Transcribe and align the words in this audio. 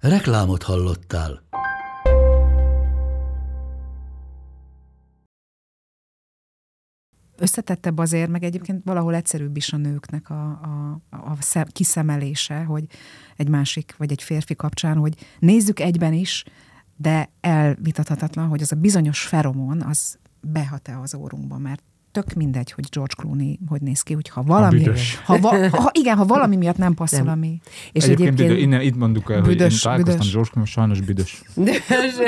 Reklámot 0.00 0.62
hallottál. 0.62 1.46
összetettebb 7.40 7.98
azért, 7.98 8.30
meg 8.30 8.42
egyébként 8.42 8.84
valahol 8.84 9.14
egyszerűbb 9.14 9.56
is 9.56 9.72
a 9.72 9.76
nőknek 9.76 10.30
a, 10.30 10.48
a, 10.50 11.00
a 11.10 11.36
szem, 11.40 11.64
kiszemelése, 11.66 12.64
hogy 12.64 12.86
egy 13.36 13.48
másik 13.48 13.94
vagy 13.96 14.10
egy 14.10 14.22
férfi 14.22 14.56
kapcsán, 14.56 14.96
hogy 14.96 15.14
nézzük 15.38 15.80
egyben 15.80 16.12
is, 16.12 16.44
de 16.96 17.30
elvitathatatlan, 17.40 18.48
hogy 18.48 18.62
az 18.62 18.72
a 18.72 18.76
bizonyos 18.76 19.22
feromon, 19.22 19.82
az 19.82 20.18
behat-e 20.40 20.98
az 20.98 21.14
órunkba, 21.14 21.58
mert 21.58 21.82
tök 22.24 22.34
mindegy, 22.34 22.72
hogy 22.72 22.84
George 22.90 23.14
Clooney 23.16 23.58
hogy 23.66 23.80
néz 23.80 24.02
ki, 24.02 24.14
hogy 24.14 24.28
ha 24.28 24.42
valami, 24.42 24.84
ha, 25.24 25.38
va, 25.38 25.68
ha, 25.70 25.90
igen, 25.92 26.16
ha 26.16 26.24
valami 26.24 26.56
miatt 26.56 26.76
nem 26.76 26.94
passzol, 26.94 27.22
nem. 27.22 27.32
ami. 27.32 27.60
És 27.92 28.04
egyébként, 28.04 28.28
egyébként 28.28 28.48
büdös, 28.48 28.62
innen 28.62 28.80
itt 28.80 28.96
mondjuk 28.96 29.30
el, 29.30 29.40
büdös, 29.40 29.60
hogy 29.60 29.72
én 29.72 29.78
találkoztam 29.78 30.16
büdös. 30.16 30.32
George 30.32 30.50
Clooney, 30.50 30.70
sajnos 30.70 31.00
büdös. 31.00 31.42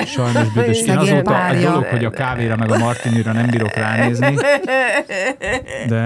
Sajnos 0.06 0.52
büdös. 0.52 0.82
Én 0.82 0.98
azóta 0.98 1.47
a 1.47 1.55
dolog, 1.55 1.84
hogy 1.84 2.05
a 2.05 2.10
kávéra 2.10 2.56
meg 2.56 2.70
a 2.70 2.78
martinira 2.78 3.32
nem 3.32 3.47
bírok 3.47 3.74
ránézni, 3.74 4.34
de 5.88 6.00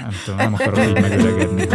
nem 0.00 0.10
tudom, 0.24 0.38
nem 0.38 0.54
akarok 0.54 0.86
így 0.86 1.00
megöregedni. 1.00 1.66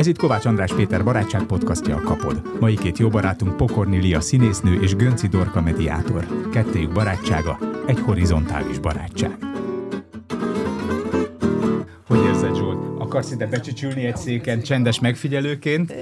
Ez 0.00 0.06
itt 0.06 0.18
Kovács 0.18 0.44
András 0.44 0.72
Péter 0.74 1.04
barátság 1.04 1.42
podcastja 1.42 1.96
a 1.96 2.00
Kapod. 2.00 2.42
Mai 2.60 2.76
két 2.76 2.98
jó 2.98 3.08
barátunk 3.08 3.56
Pokorni 3.56 3.98
Lia 3.98 4.20
színésznő 4.20 4.80
és 4.82 4.94
Gönci 4.94 5.28
Dorka 5.28 5.60
mediátor. 5.60 6.48
Kettőjük 6.52 6.92
barátsága 6.92 7.58
egy 7.86 7.98
horizontális 8.00 8.78
barátság. 8.78 9.36
Hogy 12.06 12.24
érzed, 12.24 12.56
Zsolt? 12.56 13.00
Akarsz 13.00 13.30
ide 13.30 13.46
becsicsülni 13.46 14.04
egy 14.04 14.16
széken 14.16 14.62
csendes 14.62 15.00
megfigyelőként? 15.00 15.94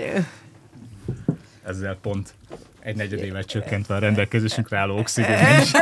Ezzel 1.65 1.99
pont 2.03 2.35
egy 2.81 2.97
negyedével 2.97 3.45
csökkentve 3.45 3.95
a 3.95 3.99
rendelkezésünkre 3.99 4.79
álló 4.79 4.99
oxigén 4.99 5.61
is. 5.61 5.71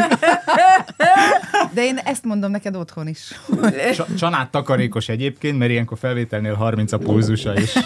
De 1.77 1.85
én 1.85 1.97
ezt 1.97 2.25
mondom 2.25 2.51
neked 2.51 2.77
otthon 2.77 3.09
is. 3.09 3.41
Csanát 4.19 4.51
takarékos 4.51 5.09
egyébként, 5.09 5.59
mert 5.59 5.71
ilyenkor 5.71 5.99
felvételnél 5.99 6.55
30 6.55 6.93
a 6.93 6.99
pulzusa, 6.99 7.55
és 7.55 7.79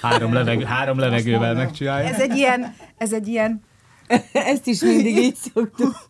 három, 0.00 0.32
leveg, 0.32 0.62
három 0.62 0.98
levegővel 0.98 1.54
megcsinálja. 1.54 2.08
Ez 2.08 2.20
egy 2.20 2.36
ilyen, 2.36 2.74
ez 2.96 3.12
egy 3.12 3.28
ilyen... 3.28 3.62
Ezt 4.52 4.66
is 4.66 4.80
mindig 4.80 5.16
így 5.16 5.34
szoktuk. 5.34 6.06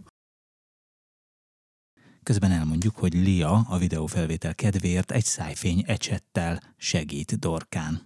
Közben 2.22 2.50
elmondjuk, 2.50 2.97
hogy 2.97 3.14
Lia 3.14 3.67
a 3.69 3.78
videófelvétel 3.78 4.55
kedvéért 4.55 5.11
egy 5.11 5.25
szájfény 5.25 5.84
ecsettel 5.86 6.61
segít 6.77 7.39
Dorkán. 7.39 8.02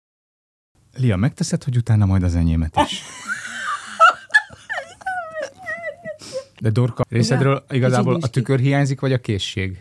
Lia, 0.96 1.16
megteszed, 1.16 1.62
hogy 1.64 1.76
utána 1.76 2.06
majd 2.06 2.22
az 2.22 2.34
enyémet 2.34 2.76
is? 2.86 3.02
De 6.62 6.70
Dorka 6.70 7.04
részedről 7.08 7.64
igazából 7.70 8.18
a 8.20 8.28
tükör 8.28 8.58
hiányzik, 8.58 9.00
vagy 9.00 9.12
a 9.12 9.18
készség? 9.18 9.78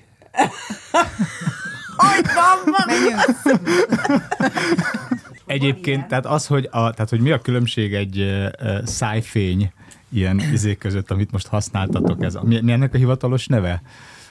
Egyébként, 5.46 6.08
tehát 6.08 6.26
az, 6.26 6.48
hogy, 6.48 6.66
a, 6.72 6.92
tehát, 6.92 7.10
hogy 7.10 7.20
mi 7.20 7.32
a 7.32 7.40
különbség 7.40 7.94
egy 7.94 8.20
uh, 8.20 8.86
szájfény 8.86 9.72
ilyen 10.10 10.40
izék 10.40 10.78
között, 10.78 11.12
amit 11.12 11.32
most 11.32 11.48
használtatok, 11.48 12.24
ez, 12.24 12.38
mi, 12.42 12.62
mi 12.62 12.72
ennek 12.72 12.94
a 12.94 12.98
hivatalos 12.98 13.48
neve? 13.48 13.82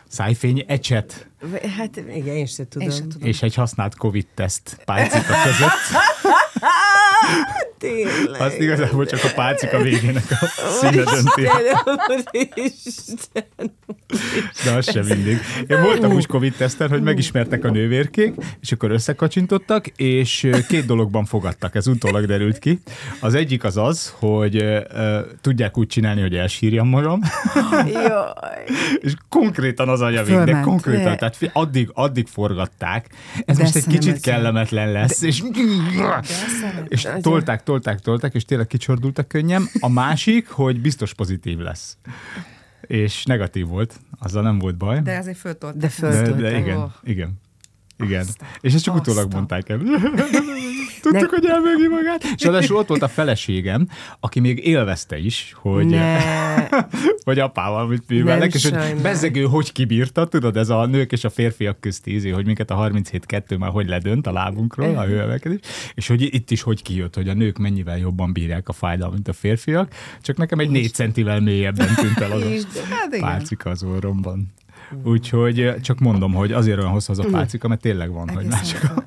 Szájfény 0.08 0.64
ecset. 0.66 1.28
Hát 1.76 1.96
igen, 1.96 2.34
én 2.34 2.46
sem 2.46 2.66
tudom. 2.68 2.88
Én 2.88 2.94
sem 2.94 3.08
tudom. 3.08 3.28
És 3.28 3.42
egy 3.42 3.54
használt 3.54 3.96
Covid-teszt 3.96 4.80
pálcika 4.84 5.34
között. 5.44 5.70
Tényleg. 7.78 8.40
Azt 8.40 8.58
igazából 8.58 9.06
csak 9.06 9.24
a 9.24 9.28
pálcika 9.34 9.82
végének 9.82 10.24
a 10.30 10.46
színe 10.80 11.02
dönti. 11.02 11.42
De 14.64 14.70
az 14.70 14.90
sem 14.90 15.06
mindig. 15.06 15.40
Én 15.66 15.82
voltam 15.82 16.12
úgy 16.12 16.26
Covid-teszten, 16.26 16.88
hogy 16.88 17.02
megismertek 17.02 17.64
a 17.64 17.70
nővérkék, 17.70 18.34
és 18.60 18.72
akkor 18.72 18.90
összekacsintottak, 18.90 19.86
és 19.86 20.50
két 20.68 20.86
dologban 20.86 21.24
fogadtak, 21.24 21.74
ez 21.74 21.86
utólag 21.86 22.26
derült 22.26 22.58
ki. 22.58 22.80
Az 23.20 23.34
egyik 23.34 23.64
az 23.64 23.76
az, 23.76 24.14
hogy 24.18 24.62
uh, 24.62 24.84
tudják 25.40 25.78
úgy 25.78 25.86
csinálni, 25.86 26.20
hogy 26.20 26.34
elsírjam 26.34 26.88
magam. 26.88 27.20
és 29.06 29.14
konkrétan 29.28 29.88
az 29.88 30.00
anya 30.00 30.44
de 30.44 30.60
konkrétan, 30.60 31.16
tehát 31.16 31.36
addig, 31.52 31.90
addig 31.94 32.26
forgatták. 32.26 33.06
Ez 33.44 33.56
de 33.56 33.62
most 33.62 33.76
egy 33.76 33.86
kicsit 33.86 34.20
kellemetlen 34.20 34.92
lesz, 34.92 35.20
de, 35.20 35.26
és, 35.26 35.42
de 35.96 36.84
és 36.88 37.04
tolták, 37.20 37.62
tolták, 37.62 38.00
tolták, 38.00 38.34
és 38.34 38.44
tényleg 38.44 38.66
kicsordultak 38.66 39.28
könnyem. 39.28 39.68
A 39.80 39.88
másik, 39.88 40.48
hogy 40.48 40.80
biztos 40.80 41.14
pozitív 41.14 41.58
lesz. 41.58 41.98
És 42.80 43.24
negatív 43.24 43.66
volt, 43.66 44.00
azzal 44.18 44.42
nem 44.42 44.58
volt 44.58 44.76
baj. 44.76 45.00
De 45.02 45.18
azért 45.18 45.36
föltolták. 45.36 45.80
De, 45.80 45.88
föltolták. 45.88 46.34
de, 46.34 46.50
de 46.50 46.58
igen, 46.58 46.76
oh. 46.76 46.90
igen. 47.02 47.40
Igen. 48.00 48.20
Aztán, 48.20 48.48
és 48.60 48.74
ezt 48.74 48.84
csak 48.84 48.94
aztán. 48.94 49.12
utólag 49.12 49.32
mondták 49.32 49.68
el. 49.68 49.78
Tudtuk, 51.00 51.30
ne. 51.30 51.36
hogy 51.36 51.46
elmögi 51.46 51.88
magát. 51.88 52.24
És 52.36 52.44
adásul 52.44 52.76
ott 52.76 52.88
volt 52.88 53.02
a 53.02 53.08
feleségem, 53.08 53.88
aki 54.20 54.40
még 54.40 54.66
élvezte 54.66 55.18
is, 55.18 55.54
hogy, 55.56 55.86
ne. 55.86 56.18
hogy 57.24 57.38
apával 57.38 57.86
mit 57.86 58.02
művelnek, 58.08 58.54
és 58.54 58.68
hogy 58.68 59.00
bezzegő 59.02 59.42
hogy 59.42 59.72
kibírta, 59.72 60.26
tudod, 60.26 60.56
ez 60.56 60.68
a 60.68 60.86
nők 60.86 61.12
és 61.12 61.24
a 61.24 61.30
férfiak 61.30 61.80
közti 61.80 62.14
ízé, 62.14 62.30
hogy 62.30 62.46
minket 62.46 62.70
a 62.70 62.76
37-2 62.76 63.58
már 63.58 63.70
hogy 63.70 63.88
ledönt 63.88 64.26
a 64.26 64.32
lábunkról, 64.32 64.98
a 64.98 65.04
hőemelkedés, 65.04 65.58
és 65.94 66.06
hogy 66.06 66.22
itt 66.34 66.50
is 66.50 66.62
hogy 66.62 66.82
kijött, 66.82 67.14
hogy 67.14 67.28
a 67.28 67.34
nők 67.34 67.58
mennyivel 67.58 67.98
jobban 67.98 68.32
bírják 68.32 68.68
a 68.68 68.72
fájdalmat, 68.72 69.14
mint 69.14 69.28
a 69.28 69.32
férfiak, 69.32 69.94
csak 70.22 70.36
nekem 70.36 70.58
egy 70.58 70.70
négy 70.70 70.92
centivel 70.92 71.40
mélyebben 71.40 71.94
tűnt 71.94 72.20
el 72.20 72.30
az 72.32 72.42
a 72.42 72.94
hát 72.94 73.16
pálcika 73.20 73.70
az 73.70 73.82
orromban. 73.82 74.52
Úgyhogy 75.04 75.74
csak 75.82 75.98
mondom, 75.98 76.32
hogy 76.32 76.52
azért 76.52 76.78
olyan 76.78 76.90
hosszú 76.90 77.12
az 77.12 77.18
a 77.18 77.24
pálcika, 77.30 77.68
mert 77.68 77.80
tényleg 77.80 78.12
van, 78.12 78.28
hogy 78.28 78.46
már 78.46 78.62
csak... 78.62 78.92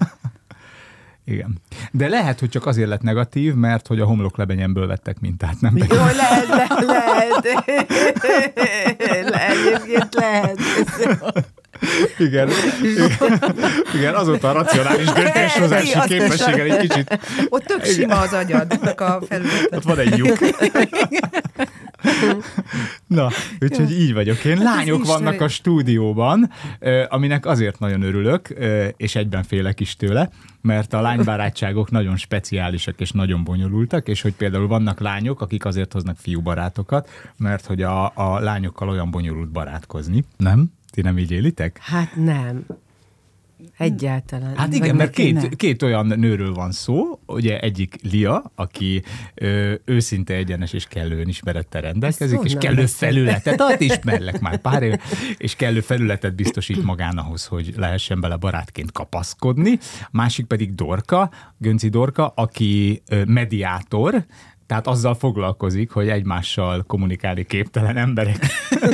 Igen. 1.26 1.62
De 1.92 2.08
lehet, 2.08 2.40
hogy 2.40 2.50
csak 2.50 2.66
azért 2.66 2.90
lett 2.90 3.02
negatív, 3.02 3.54
mert 3.54 3.88
hogy 3.88 4.00
a 4.00 4.06
homloklebenyemből 4.06 4.88
vettek 4.88 5.20
mintát, 5.20 5.62
nem 5.62 5.78
Jó, 5.78 5.86
lehet, 5.88 6.48
lehet, 6.48 6.86
lehet. 9.30 9.58
Egyébként 9.58 10.14
lehet. 10.14 10.60
Igen. 12.18 12.50
Igen. 12.82 13.12
Igen, 13.96 14.14
azóta 14.16 14.50
a 14.50 14.52
racionális 14.52 15.12
döntéshozási 15.12 16.00
képességgel 16.08 16.72
egy 16.72 16.88
kicsit... 16.88 17.20
Ott 17.50 17.64
tök 17.64 17.86
sima 17.86 18.20
az 18.20 18.34
agyadnak 18.34 19.02
a 19.02 19.22
felület. 19.28 19.68
Ott 19.72 19.84
van 19.84 20.00
egy 20.00 20.18
lyuk. 20.18 20.38
Na, 23.08 23.30
úgyhogy 23.60 23.92
így 23.92 24.14
vagyok 24.14 24.46
én. 24.46 24.58
Lányok 24.58 25.06
vannak 25.06 25.42
a 25.42 25.48
stúdióban, 25.48 26.52
aminek 27.10 27.46
azért 27.46 27.80
nagyon 27.80 28.02
örülök, 28.02 28.48
és 28.98 29.16
egyben 29.16 29.44
félek 29.44 29.80
is 29.80 29.96
tőle, 29.96 30.30
mert 30.62 30.94
a 30.94 31.02
lánybarátságok 31.02 31.92
nagyon 31.92 32.18
speciálisak 32.18 33.00
és 33.00 33.12
nagyon 33.12 33.44
bonyolultak, 33.44 34.08
és 34.08 34.22
hogy 34.22 34.34
például 34.34 34.68
vannak 34.68 35.00
lányok, 35.00 35.42
akik 35.42 35.66
azért 35.66 35.94
hoznak 35.94 36.18
fiúbarátokat, 36.18 37.10
mert 37.38 37.66
hogy 37.66 37.82
a, 37.82 38.12
a 38.16 38.40
lányokkal 38.40 38.90
olyan 38.90 39.12
bonyolult 39.12 39.50
barátkozni. 39.50 40.24
Nem? 40.38 40.72
Ti 40.94 41.02
nem 41.02 41.18
így 41.18 41.32
élitek? 41.32 41.80
Hát 41.82 42.16
nem. 42.16 42.66
Egyáltalán. 43.78 44.56
Hát 44.56 44.74
igen, 44.74 44.96
mert 44.96 45.12
két, 45.12 45.56
két 45.56 45.82
olyan 45.82 46.06
nőről 46.06 46.54
van 46.54 46.72
szó, 46.72 47.20
ugye 47.26 47.60
egyik 47.60 47.96
Lia, 48.02 48.52
aki 48.56 49.04
ö, 49.34 49.74
őszinte 49.86 50.34
egyenes 50.34 50.74
és 50.74 50.86
kellő 50.86 51.20
önismerettel 51.20 51.82
rendelkezik, 51.82 52.40
és 52.44 52.56
kellő 52.60 52.86
felületet, 52.86 53.62
hát 53.62 53.82
ismerlek 53.92 54.40
már 54.40 54.58
pár 54.58 54.84
év, 54.84 54.96
és 55.38 55.56
kellő 55.56 55.82
felületet 55.82 56.36
biztosít 56.36 56.84
magán 56.84 57.18
ahhoz, 57.18 57.46
hogy 57.46 57.74
lehessen 57.78 58.20
bele 58.20 58.36
barátként 58.36 58.92
kapaszkodni. 58.92 59.80
Másik 60.12 60.46
pedig 60.46 60.76
Dorka, 60.76 61.32
Gönci 61.58 61.90
Dorka, 61.90 62.28
aki 62.28 63.02
ö, 63.08 63.24
mediátor, 63.26 64.26
Tehát 64.66 64.88
azzal 64.88 65.14
foglalkozik, 65.14 65.92
hogy 65.92 66.10
egymással 66.10 66.84
kommunikálni 66.84 67.44
képtelen 67.44 67.98
emberek 67.98 68.46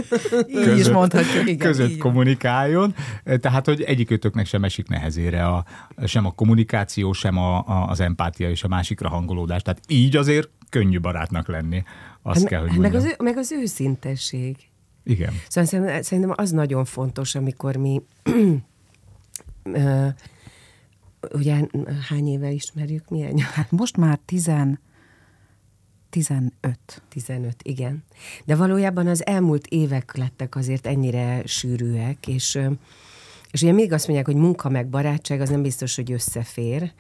Így 0.48 0.77
is 0.77 0.89
mondhatjuk, 0.89 1.48
igen. 1.48 1.68
között 1.68 1.89
így 1.89 1.98
kommunikáljon. 1.98 2.95
Tehát, 3.24 3.66
hogy 3.66 3.81
egyikőtöknek 3.81 4.45
sem 4.45 4.63
esik 4.63 4.88
nehezére 4.88 5.45
a, 5.45 5.66
sem 6.06 6.25
a 6.25 6.31
kommunikáció, 6.31 7.13
sem 7.13 7.38
a, 7.38 7.57
a, 7.57 7.88
az 7.89 8.00
empátia 8.00 8.50
és 8.50 8.63
a 8.63 8.68
másikra 8.68 9.10
hangolódás. 9.10 9.62
Tehát 9.62 9.81
így 9.88 10.16
azért 10.16 10.50
könnyű 10.69 11.00
barátnak 11.00 11.48
lenni. 11.48 11.83
Azt 12.22 12.45
kell, 12.45 12.60
hogy 12.60 12.69
Hát 12.69 12.80
meg, 12.80 12.94
az, 12.95 13.04
ő- 13.04 13.15
meg 13.24 13.38
az 13.38 13.51
őszintesség. 13.51 14.57
Igen. 15.04 15.33
Szóval 15.48 15.69
szerintem, 15.69 16.01
szerintem 16.01 16.33
az 16.38 16.51
nagyon 16.51 16.86
fontos, 16.86 17.36
amikor 17.36 17.75
mi 17.75 18.01
ugye 21.33 21.56
hány 22.10 22.27
éve 22.27 22.50
ismerjük, 22.51 23.10
milyen? 23.10 23.38
Hát 23.38 23.72
most 23.72 23.98
már 23.98 24.19
10, 24.25 24.51
15. 26.10 26.52
15, 27.10 27.56
igen. 27.64 28.04
De 28.46 28.56
valójában 28.56 29.08
az 29.08 29.26
elmúlt 29.26 29.68
évek 29.68 30.18
lettek 30.18 30.56
azért 30.56 30.88
ennyire 30.88 31.42
sűrűek, 31.46 32.28
és, 32.28 32.60
és 33.52 33.62
ugye 33.62 33.72
még 33.72 33.94
azt 33.94 34.08
mondják, 34.08 34.28
hogy 34.28 34.42
munka 34.42 34.70
meg 34.70 34.88
barátság, 34.88 35.42
az 35.42 35.50
nem 35.50 35.62
biztos, 35.62 35.96
hogy 35.96 36.12
összefér, 36.12 36.94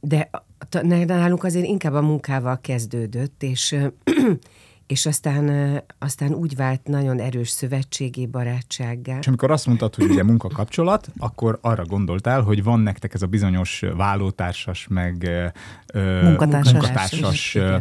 de 0.00 0.30
nálunk 1.06 1.44
azért 1.44 1.66
inkább 1.66 1.92
a 1.92 2.02
munkával 2.02 2.60
kezdődött, 2.60 3.42
és 3.42 3.76
és 4.92 5.06
aztán, 5.06 5.80
aztán 5.98 6.32
úgy 6.32 6.56
vált 6.56 6.80
nagyon 6.86 7.18
erős 7.18 7.48
szövetségi 7.48 8.26
barátsággá. 8.26 9.18
És 9.18 9.26
amikor 9.26 9.50
azt 9.50 9.66
mondtad, 9.66 9.94
hogy 9.94 10.10
ugye 10.10 10.22
munkakapcsolat, 10.22 11.08
akkor 11.18 11.58
arra 11.60 11.84
gondoltál, 11.84 12.40
hogy 12.40 12.62
van 12.62 12.80
nektek 12.80 13.14
ez 13.14 13.22
a 13.22 13.26
bizonyos 13.26 13.82
vállótársas, 13.96 14.86
meg 14.90 15.30
ö, 15.92 16.22
Munkatársas. 16.22 16.72
munkatársas 16.72 17.54
ö, 17.54 17.76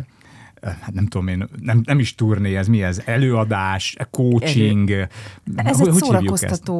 hát 0.62 0.94
nem 0.94 1.06
tudom 1.08 1.28
én, 1.28 1.48
nem, 1.60 1.82
nem 1.86 2.00
is 2.00 2.16
turné, 2.16 2.56
ez 2.56 2.68
mi 2.68 2.84
ez? 2.84 3.02
Előadás, 3.06 3.96
coaching. 4.12 4.90
Ez 5.56 5.80
hogy, 5.80 5.88
egy 5.88 6.08
hívjuk 6.10 6.44
ezt? 6.44 6.72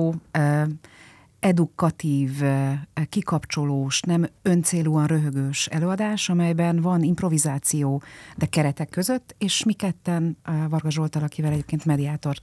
Edukatív, 1.42 2.32
kikapcsolós, 3.10 4.02
nem 4.02 4.28
öncélúan 4.42 5.08
röhögős 5.08 5.68
előadás, 5.68 6.30
amelyben 6.30 6.82
van 6.82 7.04
improvizáció, 7.04 8.02
de 8.38 8.46
keretek 8.46 8.90
között, 8.90 9.36
és 9.38 9.64
mi 9.64 9.74
ketten, 9.74 10.38
Varga 10.70 10.92
Zsoltal, 10.92 11.24
akivel 11.24 11.52
egyébként 11.52 11.86
mediátor 11.86 12.36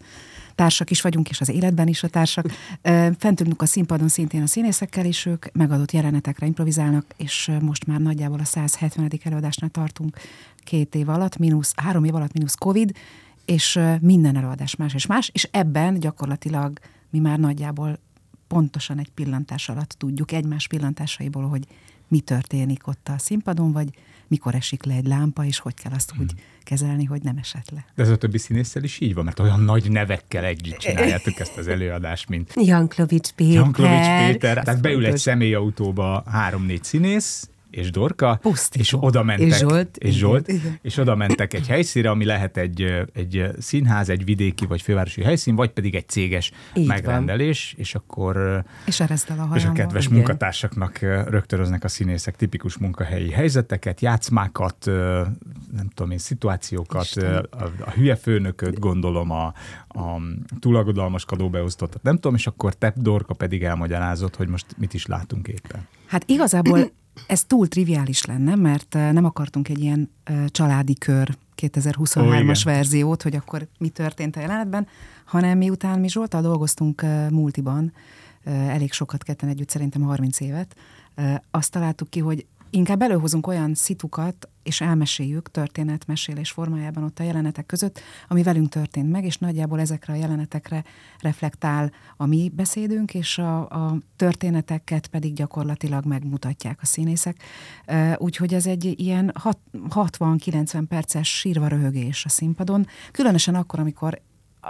társak 0.55 0.91
is 0.91 1.01
vagyunk, 1.01 1.29
és 1.29 1.41
az 1.41 1.49
életben 1.49 1.89
is 1.89 2.03
a 2.03 2.09
társak, 2.09 2.47
eh, 2.83 3.11
fent 3.19 3.41
ülünk 3.41 3.63
a 3.63 3.67
színpadon 3.67 4.09
szintén 4.09 4.43
a 4.43 4.47
színészekkel, 4.47 5.05
és 5.05 5.27
ők 5.27 5.53
megadott 5.53 5.93
jelenetekre 5.93 6.47
improvizálnak, 6.47 7.05
és 7.17 7.51
most 7.61 7.87
már 7.87 8.01
nagyjából 8.01 8.39
a 8.39 8.45
170. 8.45 9.21
előadásnál 9.25 9.71
tartunk 9.71 10.17
két 10.65 10.95
év 10.95 11.09
alatt, 11.09 11.37
mínusz, 11.37 11.73
három 11.77 12.05
év 12.05 12.15
alatt 12.15 12.33
mínusz 12.33 12.55
Covid, 12.55 12.97
és 13.45 13.81
minden 14.01 14.37
előadás 14.37 14.77
más 14.77 14.95
és 14.95 15.07
más, 15.07 15.31
és 15.33 15.49
ebben 15.51 16.01
gyakorlatilag 16.01 16.79
mi 17.11 17.19
már 17.19 17.39
nagyjából 17.39 17.99
pontosan 18.49 18.99
egy 18.99 19.11
pillantás 19.15 19.69
alatt 19.69 19.95
tudjuk, 19.99 20.33
egymás 20.33 20.67
pillantásaiból, 20.67 21.49
hogy 21.49 21.67
mi 22.09 22.21
történik 22.21 22.87
ott 22.87 23.09
a 23.09 23.19
színpadon, 23.19 23.73
vagy 23.73 23.89
mikor 24.29 24.55
esik 24.55 24.85
le 24.85 24.95
egy 24.95 25.07
lámpa, 25.07 25.45
és 25.45 25.59
hogy 25.59 25.75
kell 25.75 25.93
azt 25.93 26.13
úgy 26.21 26.33
kezelni, 26.63 27.05
hogy 27.05 27.23
nem 27.23 27.37
esett 27.37 27.71
le. 27.71 27.85
De 27.95 28.03
ez 28.03 28.09
a 28.09 28.17
többi 28.17 28.39
színésszel 28.39 28.83
is 28.83 29.01
így 29.01 29.15
van, 29.15 29.25
mert 29.25 29.39
olyan 29.39 29.61
nagy 29.61 29.91
nevekkel 29.91 30.45
együtt 30.45 30.79
csináljátok 30.87 31.39
ezt 31.39 31.57
az 31.57 31.69
előadást, 31.69 32.29
mint 32.29 32.53
Janklovics 32.57 33.31
Péter. 33.31 33.55
Janklovics 33.55 34.27
Péter. 34.27 34.63
Tehát 34.65 34.81
beül 34.81 35.07
egy 35.07 35.19
személyautóba 35.19 36.23
három-négy 36.27 36.85
színész, 36.85 37.49
és 37.71 37.91
Dorka, 37.91 38.39
Pusztító. 38.43 38.81
és 38.83 38.97
oda 39.01 39.23
mentek, 39.23 39.47
És 39.47 39.57
Zsolt. 39.57 39.97
és, 39.97 40.15
Zsolt 40.15 40.53
és 40.83 40.97
oda 40.97 41.15
mentek 41.15 41.55
egy 41.55 41.67
helyszínre, 41.67 42.11
ami 42.11 42.25
lehet 42.25 42.57
egy, 42.57 42.83
egy 43.13 43.47
színház, 43.59 44.09
egy 44.09 44.25
vidéki 44.25 44.67
vagy 44.67 44.83
fővárosi 44.83 45.23
helyszín, 45.23 45.55
vagy 45.55 45.71
pedig 45.71 45.95
egy 45.95 46.09
céges 46.09 46.51
Így 46.75 46.87
van. 46.87 46.97
megrendelés, 46.97 47.75
és 47.77 47.95
akkor 47.95 48.65
És 48.87 49.01
a 49.01 49.07
és 49.55 49.65
a 49.65 49.73
kedves 49.73 50.05
Igen. 50.05 50.17
munkatársaknak 50.17 50.99
rögtöröznek 51.29 51.85
a 51.85 51.89
színészek 51.89 52.37
tipikus 52.37 52.77
munkahelyi 52.77 53.31
helyzeteket, 53.31 54.01
játszmákat, 54.01 54.85
nem 55.73 55.89
tudom 55.95 56.11
én, 56.11 56.19
szituációkat, 56.19 57.09
a, 57.17 57.65
a 57.85 57.91
hülye 57.91 58.17
főnököt, 58.17 58.79
gondolom 58.79 59.31
a, 59.31 59.47
a 59.89 60.21
túlagodalmaskodó 60.61 61.51
beosztottat, 61.51 62.03
nem 62.03 62.15
tudom, 62.15 62.35
és 62.35 62.47
akkor 62.47 62.75
te, 62.75 62.93
Dorka 62.97 63.35
pedig 63.35 63.63
elmagyarázod, 63.65 64.35
hogy 64.37 64.49
most 64.49 64.67
mit 64.79 64.95
is 64.95 65.07
látunk 65.07 65.49
éppen. 65.49 65.87
Hát 66.07 66.23
igazából 66.27 66.91
ez 67.27 67.45
túl 67.45 67.69
triviális 67.69 68.25
lenne, 68.25 68.55
mert 68.55 68.95
eh, 68.95 69.13
nem 69.13 69.25
akartunk 69.25 69.69
egy 69.69 69.79
ilyen 69.79 70.11
eh, 70.25 70.45
családi 70.47 70.95
kör 70.95 71.29
Ó, 71.31 71.67
2023-as 71.67 72.41
igen. 72.41 72.57
verziót, 72.65 73.23
hogy 73.23 73.37
akkor 73.37 73.67
mi 73.79 73.89
történt 73.89 74.37
a 74.37 74.41
jelenetben, 74.41 74.87
hanem 75.25 75.59
miután 75.59 76.01
mi 76.01 76.09
Zsoltal 76.09 76.43
dolgoztunk 76.43 77.03
eh, 77.03 77.31
multiban, 77.31 77.93
elég 78.45 78.93
sokat 78.93 79.23
ketten 79.23 79.49
együtt, 79.49 79.69
szerintem 79.69 80.03
30 80.03 80.41
évet, 80.41 80.77
azt 81.51 81.71
találtuk 81.71 82.11
ki, 82.11 82.21
hogy 82.21 82.47
inkább 82.71 83.03
előhozunk 83.03 83.47
olyan 83.47 83.75
szitukat, 83.75 84.49
és 84.63 84.81
elmeséljük 84.81 85.51
történetmesélés 85.51 86.51
formájában 86.51 87.05
ott 87.05 87.19
a 87.19 87.23
jelenetek 87.23 87.67
között, 87.67 88.01
ami 88.29 88.43
velünk 88.43 88.69
történt 88.69 89.11
meg, 89.11 89.25
és 89.25 89.39
nagyjából 89.39 89.81
ezekre 89.81 90.13
a 90.13 90.17
jelenetekre 90.17 90.85
reflektál 91.21 91.93
a 92.17 92.27
mi 92.27 92.53
beszédünk, 92.55 93.15
és 93.15 93.39
a, 93.39 93.59
a 93.69 93.99
történeteket 94.17 95.07
pedig 95.07 95.33
gyakorlatilag 95.33 96.05
megmutatják 96.05 96.79
a 96.83 96.87
színészek. 96.87 97.43
Úgyhogy 98.17 98.55
ez 98.55 98.67
egy 98.67 98.95
ilyen 99.01 99.33
hat- 99.35 99.59
60-90 99.89 100.85
perces 100.89 101.39
sírva 101.39 101.69
röhögés 101.69 102.25
a 102.25 102.29
színpadon, 102.29 102.87
különösen 103.13 103.55
akkor, 103.55 103.79
amikor 103.79 104.21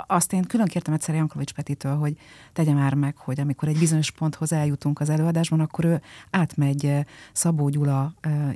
azt 0.06 0.32
én 0.32 0.42
külön 0.42 0.66
kértem 0.66 0.94
egyszer 0.94 1.14
Jankovics 1.14 1.52
Petitől, 1.52 1.96
hogy 1.96 2.16
tegye 2.52 2.72
már 2.72 2.94
meg, 2.94 3.16
hogy 3.16 3.40
amikor 3.40 3.68
egy 3.68 3.78
bizonyos 3.78 4.10
ponthoz 4.10 4.52
eljutunk 4.52 5.00
az 5.00 5.08
előadásban, 5.08 5.60
akkor 5.60 5.84
ő 5.84 6.00
átmegy 6.30 6.86
eh, 6.86 7.04
Szabó 7.32 7.68
Gyula 7.68 8.14
eh, 8.20 8.52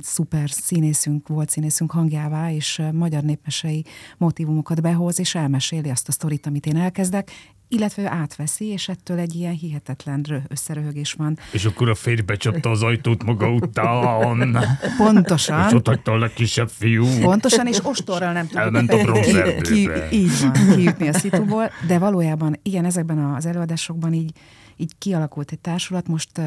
szuper 0.00 0.50
színészünk, 0.50 1.28
volt 1.28 1.50
színészünk 1.50 1.90
hangjává, 1.90 2.52
és 2.52 2.78
eh, 2.78 2.92
magyar 2.92 3.22
népmesei 3.22 3.84
motivumokat 4.16 4.80
behoz, 4.80 5.18
és 5.18 5.34
elmeséli 5.34 5.90
azt 5.90 6.08
a 6.08 6.12
sztorit, 6.12 6.46
amit 6.46 6.66
én 6.66 6.76
elkezdek, 6.76 7.30
illetve 7.72 8.02
ő 8.02 8.06
átveszi, 8.06 8.64
és 8.64 8.88
ettől 8.88 9.18
egy 9.18 9.34
ilyen 9.34 9.52
hihetetlen 9.52 10.22
rö- 10.28 10.42
összeröhögés 10.48 11.12
van. 11.12 11.38
És 11.52 11.64
akkor 11.64 11.88
a 11.88 11.94
férj 11.94 12.20
becsapta 12.20 12.70
az 12.70 12.82
ajtót 12.82 13.24
maga 13.24 13.48
után, 13.52 14.58
Pontosan. 14.96 15.74
ott 15.74 15.86
hagyta 15.86 16.12
a 16.12 16.18
legkisebb 16.18 16.68
fiú. 16.68 17.06
Pontosan, 17.20 17.66
és 17.66 17.78
ostorral 17.82 18.32
nem 18.32 18.42
tudjuk 18.42 18.62
Elment 18.62 18.92
a 18.92 18.96
ki, 18.96 19.02
bronzerdőbe. 19.02 20.08
ki, 20.08 20.16
így 20.16 20.40
van, 20.40 20.52
kijutni 20.52 21.08
a 21.08 21.12
szituból, 21.12 21.70
de 21.86 21.98
valójában 21.98 22.58
igen, 22.62 22.84
ezekben 22.84 23.18
az 23.18 23.46
előadásokban 23.46 24.12
így, 24.12 24.32
így 24.76 24.92
kialakult 24.98 25.52
egy 25.52 25.58
társulat, 25.58 26.08
most 26.08 26.40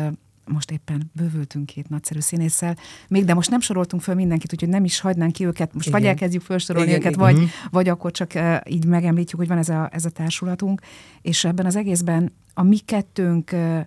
most 0.45 0.71
éppen 0.71 1.11
bővültünk 1.13 1.65
két 1.65 1.89
nagyszerű 1.89 2.19
színésszel, 2.19 2.77
még 3.07 3.25
de 3.25 3.33
most 3.33 3.49
nem 3.49 3.59
soroltunk 3.59 4.01
föl 4.01 4.15
mindenkit, 4.15 4.53
úgyhogy 4.53 4.69
nem 4.69 4.83
is 4.83 4.99
hagynánk 4.99 5.33
ki 5.33 5.45
őket, 5.45 5.73
most 5.73 5.87
igen. 5.87 5.99
vagy 5.99 6.09
elkezdjük 6.09 6.41
felsorolni 6.41 6.89
Igen, 6.89 6.99
őket, 6.99 7.13
igen. 7.13 7.33
vagy, 7.33 7.49
vagy 7.71 7.89
akkor 7.89 8.11
csak 8.11 8.31
uh, 8.35 8.57
így 8.65 8.85
megemlítjük, 8.85 9.39
hogy 9.39 9.47
van 9.47 9.57
ez 9.57 9.69
a, 9.69 9.89
ez 9.91 10.05
a 10.05 10.09
társulatunk, 10.09 10.81
és 11.21 11.43
ebben 11.43 11.65
az 11.65 11.75
egészben 11.75 12.33
a 12.53 12.63
mi 12.63 12.77
kettőnk 12.77 13.49
uh, 13.53 13.79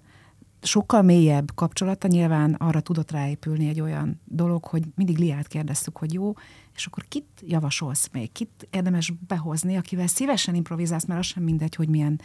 sokkal 0.62 1.02
mélyebb 1.02 1.54
kapcsolata 1.54 2.08
nyilván 2.08 2.54
arra 2.54 2.80
tudott 2.80 3.10
ráépülni 3.10 3.68
egy 3.68 3.80
olyan 3.80 4.20
dolog, 4.24 4.64
hogy 4.64 4.82
mindig 4.94 5.18
Liát 5.18 5.46
kérdeztük, 5.46 5.96
hogy 5.96 6.12
jó, 6.12 6.32
és 6.74 6.86
akkor 6.86 7.04
kit 7.08 7.42
javasolsz 7.46 8.08
még, 8.12 8.32
kit 8.32 8.68
érdemes 8.70 9.12
behozni, 9.26 9.76
akivel 9.76 10.06
szívesen 10.06 10.54
improvizálsz, 10.54 11.04
mert 11.04 11.20
az 11.20 11.26
sem 11.26 11.42
mindegy, 11.42 11.74
hogy 11.74 11.88
milyen 11.88 12.20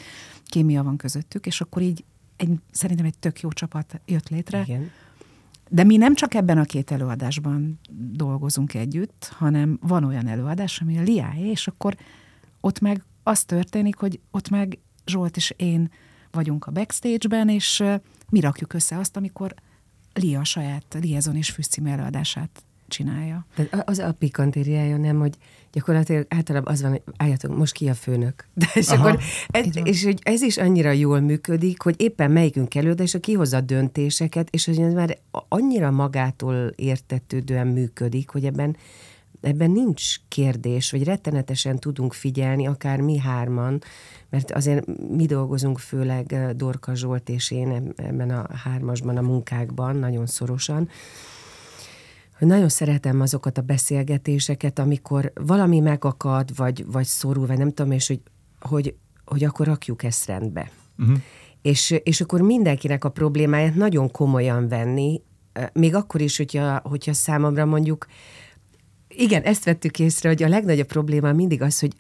kémia 0.45 0.83
van 0.83 0.97
közöttük, 0.97 1.45
és 1.45 1.61
akkor 1.61 1.81
így 1.81 2.03
egy, 2.41 2.59
szerintem 2.71 3.05
egy 3.05 3.17
tök 3.19 3.39
jó 3.39 3.49
csapat 3.49 4.01
jött 4.05 4.29
létre. 4.29 4.61
Igen. 4.65 4.91
De 5.69 5.83
mi 5.83 5.97
nem 5.97 6.15
csak 6.15 6.33
ebben 6.33 6.57
a 6.57 6.63
két 6.63 6.91
előadásban 6.91 7.79
dolgozunk 8.11 8.73
együtt, 8.73 9.31
hanem 9.35 9.77
van 9.81 10.03
olyan 10.03 10.27
előadás, 10.27 10.81
ami 10.81 10.97
a 10.97 11.01
Liáé, 11.01 11.49
és 11.49 11.67
akkor 11.67 11.95
ott 12.59 12.79
meg 12.79 13.03
az 13.23 13.43
történik, 13.43 13.95
hogy 13.95 14.19
ott 14.31 14.49
meg 14.49 14.79
Zsolt 15.05 15.35
és 15.35 15.53
én 15.57 15.91
vagyunk 16.31 16.65
a 16.65 16.71
backstage-ben, 16.71 17.49
és 17.49 17.83
mi 18.29 18.39
rakjuk 18.39 18.73
össze 18.73 18.97
azt, 18.97 19.17
amikor 19.17 19.53
Lia 20.13 20.39
a 20.39 20.43
saját 20.43 20.97
liaison 21.01 21.35
és 21.35 21.49
fűszcímű 21.49 21.89
előadását 21.89 22.63
csinálja. 22.87 23.45
Tehát 23.55 23.89
az 23.89 23.99
a 23.99 24.13
pikantériája 24.13 24.97
nem, 24.97 25.19
hogy 25.19 25.37
gyakorlatilag 25.71 26.25
általában 26.29 26.73
az 26.73 26.81
van, 26.81 26.91
hogy 26.91 27.01
álljatok, 27.17 27.57
most 27.57 27.73
ki 27.73 27.89
a 27.89 27.93
főnök. 27.93 28.47
De 28.53 28.67
és, 28.73 28.87
Aha. 28.87 29.07
akkor 29.07 29.19
ez, 29.47 29.65
és 29.83 30.03
hogy 30.03 30.19
ez 30.23 30.41
is 30.41 30.57
annyira 30.57 30.91
jól 30.91 31.19
működik, 31.19 31.81
hogy 31.81 31.95
éppen 31.97 32.31
melyikünk 32.31 32.75
elő, 32.75 32.93
de 32.93 33.03
és 33.03 33.17
a 33.53 33.61
döntéseket, 33.61 34.49
és 34.49 34.65
hogy 34.65 34.79
ez 34.79 34.93
már 34.93 35.17
annyira 35.47 35.91
magától 35.91 36.73
értetődően 36.75 37.67
működik, 37.67 38.29
hogy 38.29 38.45
ebben 38.45 38.75
ebben 39.41 39.71
nincs 39.71 40.15
kérdés, 40.27 40.91
vagy 40.91 41.03
rettenetesen 41.03 41.79
tudunk 41.79 42.13
figyelni, 42.13 42.67
akár 42.67 42.99
mi 42.99 43.17
hárman, 43.17 43.81
mert 44.29 44.51
azért 44.51 44.85
mi 45.15 45.25
dolgozunk 45.25 45.79
főleg 45.79 46.33
eh, 46.33 46.49
Dorka 46.49 46.95
Zsolt 46.95 47.29
és 47.29 47.51
én 47.51 47.71
eb- 47.71 47.99
ebben 47.99 48.29
a 48.29 48.55
hármasban, 48.55 49.17
a 49.17 49.21
munkákban, 49.21 49.95
nagyon 49.95 50.25
szorosan, 50.25 50.89
hogy 52.41 52.49
nagyon 52.49 52.69
szeretem 52.69 53.21
azokat 53.21 53.57
a 53.57 53.61
beszélgetéseket, 53.61 54.79
amikor 54.79 55.31
valami 55.35 55.79
megakad, 55.79 56.55
vagy, 56.55 56.85
vagy 56.91 57.05
szorul, 57.05 57.47
vagy 57.47 57.57
nem 57.57 57.71
tudom, 57.71 57.91
és 57.91 58.07
hogy, 58.07 58.21
hogy, 58.59 58.95
hogy 59.25 59.43
akkor 59.43 59.65
rakjuk 59.65 60.03
ezt 60.03 60.25
rendbe. 60.25 60.71
Uh-huh. 60.97 61.17
És, 61.61 61.95
és 62.03 62.21
akkor 62.21 62.41
mindenkinek 62.41 63.03
a 63.03 63.09
problémáját 63.09 63.75
nagyon 63.75 64.11
komolyan 64.11 64.67
venni, 64.67 65.21
még 65.73 65.95
akkor 65.95 66.21
is, 66.21 66.37
hogyha, 66.37 66.81
hogyha 66.83 67.13
számomra 67.13 67.65
mondjuk, 67.65 68.05
igen, 69.07 69.41
ezt 69.41 69.65
vettük 69.65 69.99
észre, 69.99 70.29
hogy 70.29 70.43
a 70.43 70.47
legnagyobb 70.47 70.87
probléma 70.87 71.31
mindig 71.31 71.61
az, 71.61 71.79
hogy, 71.79 71.95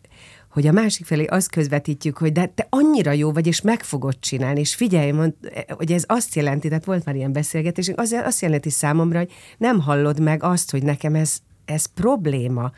hogy 0.51 0.67
a 0.67 0.71
másik 0.71 1.05
felé 1.05 1.25
azt 1.25 1.51
közvetítjük, 1.51 2.17
hogy 2.17 2.31
de 2.31 2.45
te 2.45 2.67
annyira 2.69 3.11
jó 3.11 3.31
vagy, 3.31 3.47
és 3.47 3.61
meg 3.61 3.83
fogod 3.83 4.19
csinálni, 4.19 4.59
és 4.59 4.75
figyelj, 4.75 5.11
mond, 5.11 5.33
hogy 5.67 5.91
ez 5.91 6.03
azt 6.07 6.35
jelenti, 6.35 6.67
tehát 6.67 6.85
volt 6.85 7.05
már 7.05 7.15
ilyen 7.15 7.33
beszélgetés, 7.33 7.91
az 7.95 8.11
azt 8.11 8.41
jelenti 8.41 8.69
számomra, 8.69 9.17
hogy 9.17 9.31
nem 9.57 9.79
hallod 9.79 10.19
meg 10.19 10.43
azt, 10.43 10.71
hogy 10.71 10.83
nekem 10.83 11.15
ez, 11.15 11.37
ez 11.65 11.85
probléma. 11.85 12.71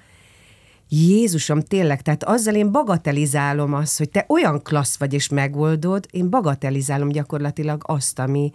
Jézusom, 0.89 1.62
tényleg, 1.62 2.01
tehát 2.01 2.24
azzal 2.24 2.56
én 2.56 2.72
bagatelizálom 2.72 3.74
azt, 3.74 3.98
hogy 3.98 4.10
te 4.10 4.25
olyan 4.27 4.62
klassz 4.62 4.98
vagy, 4.98 5.13
és 5.13 5.27
megoldod, 5.27 6.08
én 6.12 6.30
bagatelizálom 6.30 7.10
gyakorlatilag 7.10 7.84
azt, 7.86 8.20
ami, 8.20 8.51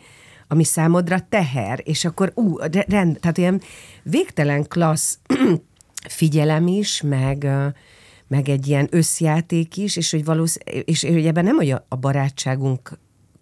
ami 0.49 0.65
számodra 0.65 1.27
teher, 1.29 1.81
és 1.85 2.05
akkor 2.05 2.33
ú, 2.35 2.57
rend, 2.87 3.19
tehát 3.21 3.39
ilyen 3.39 3.61
végtelen 4.03 4.69
klassz 4.69 5.19
figyelem 6.09 6.67
is, 6.67 7.03
meg, 7.03 7.49
meg 8.29 8.49
egy 8.49 8.67
ilyen 8.67 8.89
összjáték 8.91 9.77
is, 9.77 9.97
és 9.97 10.11
hogy 10.11 10.25
valósz, 10.25 10.59
és 10.85 11.03
hogy 11.03 11.27
ebben 11.27 11.45
nem 11.45 11.57
hogy 11.57 11.71
a 11.89 11.97
barátságunk 11.97 12.99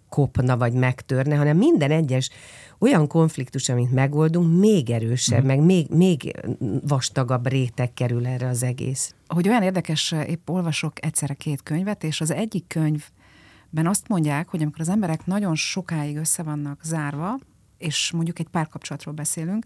kopna 0.08 0.56
vagy 0.56 0.72
megtörne, 0.72 1.36
hanem 1.36 1.56
minden 1.56 1.90
egyes 1.90 2.30
olyan 2.78 3.06
konfliktus, 3.06 3.68
amit 3.68 3.92
megoldunk, 3.92 4.58
még 4.58 4.90
erősebb, 4.90 5.42
mm. 5.42 5.46
meg 5.46 5.60
még, 5.60 5.88
még 5.90 6.40
vastagabb 6.86 7.48
réteg 7.48 7.94
kerül 7.94 8.26
erre 8.26 8.48
az 8.48 8.62
egész. 8.62 9.14
Hogy 9.26 9.48
olyan 9.48 9.62
érdekes, 9.62 10.14
épp 10.26 10.48
olvasok 10.48 11.04
egyszerre 11.04 11.34
két 11.34 11.62
könyvet, 11.62 12.04
és 12.04 12.20
az 12.20 12.30
egyik 12.30 12.66
könyvben 12.66 13.86
azt 13.86 14.08
mondják, 14.08 14.48
hogy 14.48 14.62
amikor 14.62 14.80
az 14.80 14.88
emberek 14.88 15.26
nagyon 15.26 15.54
sokáig 15.54 16.16
össze 16.16 16.42
vannak 16.42 16.80
zárva, 16.84 17.38
és 17.78 18.10
mondjuk 18.10 18.38
egy 18.38 18.48
párkapcsolatról 18.48 19.14
beszélünk, 19.14 19.64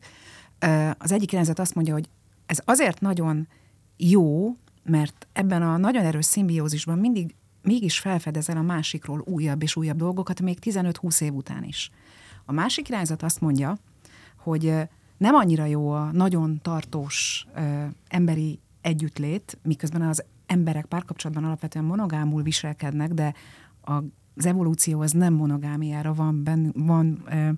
az 0.98 1.12
egyik 1.12 1.32
irányzat 1.32 1.58
azt 1.58 1.74
mondja, 1.74 1.92
hogy 1.92 2.08
ez 2.46 2.58
azért 2.64 3.00
nagyon 3.00 3.48
jó, 3.96 4.56
mert 4.82 5.26
ebben 5.32 5.62
a 5.62 5.76
nagyon 5.76 6.04
erős 6.04 6.24
szimbiózisban 6.24 6.98
mindig 6.98 7.34
mégis 7.62 7.98
felfedezel 7.98 8.56
a 8.56 8.62
másikról 8.62 9.22
újabb 9.24 9.62
és 9.62 9.76
újabb 9.76 9.96
dolgokat, 9.96 10.40
még 10.40 10.58
15-20 10.60 11.22
év 11.22 11.34
után 11.34 11.64
is. 11.64 11.90
A 12.44 12.52
másik 12.52 12.88
irányzat 12.88 13.22
azt 13.22 13.40
mondja, 13.40 13.78
hogy 14.36 14.74
nem 15.16 15.34
annyira 15.34 15.64
jó 15.64 15.90
a 15.90 16.10
nagyon 16.12 16.60
tartós 16.62 17.46
ö, 17.54 17.84
emberi 18.08 18.58
együttlét, 18.80 19.58
miközben 19.62 20.02
az 20.02 20.24
emberek 20.46 20.84
párkapcsolatban 20.84 21.44
alapvetően 21.44 21.84
monogámul 21.84 22.42
viselkednek, 22.42 23.12
de 23.12 23.34
az 23.80 24.46
evolúció 24.46 25.00
az 25.00 25.12
nem 25.12 25.34
monogámiára 25.34 26.14
van, 26.14 26.42
ben, 26.42 26.72
van 26.76 27.22
ö, 27.30 27.50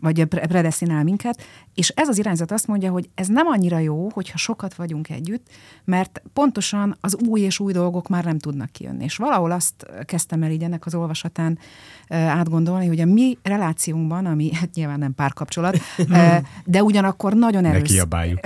vagy 0.00 0.24
predestinál 0.24 1.04
minket, 1.04 1.42
és 1.76 1.88
ez 1.88 2.08
az 2.08 2.18
irányzat 2.18 2.52
azt 2.52 2.66
mondja, 2.66 2.90
hogy 2.90 3.08
ez 3.14 3.26
nem 3.26 3.46
annyira 3.46 3.78
jó, 3.78 4.08
hogyha 4.12 4.38
sokat 4.38 4.74
vagyunk 4.74 5.10
együtt, 5.10 5.46
mert 5.84 6.22
pontosan 6.32 6.96
az 7.00 7.16
új 7.28 7.40
és 7.40 7.58
új 7.58 7.72
dolgok 7.72 8.08
már 8.08 8.24
nem 8.24 8.38
tudnak 8.38 8.72
kijönni. 8.72 9.04
És 9.04 9.16
valahol 9.16 9.50
azt 9.50 9.86
kezdtem 10.04 10.42
el 10.42 10.50
így 10.50 10.62
ennek 10.62 10.86
az 10.86 10.94
olvasatán 10.94 11.58
átgondolni, 12.08 12.86
hogy 12.86 13.00
a 13.00 13.04
mi 13.04 13.38
relációnkban, 13.42 14.26
ami 14.26 14.54
hát 14.54 14.74
nyilván 14.74 14.98
nem 14.98 15.14
párkapcsolat, 15.14 15.78
de 16.64 16.82
ugyanakkor 16.82 17.34
nagyon 17.34 17.64
erős. 17.64 17.88
Ne 17.88 17.94
kiabáljuk. 17.94 18.40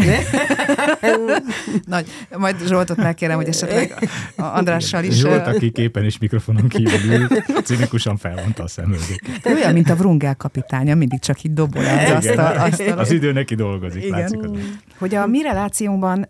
Nagy, 1.84 2.06
majd 2.38 2.56
Zsoltot 2.66 2.96
megkérem, 2.96 3.36
hogy 3.36 3.48
esetleg 3.48 4.08
Andrással 4.36 5.04
is. 5.04 5.14
Zsolt, 5.14 5.46
aki 5.46 5.70
képen 5.70 6.04
és 6.04 6.18
mikrofonon 6.18 6.68
kívül 6.68 7.12
ül, 7.12 7.28
cinikusan 7.62 8.16
felvonta 8.16 8.62
a 8.62 8.68
szemöldét. 8.68 9.22
Olyan, 9.44 9.72
mint 9.72 9.90
a 9.90 9.96
Vrungel 9.96 10.34
kapitánya, 10.34 10.94
mindig 10.94 11.18
csak 11.18 11.42
így 11.42 11.52
dobol 11.52 11.84
el 11.84 12.16
azt 12.16 12.28
a, 12.28 12.62
azt 12.64 12.80
a... 12.80 13.18
Idő 13.22 13.32
neki 13.32 13.54
dolgozik, 13.54 14.04
Igen. 14.04 14.18
látszik. 14.18 14.40
Hogy 14.98 15.14
a 15.14 15.26
mi 15.26 15.42
relációnkban 15.42 16.28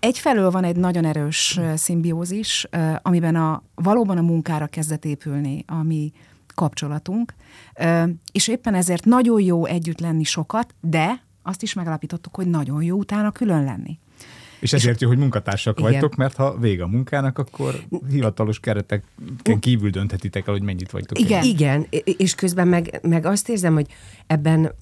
egyfelől 0.00 0.50
van 0.50 0.64
egy 0.64 0.76
nagyon 0.76 1.04
erős 1.04 1.60
szimbiózis, 1.74 2.66
amiben 3.02 3.36
a, 3.36 3.62
valóban 3.74 4.18
a 4.18 4.22
munkára 4.22 4.66
kezdett 4.66 5.04
épülni 5.04 5.64
a 5.66 5.82
mi 5.82 6.12
kapcsolatunk, 6.54 7.34
és 8.32 8.48
éppen 8.48 8.74
ezért 8.74 9.04
nagyon 9.04 9.40
jó 9.40 9.64
együtt 9.64 10.00
lenni 10.00 10.24
sokat, 10.24 10.74
de 10.80 11.22
azt 11.42 11.62
is 11.62 11.74
megalapítottuk, 11.74 12.34
hogy 12.34 12.46
nagyon 12.46 12.82
jó 12.82 12.96
utána 12.96 13.30
külön 13.30 13.64
lenni. 13.64 13.98
És 14.60 14.72
ezért 14.72 15.00
jó, 15.00 15.08
hogy 15.08 15.18
munkatársak 15.18 15.78
igen. 15.78 15.90
vagytok, 15.90 16.14
mert 16.14 16.36
ha 16.36 16.58
vége 16.58 16.82
a 16.82 16.86
munkának, 16.86 17.38
akkor 17.38 17.74
hivatalos 18.10 18.60
kereteken 18.60 19.58
kívül 19.60 19.90
dönthetitek 19.90 20.46
el, 20.46 20.52
hogy 20.52 20.62
mennyit 20.62 20.90
vagytok. 20.90 21.18
Igen, 21.18 21.40
egy. 21.40 21.46
igen. 21.46 21.86
és 22.04 22.34
közben 22.34 22.68
meg, 22.68 22.98
meg 23.02 23.26
azt 23.26 23.48
érzem, 23.48 23.74
hogy 23.74 23.86
ebben, 24.26 24.72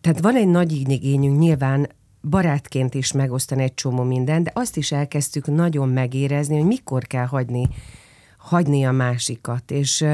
tehát 0.00 0.20
van 0.20 0.36
egy 0.36 0.48
nagy 0.48 0.72
igényünk 0.72 1.38
nyilván 1.38 1.88
barátként 2.22 2.94
is 2.94 3.12
megosztani 3.12 3.62
egy 3.62 3.74
csomó 3.74 4.02
mindent, 4.02 4.44
de 4.44 4.50
azt 4.54 4.76
is 4.76 4.92
elkezdtük 4.92 5.46
nagyon 5.46 5.88
megérezni, 5.88 6.56
hogy 6.56 6.66
mikor 6.66 7.04
kell 7.04 7.26
hagyni, 7.26 7.68
hagyni 8.38 8.84
a 8.84 8.92
másikat, 8.92 9.70
és 9.70 10.04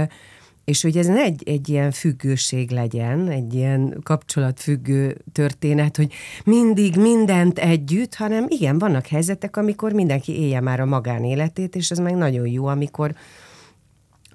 és 0.64 0.82
hogy 0.82 0.96
ez 0.96 1.06
ne 1.06 1.22
egy, 1.22 1.42
egy 1.46 1.68
ilyen 1.68 1.90
függőség 1.90 2.70
legyen, 2.70 3.28
egy 3.28 3.54
ilyen 3.54 4.00
kapcsolatfüggő 4.02 5.16
történet, 5.32 5.96
hogy 5.96 6.12
mindig 6.44 6.96
mindent 6.96 7.58
együtt, 7.58 8.14
hanem 8.14 8.46
igen, 8.48 8.78
vannak 8.78 9.06
helyzetek, 9.06 9.56
amikor 9.56 9.92
mindenki 9.92 10.40
élje 10.40 10.60
már 10.60 10.80
a 10.80 10.84
magánéletét, 10.84 11.76
és 11.76 11.90
ez 11.90 11.98
meg 11.98 12.14
nagyon 12.14 12.46
jó, 12.46 12.66
amikor, 12.66 13.14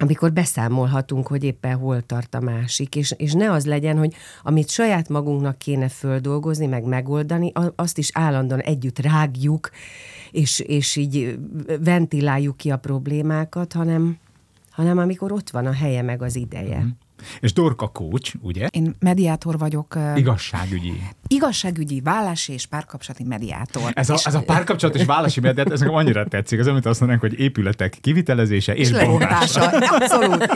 amikor 0.02 0.32
beszámolhatunk, 0.32 1.26
hogy 1.26 1.44
éppen 1.44 1.76
hol 1.76 2.02
tart 2.02 2.34
a 2.34 2.40
másik, 2.40 2.96
és, 2.96 3.14
és 3.16 3.32
ne 3.32 3.50
az 3.52 3.66
legyen, 3.66 3.98
hogy 3.98 4.14
amit 4.42 4.68
saját 4.68 5.08
magunknak 5.08 5.58
kéne 5.58 5.88
földolgozni, 5.88 6.66
meg 6.66 6.84
megoldani, 6.84 7.52
azt 7.76 7.98
is 7.98 8.10
állandóan 8.12 8.60
együtt 8.60 8.98
rágjuk, 8.98 9.70
és, 10.30 10.58
és 10.58 10.96
így 10.96 11.38
ventiláljuk 11.80 12.56
ki 12.56 12.70
a 12.70 12.76
problémákat, 12.76 13.72
hanem 13.72 14.18
hanem 14.70 14.98
amikor 14.98 15.32
ott 15.32 15.50
van 15.50 15.66
a 15.66 15.72
helye 15.72 16.02
meg 16.02 16.22
az 16.22 16.36
ideje. 16.36 16.78
Mm-hmm. 16.78 16.88
És 17.40 17.52
Dorka 17.52 17.88
coach, 17.88 18.34
ugye? 18.40 18.66
Én 18.66 18.94
mediátor 18.98 19.58
vagyok. 19.58 19.98
Igazságügyi. 20.16 20.92
Igazságügyi, 21.32 22.00
vállási 22.00 22.52
és 22.52 22.66
párkapcsolati 22.66 23.24
mediátor. 23.24 23.90
Ez 23.94 24.10
a, 24.10 24.18
ez 24.24 24.34
a 24.34 24.42
párkapcsolat 24.42 24.94
és 24.94 25.04
vállási 25.04 25.40
mediátor, 25.40 25.72
ez 25.72 25.80
nekem 25.80 25.94
annyira 25.94 26.24
tetszik. 26.24 26.58
Az, 26.58 26.66
amit 26.66 26.86
azt 26.86 27.00
mondanánk, 27.00 27.30
hogy 27.30 27.40
épületek 27.40 27.98
kivitelezése 28.00 28.74
és, 28.74 28.88
és 28.88 28.94
lebontása. 28.94 29.60
Abszolút. 29.68 30.46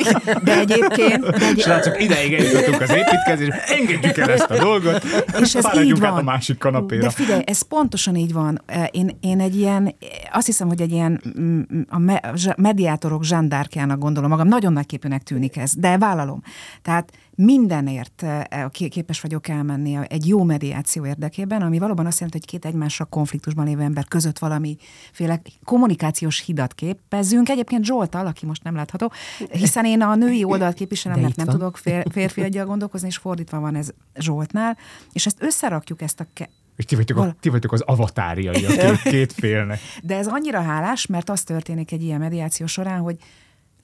De 0.43 0.59
egyébként... 0.65 1.31
De 1.31 1.47
egy... 1.47 1.61
Srácok, 1.61 2.03
ideig 2.03 2.33
eljutottunk 2.33 2.81
az 2.81 2.91
építkezés, 2.91 3.49
engedjük 3.49 4.17
el 4.17 4.31
ezt 4.31 4.51
a 4.51 4.59
dolgot, 4.59 5.05
és 5.41 5.55
ez 5.55 5.79
így 5.79 5.99
van. 5.99 6.11
át 6.11 6.19
a 6.19 6.23
másik 6.23 6.59
kanapéra. 6.59 7.03
De 7.03 7.11
figyelj, 7.11 7.43
ez 7.47 7.63
pontosan 7.63 8.17
így 8.17 8.33
van. 8.33 8.63
Én, 8.91 9.19
én 9.21 9.41
egy 9.41 9.57
ilyen, 9.57 9.95
azt 10.33 10.47
hiszem, 10.47 10.69
hogy 10.69 10.81
egy 10.81 10.93
ilyen 10.93 11.21
mm, 11.41 11.61
a 11.89 12.21
mediátorok 12.57 13.25
zsandárkjának 13.25 13.99
gondolom 13.99 14.31
magam. 14.31 14.49
Nagyon 14.49 14.73
nagyképűnek 14.73 15.23
tűnik 15.23 15.57
ez, 15.57 15.75
de 15.75 15.99
vállalom. 15.99 16.43
Tehát 16.83 17.13
mindenért 17.37 18.23
eh, 18.23 18.69
képes 18.71 19.21
vagyok 19.21 19.49
elmenni 19.49 19.99
egy 20.09 20.29
jó 20.29 20.43
mediáció 20.43 21.07
érdekében, 21.07 21.63
ami 21.63 21.79
valóban 21.79 22.07
azt 22.07 22.21
jelenti, 22.21 22.39
hogy 22.39 22.49
két 22.49 22.65
egymással 22.65 23.07
konfliktusban 23.07 23.65
lévő 23.65 23.83
ember 23.83 24.05
között 24.05 24.39
valamiféle 24.39 25.43
kommunikációs 25.65 26.41
hidat 26.41 26.75
képezünk. 26.75 27.49
Egyébként 27.49 27.85
Zsoltal, 27.85 28.27
aki 28.27 28.47
most 28.47 28.63
nem 28.63 28.75
látható, 28.75 29.13
hiszen 29.51 29.85
én 29.85 30.03
a 30.03 30.15
női 30.15 30.45
oldalt 30.45 30.75
képviselem, 30.75 31.21
mert 31.21 31.37
nem 31.37 31.47
van. 31.47 31.55
tudok 31.55 31.77
fér, 31.77 32.07
férfi 32.11 32.43
egyel 32.43 32.67
gondolkozni, 32.67 33.07
és 33.07 33.17
fordítva 33.17 33.61
van 33.61 33.75
ez 33.75 33.89
Zsoltnál, 34.15 34.79
és 35.13 35.27
ezt 35.27 35.43
összerakjuk 35.43 36.03
ezt 36.03 36.21
a 36.21 36.27
ke- 36.33 36.51
és 36.77 36.85
ti 36.85 36.95
vagytok, 36.95 37.19
a, 37.19 37.37
ti 37.41 37.49
vagytok 37.49 37.73
az 37.73 37.81
avatáriai 37.81 38.65
a 38.65 38.69
két, 38.69 39.03
két 39.03 39.33
félnek. 39.33 39.81
De 40.03 40.17
ez 40.17 40.27
annyira 40.27 40.61
hálás, 40.63 41.07
mert 41.07 41.31
az 41.31 41.43
történik 41.43 41.93
egy 41.93 42.03
ilyen 42.03 42.21
mediáció 42.21 42.67
során, 42.67 43.01
hogy 43.01 43.17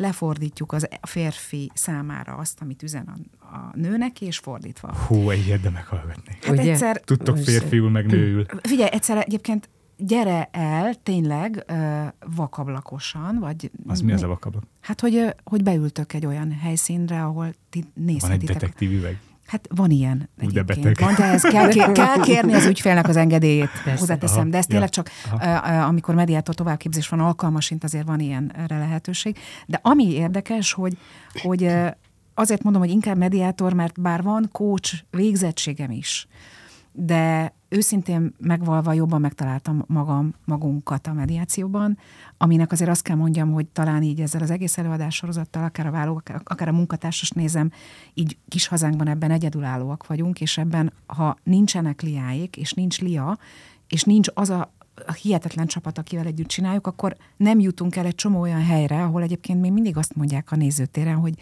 lefordítjuk 0.00 0.72
az 0.72 0.88
férfi 1.02 1.70
számára 1.74 2.34
azt, 2.34 2.60
amit 2.60 2.82
üzen 2.82 3.06
a, 3.06 3.39
a 3.52 3.70
nőnek, 3.74 4.20
és 4.20 4.38
fordítva. 4.38 4.94
Hú, 4.94 5.30
egy 5.30 5.46
érde 5.46 5.70
meghallgatni. 5.70 6.38
Hát 6.42 6.58
Ugye? 6.58 6.70
egyszer... 6.70 7.00
Tudtok 7.00 7.38
férfiul, 7.38 7.90
meg 7.90 8.06
nőül. 8.06 8.46
Figyelj, 8.62 8.90
egyszer 8.92 9.16
egyébként 9.16 9.68
gyere 9.96 10.48
el 10.52 10.94
tényleg 11.02 11.64
vakablakosan, 12.36 13.38
vagy... 13.38 13.70
Az 13.86 14.00
mi 14.00 14.12
az 14.12 14.22
a 14.22 14.26
vakablak? 14.26 14.62
Hát, 14.80 15.00
hogy, 15.00 15.34
hogy 15.44 15.62
beültök 15.62 16.12
egy 16.12 16.26
olyan 16.26 16.52
helyszínre, 16.52 17.24
ahol 17.24 17.54
ti 17.70 17.84
nézhetitek. 17.94 18.22
Van 18.22 18.32
egy 18.32 18.46
detektív 18.46 18.92
üveg. 18.92 19.18
Hát 19.50 19.68
van 19.74 19.90
ilyen 19.90 20.28
de 20.52 20.62
beteg. 20.62 20.96
Van, 21.00 21.14
de 21.14 21.24
ez 21.24 21.42
kell, 21.42 21.68
kér, 21.68 21.92
kell 21.92 22.20
kérni 22.28 22.54
az 22.54 22.66
ügyfélnek 22.66 23.08
az 23.08 23.16
engedélyét, 23.16 23.70
Persze. 23.84 23.98
hozzáteszem. 23.98 24.40
Aha, 24.40 24.48
de 24.48 24.58
ez 24.58 24.66
tényleg 24.66 24.88
ja. 24.96 25.02
csak, 25.02 25.10
Aha. 25.30 25.86
amikor 25.86 26.14
mediátor 26.14 26.54
továbbképzés 26.54 27.08
van 27.08 27.20
alkalmasint, 27.20 27.84
azért 27.84 28.06
van 28.06 28.20
ilyen 28.20 28.52
erre 28.56 28.78
lehetőség. 28.78 29.38
De 29.66 29.78
ami 29.82 30.12
érdekes, 30.12 30.72
hogy, 30.72 30.96
hogy 31.42 31.72
azért 32.40 32.62
mondom, 32.62 32.82
hogy 32.82 32.90
inkább 32.90 33.16
mediátor, 33.16 33.72
mert 33.72 34.00
bár 34.00 34.22
van 34.22 34.48
coach 34.52 34.94
végzettségem 35.10 35.90
is, 35.90 36.26
de 36.92 37.54
őszintén 37.68 38.34
megvalva 38.38 38.92
jobban 38.92 39.20
megtaláltam 39.20 39.84
magam, 39.86 40.34
magunkat 40.44 41.06
a 41.06 41.12
mediációban, 41.12 41.98
aminek 42.36 42.72
azért 42.72 42.90
azt 42.90 43.02
kell 43.02 43.16
mondjam, 43.16 43.52
hogy 43.52 43.66
talán 43.66 44.02
így 44.02 44.20
ezzel 44.20 44.42
az 44.42 44.50
egész 44.50 44.78
előadás 44.78 45.14
sorozattal, 45.14 45.64
akár 45.64 45.86
a 45.86 45.90
válló, 45.90 46.22
akár 46.44 46.68
a 46.68 46.72
munkatársas 46.72 47.30
nézem, 47.30 47.70
így 48.14 48.36
kis 48.48 48.66
hazánkban 48.66 49.08
ebben 49.08 49.30
egyedülállóak 49.30 50.06
vagyunk, 50.06 50.40
és 50.40 50.58
ebben, 50.58 50.92
ha 51.06 51.36
nincsenek 51.42 52.02
liáik, 52.02 52.56
és 52.56 52.72
nincs 52.72 53.00
lia, 53.00 53.38
és 53.88 54.02
nincs 54.02 54.28
az 54.34 54.50
a, 54.50 54.72
a 55.06 55.12
hihetetlen 55.12 55.66
csapat, 55.66 55.98
akivel 55.98 56.26
együtt 56.26 56.48
csináljuk, 56.48 56.86
akkor 56.86 57.16
nem 57.36 57.60
jutunk 57.60 57.96
el 57.96 58.06
egy 58.06 58.14
csomó 58.14 58.40
olyan 58.40 58.64
helyre, 58.64 59.02
ahol 59.02 59.22
egyébként 59.22 59.60
még 59.60 59.72
mindig 59.72 59.96
azt 59.96 60.14
mondják 60.14 60.52
a 60.52 60.56
nézőtéren, 60.56 61.16
hogy 61.16 61.34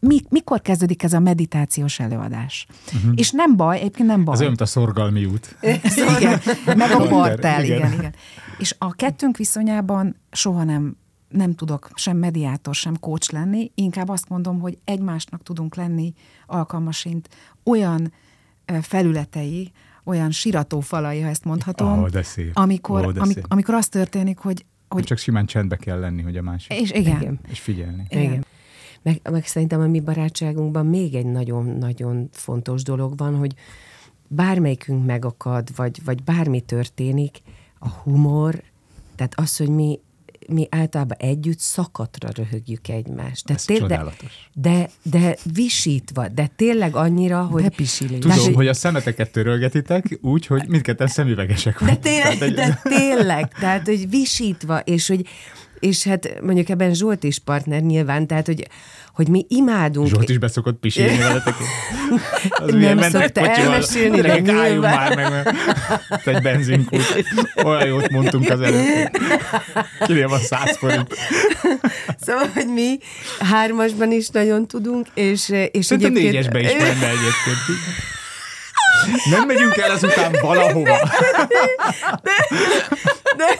mi, 0.00 0.20
mikor 0.28 0.62
kezdődik 0.62 1.02
ez 1.02 1.12
a 1.12 1.18
meditációs 1.18 2.00
előadás. 2.00 2.66
Uh-huh. 2.94 3.12
És 3.16 3.30
nem 3.30 3.56
baj, 3.56 3.78
egyébként 3.78 4.08
nem 4.08 4.24
baj. 4.24 4.34
Ez 4.34 4.40
olyan, 4.40 4.52
mint 4.52 4.68
a 4.68 4.72
szorgalmi 4.72 5.24
út. 5.24 5.56
igen, 6.18 6.40
meg 6.64 6.90
a 6.90 7.06
partel, 7.06 7.64
igen. 7.64 7.76
igen, 7.78 7.92
igen. 7.92 8.14
És 8.58 8.74
a 8.78 8.92
kettőnk 8.92 9.36
viszonyában 9.36 10.16
soha 10.30 10.64
nem 10.64 10.96
nem 11.28 11.54
tudok 11.54 11.90
sem 11.94 12.16
mediátor, 12.16 12.74
sem 12.74 12.98
coach 12.98 13.32
lenni, 13.32 13.70
inkább 13.74 14.08
azt 14.08 14.28
mondom, 14.28 14.60
hogy 14.60 14.78
egymásnak 14.84 15.42
tudunk 15.42 15.74
lenni 15.74 16.14
alkalmasint 16.46 17.28
olyan 17.64 18.12
felületei, 18.80 19.72
olyan 20.04 20.30
siratófalai, 20.30 21.20
ha 21.20 21.28
ezt 21.28 21.44
mondhatom, 21.44 21.98
oh, 21.98 22.08
de 22.08 22.22
szép. 22.22 22.50
Amikor, 22.54 23.06
oh, 23.06 23.12
de 23.12 23.24
szép. 23.24 23.44
amikor 23.48 23.74
az 23.74 23.88
történik, 23.88 24.38
hogy, 24.38 24.64
hogy... 24.88 25.04
Csak 25.04 25.18
simán 25.18 25.46
csendbe 25.46 25.76
kell 25.76 25.98
lenni, 25.98 26.22
hogy 26.22 26.36
a 26.36 26.42
másik. 26.42 26.72
És 26.72 26.90
igen. 26.90 27.20
igen. 27.20 27.40
És 27.48 27.60
figyelni. 27.60 28.06
Igen. 28.08 28.22
igen. 28.22 28.44
Meg, 29.02 29.20
meg 29.30 29.46
szerintem 29.46 29.80
a 29.80 29.86
mi 29.86 30.00
barátságunkban 30.00 30.86
még 30.86 31.14
egy 31.14 31.26
nagyon-nagyon 31.26 32.28
fontos 32.32 32.82
dolog 32.82 33.16
van, 33.16 33.36
hogy 33.36 33.54
bármelyikünk 34.28 35.06
megakad, 35.06 35.68
vagy, 35.76 36.00
vagy 36.04 36.22
bármi 36.22 36.60
történik, 36.60 37.38
a 37.78 37.88
humor, 37.88 38.62
tehát 39.16 39.32
az, 39.36 39.56
hogy 39.56 39.68
mi 39.68 40.00
mi 40.48 40.66
általában 40.70 41.16
együtt 41.20 41.58
szakatra 41.58 42.28
röhögjük 42.34 42.88
egymást. 42.88 43.46
De 43.46 43.54
Ez 43.54 43.64
tényleg, 43.64 43.88
csodálatos. 43.88 44.48
De, 44.54 44.90
de 45.02 45.36
visítva, 45.52 46.28
de 46.28 46.50
tényleg 46.56 46.96
annyira, 46.96 47.42
hogy... 47.42 47.62
De 47.62 47.68
pisilés. 47.68 48.18
Tudom, 48.18 48.36
tehát, 48.36 48.54
hogy 48.54 48.68
a 48.68 48.74
szemeteket 48.74 49.30
törölgetitek 49.30 50.18
úgy, 50.22 50.46
hogy 50.46 50.68
mindketten 50.68 51.06
szemüvegesek 51.06 51.84
De 51.84 51.96
tényleg, 51.96 52.54
de 52.54 52.80
tényleg, 52.82 53.52
tehát, 53.52 53.86
hogy 53.86 54.10
visítva, 54.10 54.78
és 54.78 55.08
hogy 55.08 55.26
és 55.80 56.04
hát 56.04 56.40
mondjuk 56.42 56.68
ebben 56.68 56.94
Zsolt 56.94 57.24
is 57.24 57.38
partner 57.38 57.80
nyilván, 57.80 58.26
tehát 58.26 58.46
hogy 58.46 58.66
hogy 59.18 59.28
mi 59.28 59.46
imádunk. 59.48 60.08
Zsolt 60.08 60.28
is 60.28 60.38
beszokott 60.38 60.78
pisilni 60.78 61.18
veletek. 61.18 61.54
Az 62.62 62.72
nem 62.72 63.00
szokta 63.00 63.50
elmesélni, 63.50 64.20
de 64.20 64.38
nyilván. 64.38 64.80
már 64.80 65.16
meg, 65.16 65.30
mert 65.30 66.26
egy 66.26 66.42
benzinkút. 66.42 67.24
Olyan 67.64 67.86
jót 67.86 68.10
mondtunk 68.10 68.50
az 68.50 68.60
előtt. 68.60 69.18
Kinél 70.06 70.28
van 70.28 70.40
száz 70.40 70.76
forint. 70.76 71.14
Szóval, 72.20 72.48
hogy 72.54 72.66
mi 72.66 72.98
hármasban 73.38 74.12
is 74.12 74.28
nagyon 74.28 74.66
tudunk, 74.66 75.06
és, 75.14 75.48
és 75.70 75.86
Szerintem 75.86 76.16
egyébként... 76.16 76.32
négyesben 76.32 76.60
is 76.62 76.72
menne 76.72 77.08
egyébként. 77.08 77.58
Nem 79.30 79.46
megyünk 79.46 79.76
el 79.76 79.92
ezután 79.92 80.36
valahova. 80.40 80.98
De, 82.22 82.22
de, 82.22 82.46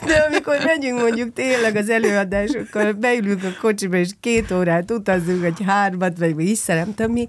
de 0.07 0.27
amikor 0.29 0.57
megyünk 0.65 1.01
mondjuk 1.01 1.33
tényleg 1.33 1.77
az 1.77 1.89
előadásokkal, 1.89 2.93
beülünk 2.93 3.45
a 3.45 3.61
kocsiba, 3.61 3.97
és 3.97 4.11
két 4.21 4.51
órát 4.51 4.91
utazunk, 4.91 5.41
vagy 5.41 5.63
hármat, 5.67 6.19
vagy 6.19 6.41
is 6.41 6.65
nem 6.65 6.95
mi, 7.11 7.27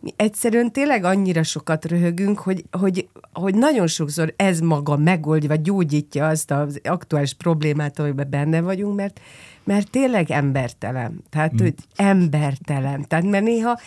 mi 0.00 0.12
egyszerűen 0.16 0.72
tényleg 0.72 1.04
annyira 1.04 1.42
sokat 1.42 1.84
röhögünk, 1.84 2.38
hogy, 2.38 2.64
hogy, 2.70 3.08
hogy 3.32 3.54
nagyon 3.54 3.86
sokszor 3.86 4.34
ez 4.36 4.60
maga 4.60 4.96
megoldja, 4.96 5.48
vagy 5.48 5.62
gyógyítja 5.62 6.26
azt 6.28 6.50
az 6.50 6.80
aktuális 6.84 7.34
problémát, 7.34 7.98
amiben 7.98 8.30
benne 8.30 8.60
vagyunk, 8.60 8.96
mert, 8.96 9.20
mert 9.64 9.90
tényleg 9.90 10.30
embertelen. 10.30 11.22
Tehát, 11.30 11.52
mm. 11.52 11.64
hogy 11.64 11.74
embertelen. 11.96 13.08
Tehát, 13.08 13.24
mert 13.24 13.44
néha 13.44 13.78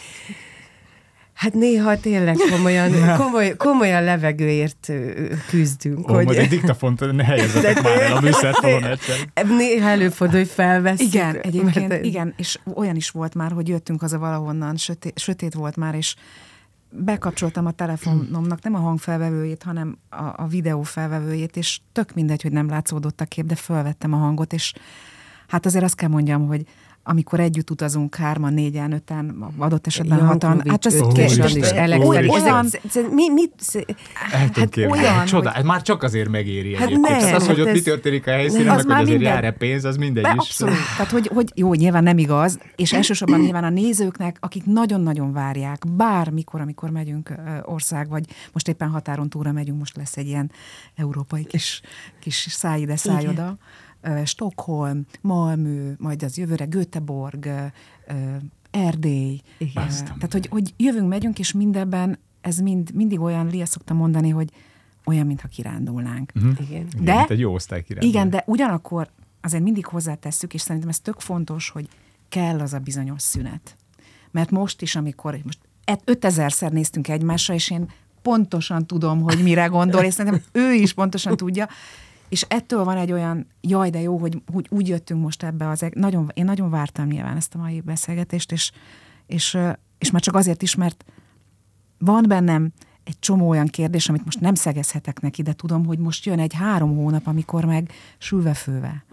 Hát 1.36 1.54
néha 1.54 2.00
tényleg 2.00 2.36
komolyan, 2.50 2.92
komoly, 3.22 3.56
komolyan 3.58 4.04
levegőért 4.04 4.92
küzdünk. 5.50 6.10
Ó, 6.10 6.14
hogy... 6.14 6.26
majd 6.26 6.38
egy 6.38 6.50
diktafont 6.50 7.12
ne 7.12 7.24
helyezzetek 7.24 7.82
már 7.82 8.02
el 8.02 8.16
a 8.18 8.22
műszerfalon 8.22 8.84
egyszer. 8.84 9.18
Néha 9.48 9.90
előfordul, 9.90 10.38
hogy 10.38 10.50
felveszünk. 10.50 11.14
Igen, 11.14 11.36
egyébként, 11.36 11.88
mert... 11.88 12.06
igen, 12.06 12.34
és 12.38 12.60
olyan 12.74 12.96
is 12.96 13.10
volt 13.10 13.36
már, 13.36 13.52
hogy 13.52 13.68
jöttünk 13.68 14.02
haza 14.02 14.18
valahonnan, 14.18 14.76
sötét, 14.76 15.20
sötét 15.20 15.54
volt 15.54 15.76
már, 15.76 15.96
és 15.96 16.16
bekapcsoltam 16.90 17.66
a 17.66 17.72
telefonomnak 17.72 18.64
nem 18.64 18.76
a 18.76 18.80
hangfelvevőjét, 18.80 19.64
hanem 19.64 19.98
a, 20.10 20.24
a 20.36 20.48
videó 20.48 20.82
felvevőjét, 20.82 21.58
és 21.58 21.80
tök 21.92 22.14
mindegy, 22.14 22.42
hogy 22.42 22.52
nem 22.52 22.70
látszódott 22.70 23.22
a 23.22 23.26
kép, 23.26 23.46
de 23.46 23.56
felvettem 23.56 24.14
a 24.14 24.18
hangot, 24.18 24.54
és 24.54 24.74
hát 25.48 25.66
azért 25.66 25.84
azt 25.84 25.96
kell 25.96 26.10
mondjam, 26.10 26.48
hogy 26.48 26.66
amikor 27.08 27.40
együtt 27.40 27.70
utazunk 27.70 28.16
hárman, 28.16 28.54
négyen, 28.54 28.92
öten, 28.92 29.46
adott 29.58 29.88
esetben 29.88 30.18
Jankovics, 30.18 30.44
hatan. 30.44 30.70
Hát 30.70 30.86
ez 30.86 31.02
későn 31.14 31.58
is 31.58 31.70
elektronikus. 31.70 32.42
Olyan, 32.42 32.66
mi, 33.12 33.30
mit, 33.30 33.86
hát 34.32 34.78
olyan, 34.78 35.26
Csodál, 35.26 35.54
hogy... 35.54 35.64
már 35.64 35.82
csak 35.82 36.04
azért 36.04 36.30
megéri 36.30 36.76
hát 36.76 36.88
egyébként. 36.88 37.22
Nem, 37.22 37.36
az, 37.36 37.48
hogy 37.48 37.62
ott 37.62 37.68
ez, 37.68 37.74
mi 37.74 37.82
történik 37.82 38.28
a 38.28 38.32
helyszínen, 38.32 38.66
meg 38.66 38.98
hogy 38.98 39.06
azért 39.06 39.22
jár-e 39.22 39.52
pénz, 39.52 39.86
az 39.86 39.98
mindegy 39.98 40.26
is. 40.26 40.32
Abszolút. 40.32 40.76
Tehát, 40.98 41.12
hogy, 41.12 41.28
hogy 41.28 41.52
jó, 41.56 41.74
nyilván 41.74 42.04
nem 42.04 42.18
igaz, 42.18 42.60
és 42.76 42.94
elsősorban 42.94 43.40
nyilván 43.40 43.64
a 43.64 43.70
nézőknek, 43.70 44.38
akik 44.40 44.66
nagyon-nagyon 44.66 45.34
várják, 45.34 45.84
bármikor, 45.88 46.62
amikor 46.62 46.90
megyünk 46.90 47.34
ország, 47.64 48.10
vagy 48.10 48.26
most 48.52 48.68
éppen 48.68 48.90
határon 48.90 49.30
túlra 49.30 49.52
megyünk, 49.52 49.78
most 49.80 49.98
lesz 49.98 50.18
egy 50.18 50.28
ilyen 50.28 50.52
európai 50.96 51.44
kis, 51.44 51.82
kis 52.20 52.48
száj 52.50 52.82
ide, 52.82 52.96
száj 52.96 53.28
oda. 53.28 53.58
Stockholm, 54.24 55.06
Malmö, 55.22 55.92
majd 55.98 56.24
az 56.24 56.38
jövőre 56.38 56.66
Göteborg, 56.66 57.50
Erdély. 58.72 59.42
Igen. 59.58 59.88
Tehát, 60.04 60.32
hogy, 60.32 60.48
hogy 60.48 60.74
jövünk, 60.78 61.08
megyünk, 61.08 61.40
és 61.40 61.52
mindebben 61.52 62.20
ez 62.42 62.58
mind, 62.58 62.94
mindig 62.94 63.20
olyan, 63.20 63.48
Lia 63.48 63.66
szokta 63.66 63.94
mondani, 63.94 64.30
hogy 64.30 64.50
olyan, 65.06 65.26
mintha 65.26 65.48
kirándulnánk. 65.48 66.32
Uh-huh. 66.36 66.70
Igen. 66.70 66.88
De, 66.96 67.12
igen, 67.12 67.26
egy 67.28 67.40
jó 67.40 67.54
osztály 67.54 67.84
kirándul. 67.84 68.10
Igen, 68.10 68.30
de 68.30 68.44
ugyanakkor 68.46 69.10
azért 69.42 69.64
mindig 69.64 69.86
hozzátesszük, 69.86 70.54
és 70.54 70.62
szerintem 70.62 70.90
ez 70.90 71.00
tök 71.00 71.20
fontos, 71.20 71.70
hogy 71.70 71.88
kell 72.30 72.60
az 72.60 72.74
a 72.74 72.80
bizonyos 72.80 73.22
szünet. 73.22 73.76
Mert 74.32 74.52
most 74.52 74.82
is, 74.82 74.96
amikor 74.96 75.40
most 75.44 75.60
5000-szer 76.06 76.72
néztünk 76.72 77.08
egymásra, 77.08 77.54
és 77.54 77.70
én 77.70 77.90
pontosan 78.22 78.86
tudom, 78.86 79.22
hogy 79.22 79.44
mire 79.44 79.66
gondol, 79.66 80.04
és 80.04 80.14
szerintem 80.14 80.42
ő 80.52 80.74
is 80.74 80.94
pontosan 80.94 81.38
tudja, 81.38 81.68
és 82.30 82.46
ettől 82.48 82.84
van 82.84 82.98
egy 82.98 83.12
olyan, 83.12 83.48
jaj, 83.62 83.90
de 83.90 84.02
jó, 84.02 84.18
hogy, 84.18 84.42
hogy 84.52 84.68
úgy 84.70 84.88
jöttünk 84.88 85.22
most 85.22 85.44
ebbe 85.44 85.70
az, 85.70 85.86
nagyon, 85.94 86.32
én 86.34 86.46
nagyon 86.46 86.70
vártam 86.70 87.08
nyilván 87.08 87.36
ezt 87.38 87.56
a 87.56 87.58
mai 87.58 87.82
beszélgetést, 87.82 88.52
és, 88.52 88.72
és, 89.26 89.58
és 89.98 90.12
már 90.12 90.22
csak 90.22 90.36
azért 90.36 90.62
is, 90.62 90.76
mert 90.76 91.06
van 91.98 92.24
bennem 92.28 92.72
egy 93.04 93.20
csomó 93.20 93.50
olyan 93.50 93.68
kérdés, 93.68 94.10
amit 94.10 94.26
most 94.26 94.40
nem 94.40 94.56
szegezhetek 94.56 95.20
neki, 95.20 95.42
de 95.42 95.54
tudom, 95.54 95.86
hogy 95.86 96.00
most 96.00 96.26
jön 96.26 96.40
egy 96.40 96.54
három 96.54 96.96
hónap, 96.96 97.28
amikor 97.28 97.66
meg 97.66 97.92
sülve-főve. 98.18 99.06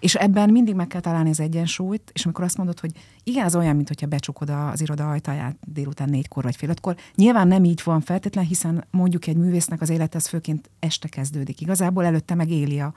És 0.00 0.14
ebben 0.14 0.50
mindig 0.50 0.74
meg 0.74 0.86
kell 0.86 1.00
találni 1.00 1.30
az 1.30 1.40
egyensúlyt, 1.40 2.10
és 2.12 2.24
amikor 2.24 2.44
azt 2.44 2.56
mondod, 2.56 2.80
hogy 2.80 2.90
igen, 3.24 3.44
az 3.44 3.56
olyan, 3.56 3.76
mintha 3.76 4.06
becsukod 4.06 4.50
az 4.50 4.80
iroda 4.80 5.10
ajtaját 5.10 5.56
délután 5.66 6.08
négykor 6.08 6.42
vagy 6.42 6.56
fél 6.56 6.68
ötkor. 6.68 6.96
Nyilván 7.14 7.48
nem 7.48 7.64
így 7.64 7.80
van 7.84 8.00
feltétlen, 8.00 8.44
hiszen 8.44 8.84
mondjuk 8.90 9.26
egy 9.26 9.36
művésznek 9.36 9.80
az 9.80 9.90
élete 9.90 10.16
az 10.16 10.26
főként 10.26 10.70
este 10.78 11.08
kezdődik. 11.08 11.60
Igazából 11.60 12.04
előtte 12.04 12.34
meg 12.34 12.50
éli 12.50 12.80
a, 12.80 12.94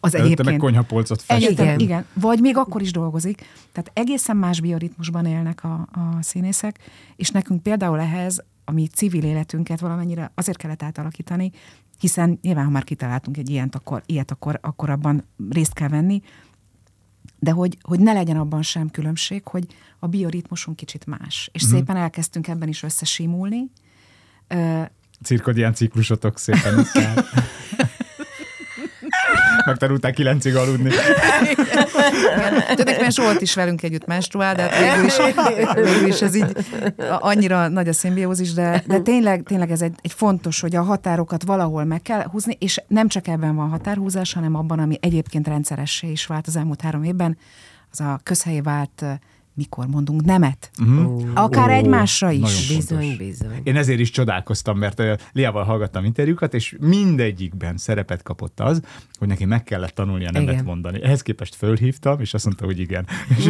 az 0.00 0.14
Előtte 0.14 0.32
egyébként. 0.32 0.48
meg 0.48 0.58
konyhapolcot 0.58 1.22
fest. 1.22 1.50
Igen. 1.50 1.78
igen. 1.78 2.04
Vagy 2.12 2.40
még 2.40 2.56
akkor 2.56 2.82
is 2.82 2.92
dolgozik. 2.92 3.36
Tehát 3.72 3.90
egészen 3.94 4.36
más 4.36 4.60
bioritmusban 4.60 5.26
élnek 5.26 5.64
a, 5.64 5.88
a 5.92 6.22
színészek, 6.22 6.78
és 7.16 7.30
nekünk 7.30 7.62
például 7.62 8.00
ehhez 8.00 8.44
a 8.68 8.72
mi 8.72 8.86
civil 8.86 9.24
életünket 9.24 9.80
valamennyire 9.80 10.32
azért 10.34 10.58
kellett 10.58 10.82
átalakítani, 10.82 11.50
hiszen 11.98 12.38
nyilván, 12.42 12.64
ha 12.64 12.70
már 12.70 12.84
kitaláltunk 12.84 13.36
egy 13.36 13.50
ilyet, 13.50 13.74
akkor, 13.74 14.02
ilyet, 14.06 14.30
akkor, 14.30 14.58
akkor 14.62 14.90
abban 14.90 15.24
részt 15.50 15.72
kell 15.72 15.88
venni, 15.88 16.22
de 17.38 17.50
hogy, 17.50 17.78
hogy 17.80 18.00
ne 18.00 18.12
legyen 18.12 18.36
abban 18.36 18.62
sem 18.62 18.90
különbség, 18.90 19.46
hogy 19.46 19.66
a 19.98 20.06
bioritmusunk 20.06 20.76
kicsit 20.76 21.06
más. 21.06 21.50
És 21.52 21.66
mm. 21.66 21.68
szépen 21.68 21.96
elkezdtünk 21.96 22.48
ebben 22.48 22.68
is 22.68 22.82
összesimulni. 22.82 23.70
Cirkodián 25.22 25.74
ciklusotok 25.74 26.38
szépen 26.38 26.84
Megtanulták 29.68 30.14
kilencig 30.14 30.56
aludni. 30.56 30.90
Tudnék, 32.74 33.00
mert 33.00 33.14
Zsolt 33.14 33.40
is 33.40 33.54
velünk 33.54 33.82
együtt 33.82 34.06
menstruál, 34.06 34.54
de 34.54 34.62
hát 34.62 34.94
végül 34.94 35.06
is, 35.06 35.16
végül 35.74 36.08
is 36.08 36.22
ez 36.22 36.34
így 36.34 36.56
annyira 37.18 37.68
nagy 37.68 37.88
a 37.88 37.92
szimbiózis, 37.92 38.52
de, 38.52 38.82
de 38.86 38.98
tényleg, 38.98 39.42
tényleg 39.42 39.70
ez 39.70 39.82
egy, 39.82 39.94
egy 40.02 40.12
fontos, 40.12 40.60
hogy 40.60 40.76
a 40.76 40.82
határokat 40.82 41.42
valahol 41.42 41.84
meg 41.84 42.02
kell 42.02 42.22
húzni, 42.22 42.56
és 42.60 42.82
nem 42.86 43.08
csak 43.08 43.28
ebben 43.28 43.56
van 43.56 43.68
határhúzás, 43.68 44.32
hanem 44.32 44.54
abban, 44.54 44.78
ami 44.78 44.98
egyébként 45.00 45.46
rendszeressé 45.46 46.10
is 46.10 46.26
vált 46.26 46.46
az 46.46 46.56
elmúlt 46.56 46.80
három 46.80 47.02
évben, 47.02 47.38
az 47.90 48.00
a 48.00 48.20
közhelyé 48.22 48.60
vált 48.60 49.04
mikor 49.58 49.86
mondunk 49.86 50.24
nemet. 50.24 50.70
Mhm. 50.80 51.30
Akár 51.34 51.68
Ó, 51.68 51.72
egymásra 51.72 52.30
is. 52.30 52.74
Bizony, 52.76 53.14
bizony. 53.16 53.60
Én 53.62 53.76
ezért 53.76 54.00
is 54.00 54.10
csodálkoztam, 54.10 54.78
mert 54.78 55.02
Liával 55.32 55.64
hallgattam 55.64 56.04
interjúkat, 56.04 56.54
és 56.54 56.76
mindegyikben 56.80 57.76
szerepet 57.76 58.22
kapott 58.22 58.60
az, 58.60 58.80
hogy 59.18 59.28
neki 59.28 59.44
meg 59.44 59.62
kellett 59.64 59.94
tanulnia 59.94 60.30
nemet 60.30 60.52
Igen. 60.52 60.64
mondani. 60.64 61.02
Ehhez 61.02 61.22
képest 61.22 61.54
fölhívtam, 61.54 62.20
és 62.20 62.34
azt 62.34 62.44
mondta, 62.44 62.64
hogy 62.64 62.78
igen. 62.78 63.06
És 63.38 63.44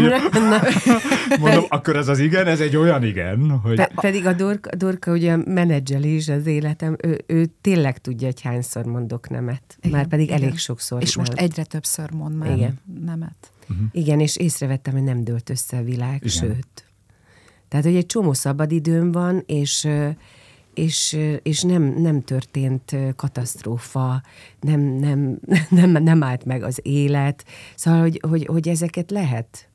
mondom, 1.40 1.64
akkor 1.68 1.96
ez 1.96 2.08
az 2.08 2.18
igen, 2.18 2.46
ez 2.46 2.60
egy 2.60 2.76
olyan 2.76 3.04
igen, 3.04 3.50
hogy... 3.50 3.76
Pe- 3.76 3.92
pedig 4.00 4.26
a 4.26 4.32
Dorka, 4.32 4.76
Dorka 4.76 5.12
ugye 5.12 5.36
menedzseli 5.36 6.14
is 6.14 6.28
az 6.28 6.46
életem, 6.46 6.96
ő, 7.02 7.24
ő 7.26 7.46
tényleg 7.60 7.98
tudja, 7.98 8.26
hogy 8.26 8.40
hányszor 8.40 8.84
mondok 8.84 9.28
nemet. 9.28 9.62
Igen, 9.80 9.96
Már 9.96 10.06
pedig 10.06 10.26
igen. 10.26 10.42
elég 10.42 10.58
sokszor. 10.58 11.02
És 11.02 11.16
most 11.16 11.28
már- 11.34 11.40
egyre 11.40 11.64
többször 11.64 12.10
mond 12.10 12.36
már 12.36 12.56
Igen. 12.56 12.78
nemet. 13.04 13.50
Igen, 13.92 14.20
és 14.20 14.36
észrevettem, 14.36 14.92
hogy 14.92 15.02
nem 15.02 15.24
dőlt 15.24 15.50
össze 15.50 15.76
a 15.76 15.82
világ, 15.82 16.16
Igen. 16.24 16.28
Sőt. 16.28 16.88
Tehát, 17.68 17.84
hogy 17.84 17.96
egy 17.96 18.06
csomó 18.06 18.32
szabadidőm 18.32 19.12
van, 19.12 19.42
és, 19.46 19.88
és, 20.74 21.18
és 21.42 21.62
nem, 21.62 21.82
nem 21.82 22.22
történt 22.22 22.96
katasztrófa, 23.16 24.22
nem, 24.60 24.80
nem, 24.80 25.38
nem, 25.70 25.90
nem 25.90 26.22
állt 26.22 26.44
meg 26.44 26.62
az 26.62 26.80
élet. 26.82 27.44
Szóval, 27.74 28.00
hogy, 28.00 28.20
hogy, 28.28 28.46
hogy 28.46 28.68
ezeket 28.68 29.10
lehet. 29.10 29.68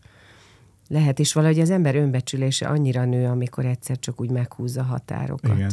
Lehet, 0.88 1.19
és 1.19 1.34
valahogy 1.34 1.60
az 1.60 1.69
ember 1.69 1.95
önbecsülése 1.95 2.67
annyira 2.67 3.06
nő, 3.06 3.25
amikor 3.25 3.65
egyszer 3.65 3.99
csak 3.99 4.21
úgy 4.21 4.29
meghúzza 4.29 4.84
határokat. 4.84 5.56
Igen. 5.56 5.71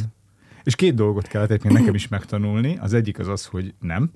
És 0.63 0.75
két 0.75 0.93
dolgot 0.93 1.27
kellett 1.27 1.49
egyébként 1.49 1.73
nekem 1.73 1.93
is 1.93 2.07
megtanulni. 2.07 2.77
Az 2.77 2.93
egyik 2.93 3.19
az 3.19 3.27
az, 3.27 3.45
hogy 3.45 3.73
nem, 3.79 4.11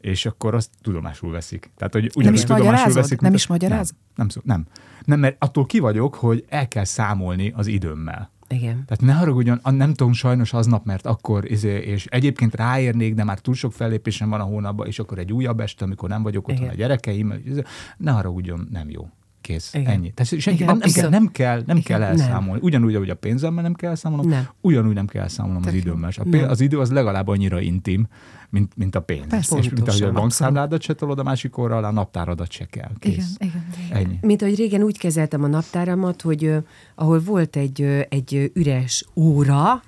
és 0.00 0.26
akkor 0.26 0.54
azt 0.54 0.70
tudomásul 0.82 1.30
veszik. 1.30 1.70
Tehát, 1.76 1.92
hogy 1.92 2.10
ugyanúgy 2.14 2.38
is 2.38 2.44
tudomásul 2.44 2.66
magyarázod? 2.70 2.94
veszik, 3.02 3.20
Nem 3.20 3.34
is 3.34 3.46
magyaráz? 3.46 3.90
Nem, 3.90 3.98
nem, 4.14 4.28
szó, 4.28 4.40
nem. 4.44 4.66
Nem, 5.04 5.18
mert 5.18 5.36
attól 5.38 5.66
ki 5.66 5.78
vagyok, 5.78 6.14
hogy 6.14 6.44
el 6.48 6.68
kell 6.68 6.84
számolni 6.84 7.52
az 7.56 7.66
időmmel. 7.66 8.30
Igen. 8.48 8.84
Tehát 8.86 9.00
ne 9.00 9.12
haragudjon, 9.12 9.60
nem 9.62 9.94
tudom 9.94 10.12
sajnos 10.12 10.52
aznap, 10.52 10.84
mert 10.84 11.06
akkor, 11.06 11.50
izé, 11.50 11.78
és 11.78 12.06
egyébként 12.06 12.54
ráérnék, 12.54 13.14
de 13.14 13.24
már 13.24 13.38
túl 13.38 13.54
sok 13.54 13.72
fellépésem 13.72 14.28
van 14.28 14.40
a 14.40 14.44
hónapban, 14.44 14.86
és 14.86 14.98
akkor 14.98 15.18
egy 15.18 15.32
újabb 15.32 15.60
este, 15.60 15.84
amikor 15.84 16.08
nem 16.08 16.22
vagyok 16.22 16.48
otthon 16.48 16.62
Igen. 16.62 16.74
a 16.74 16.78
gyerekeim, 16.78 17.34
izé, 17.44 17.62
ne 17.96 18.10
haragudjon, 18.10 18.68
nem 18.70 18.90
jó. 18.90 19.08
Kész, 19.40 19.74
Igen. 19.74 19.86
ennyi. 19.86 20.10
Tehát 20.10 20.40
senki, 20.40 20.62
Igen, 20.62 20.76
nem, 20.76 20.78
nem, 20.78 20.92
kell, 20.92 21.08
nem, 21.08 21.26
kell, 21.26 21.62
nem 21.66 21.80
kell 21.82 21.98
nem. 21.98 22.08
elszámolni. 22.08 22.60
Ugyanúgy, 22.62 22.94
ahogy 22.94 23.10
a 23.10 23.14
pénzemmel 23.14 23.62
nem 23.62 23.74
kell 23.74 23.90
elszámolnom, 23.90 24.28
Nem. 24.28 24.48
ugyanúgy 24.60 24.94
nem 24.94 25.06
kell 25.06 25.22
elszámolnom 25.22 25.62
az 25.62 25.72
Tök 25.72 25.84
jó. 25.84 25.90
időmmel. 25.90 26.10
A 26.16 26.22
pénz, 26.30 26.50
az 26.50 26.60
idő 26.60 26.78
az 26.78 26.90
legalább 26.90 27.28
annyira 27.28 27.60
intim, 27.60 28.06
mint, 28.50 28.76
mint 28.76 28.94
a 28.94 29.00
pénz. 29.00 29.26
Persze. 29.28 29.58
és 29.58 29.68
mint 29.68 29.88
ahogy 29.88 30.02
a 30.02 30.12
bankszámládat 30.12 30.82
se 30.82 30.94
tolod 30.94 31.18
a 31.18 31.22
másik 31.22 31.58
orra, 31.58 31.76
a 31.76 31.90
naptáradat 31.90 32.50
se 32.50 32.64
kell. 32.64 32.90
Kész. 32.98 33.14
Igen, 33.14 33.28
igen. 33.38 33.64
igen. 33.86 33.96
Ennyi. 33.96 34.18
Mint 34.20 34.42
ahogy 34.42 34.56
régen 34.56 34.82
úgy 34.82 34.98
kezeltem 34.98 35.44
a 35.44 35.46
naptáramat, 35.46 36.22
hogy 36.22 36.54
ahol 36.94 37.20
volt 37.20 37.56
egy, 37.56 37.82
egy 38.08 38.50
üres 38.54 39.04
óra, 39.14 39.82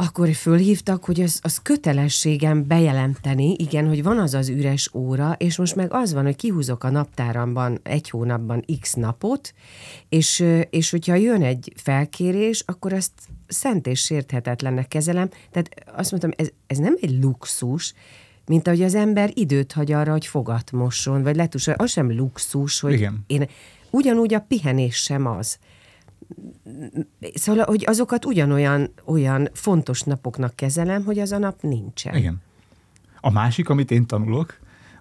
akkor 0.00 0.32
fölhívtak, 0.32 1.04
hogy 1.04 1.20
az, 1.20 1.38
az 1.42 1.58
kötelességem 1.62 2.66
bejelenteni, 2.66 3.54
igen, 3.58 3.88
hogy 3.88 4.02
van 4.02 4.18
az 4.18 4.34
az 4.34 4.48
üres 4.48 4.90
óra, 4.94 5.34
és 5.38 5.56
most 5.56 5.76
meg 5.76 5.92
az 5.92 6.12
van, 6.12 6.24
hogy 6.24 6.36
kihúzok 6.36 6.84
a 6.84 6.90
naptáramban 6.90 7.80
egy 7.82 8.10
hónapban 8.10 8.64
x 8.80 8.94
napot, 8.94 9.54
és, 10.08 10.44
és 10.70 10.90
hogyha 10.90 11.14
jön 11.14 11.42
egy 11.42 11.72
felkérés, 11.76 12.62
akkor 12.66 12.92
azt 12.92 13.12
szent 13.48 13.86
és 13.86 14.00
sérthetetlennek 14.00 14.88
kezelem. 14.88 15.28
Tehát 15.50 15.68
azt 15.94 16.10
mondtam, 16.10 16.32
ez, 16.36 16.48
ez 16.66 16.78
nem 16.78 16.96
egy 17.00 17.22
luxus, 17.22 17.94
mint 18.46 18.66
ahogy 18.66 18.82
az 18.82 18.94
ember 18.94 19.30
időt 19.34 19.72
hagy 19.72 19.92
arra, 19.92 20.12
hogy 20.12 20.26
fogat 20.26 20.72
mosson, 20.72 21.22
vagy 21.22 21.36
letusol. 21.36 21.74
Az 21.74 21.90
sem 21.90 22.16
luxus, 22.16 22.80
hogy 22.80 22.92
Igen. 22.92 23.24
én 23.26 23.48
ugyanúgy 23.90 24.34
a 24.34 24.40
pihenés 24.40 24.96
sem 24.96 25.26
az. 25.26 25.58
Szóval, 27.34 27.64
hogy 27.64 27.84
azokat 27.86 28.24
ugyanolyan 28.24 28.90
olyan 29.04 29.48
fontos 29.52 30.02
napoknak 30.02 30.56
kezelem, 30.56 31.04
hogy 31.04 31.18
az 31.18 31.32
a 31.32 31.38
nap 31.38 31.62
nincsen. 31.62 32.16
Igen. 32.16 32.42
A 33.20 33.30
másik, 33.30 33.68
amit 33.68 33.90
én 33.90 34.06
tanulok 34.06 34.58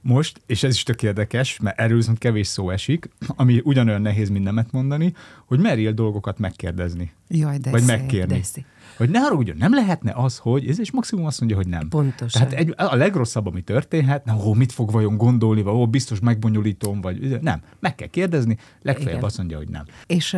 most, 0.07 0.41
és 0.45 0.63
ez 0.63 0.73
is 0.73 0.83
tök 0.83 1.03
érdekes, 1.03 1.59
mert 1.59 1.79
erről 1.79 1.97
viszont 1.97 2.17
kevés 2.17 2.47
szó 2.47 2.69
esik, 2.69 3.09
ami 3.35 3.61
ugyanolyan 3.63 4.01
nehéz, 4.01 4.29
mint 4.29 4.43
nemet 4.43 4.71
mondani, 4.71 5.13
hogy 5.45 5.59
merjél 5.59 5.93
dolgokat 5.93 6.39
megkérdezni. 6.39 7.11
Jaj, 7.27 7.57
de 7.57 7.69
vagy 7.69 7.81
szép, 7.81 7.97
megkérni. 7.97 8.37
de 8.37 8.43
szép. 8.43 8.65
Hogy 8.97 9.09
ne 9.09 9.19
haragudjon, 9.19 9.57
nem 9.57 9.73
lehetne 9.73 10.11
az, 10.15 10.37
hogy, 10.37 10.67
ez 10.67 10.79
és 10.79 10.91
maximum 10.91 11.25
azt 11.25 11.39
mondja, 11.39 11.57
hogy 11.57 11.67
nem. 11.67 11.87
Pontosan. 11.89 12.41
Tehát 12.41 12.53
egy, 12.53 12.73
a 12.77 12.95
legrosszabb, 12.95 13.45
ami 13.45 13.61
történhet, 13.61 14.25
na, 14.25 14.35
ó, 14.45 14.53
mit 14.53 14.71
fog 14.71 14.91
vajon 14.91 15.17
gondolni, 15.17 15.61
vagy 15.61 15.73
ó, 15.73 15.87
biztos 15.87 16.19
megbonyolítom, 16.19 17.01
vagy 17.01 17.41
nem. 17.41 17.61
Meg 17.79 17.95
kell 17.95 18.07
kérdezni, 18.07 18.57
legfeljebb 18.81 19.13
Igen. 19.13 19.23
azt 19.23 19.37
mondja, 19.37 19.57
hogy 19.57 19.69
nem. 19.69 19.83
És 20.05 20.37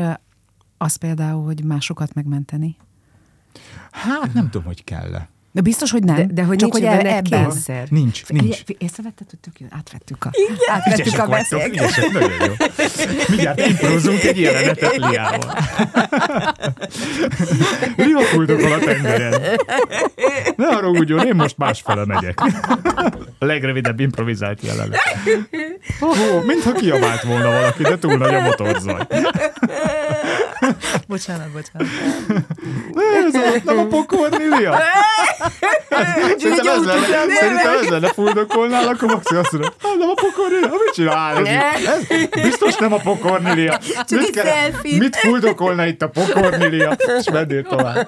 az 0.78 0.96
például, 0.96 1.44
hogy 1.44 1.64
másokat 1.64 2.14
megmenteni. 2.14 2.78
Hát 3.92 4.34
nem 4.34 4.50
tudom, 4.50 4.68
hogy 4.68 4.84
kell-e. 4.84 5.30
De 5.60 5.66
biztos, 5.66 5.92
hogy 5.92 6.04
nem. 6.04 6.16
De, 6.16 6.26
de 6.32 6.44
hogy 6.44 6.58
Csak 6.58 6.72
nincs 6.72 6.86
hogy 6.90 6.98
benne 6.98 7.16
ebben. 7.16 7.50
kényszer. 7.50 7.88
Nincs, 7.90 8.26
nincs. 8.28 8.58
Észrevetted, 8.78 9.28
hogy 9.30 9.40
tök 9.40 9.60
jó, 9.60 9.68
átvettük 9.70 10.26
a, 10.26 10.32
átvettük 10.72 11.06
Ügyesek 11.06 11.26
a 11.26 11.30
beszélgetést. 11.30 12.12
nagyon 12.12 12.32
jó. 12.46 12.54
Mindjárt 13.28 13.68
improzunk 13.68 14.24
egy 14.24 14.40
jelenetet 14.40 14.96
Liával. 14.96 15.54
Lia 17.98 18.20
fuldokol 18.20 18.72
a 18.72 18.80
tengeren. 18.80 19.42
Ne 20.56 20.66
haragudjon, 20.74 21.26
én 21.28 21.36
most 21.36 21.58
másfele 21.58 22.06
megyek. 22.06 22.40
A 23.40 23.46
legrövidebb 23.46 24.00
improvizált 24.00 24.62
jelenet. 24.64 25.00
Oh, 26.00 26.46
mintha 26.46 26.72
kiabált 26.72 27.24
volna 27.24 27.50
valaki, 27.50 27.84
de 27.84 27.98
túl 27.98 28.18
nagy 28.18 28.34
a 28.34 28.40
motorzaj. 28.42 29.08
Bocsánat, 31.08 31.50
bocsánat. 31.52 31.88
Ez 33.26 33.34
a, 33.36 33.40
nem 33.64 33.78
a 33.78 33.86
pokorni, 33.88 34.44
Lia? 34.58 34.80
Szerintem 36.38 36.68
ez 36.68 36.86
lenne, 36.86 37.06
szerintem 37.40 37.74
ez 37.82 37.88
lenne 37.88 38.08
fuldokolnál, 38.08 38.88
akkor 38.88 39.08
Maxi 39.10 39.36
azt 39.36 39.52
mondja, 39.52 39.74
"Ah, 39.82 39.98
nem 39.98 40.10
a 40.10 40.14
pokorni, 40.14 40.56
Lia, 40.58 40.70
mit 40.70 40.94
csinál 40.94 41.48
ez 41.48 42.42
biztos 42.42 42.76
nem 42.76 42.94
a 42.94 42.98
pokorni, 42.98 43.54
Lia. 43.54 43.80
Mit, 44.10 44.30
kell- 44.30 44.72
mit 44.98 45.16
fuldokolna 45.16 45.86
itt 45.86 46.02
a 46.02 46.08
pokorni, 46.10 46.68
Lia? 46.68 46.98
És 47.20 47.30
mennél 47.32 47.64
tovább. 47.64 48.08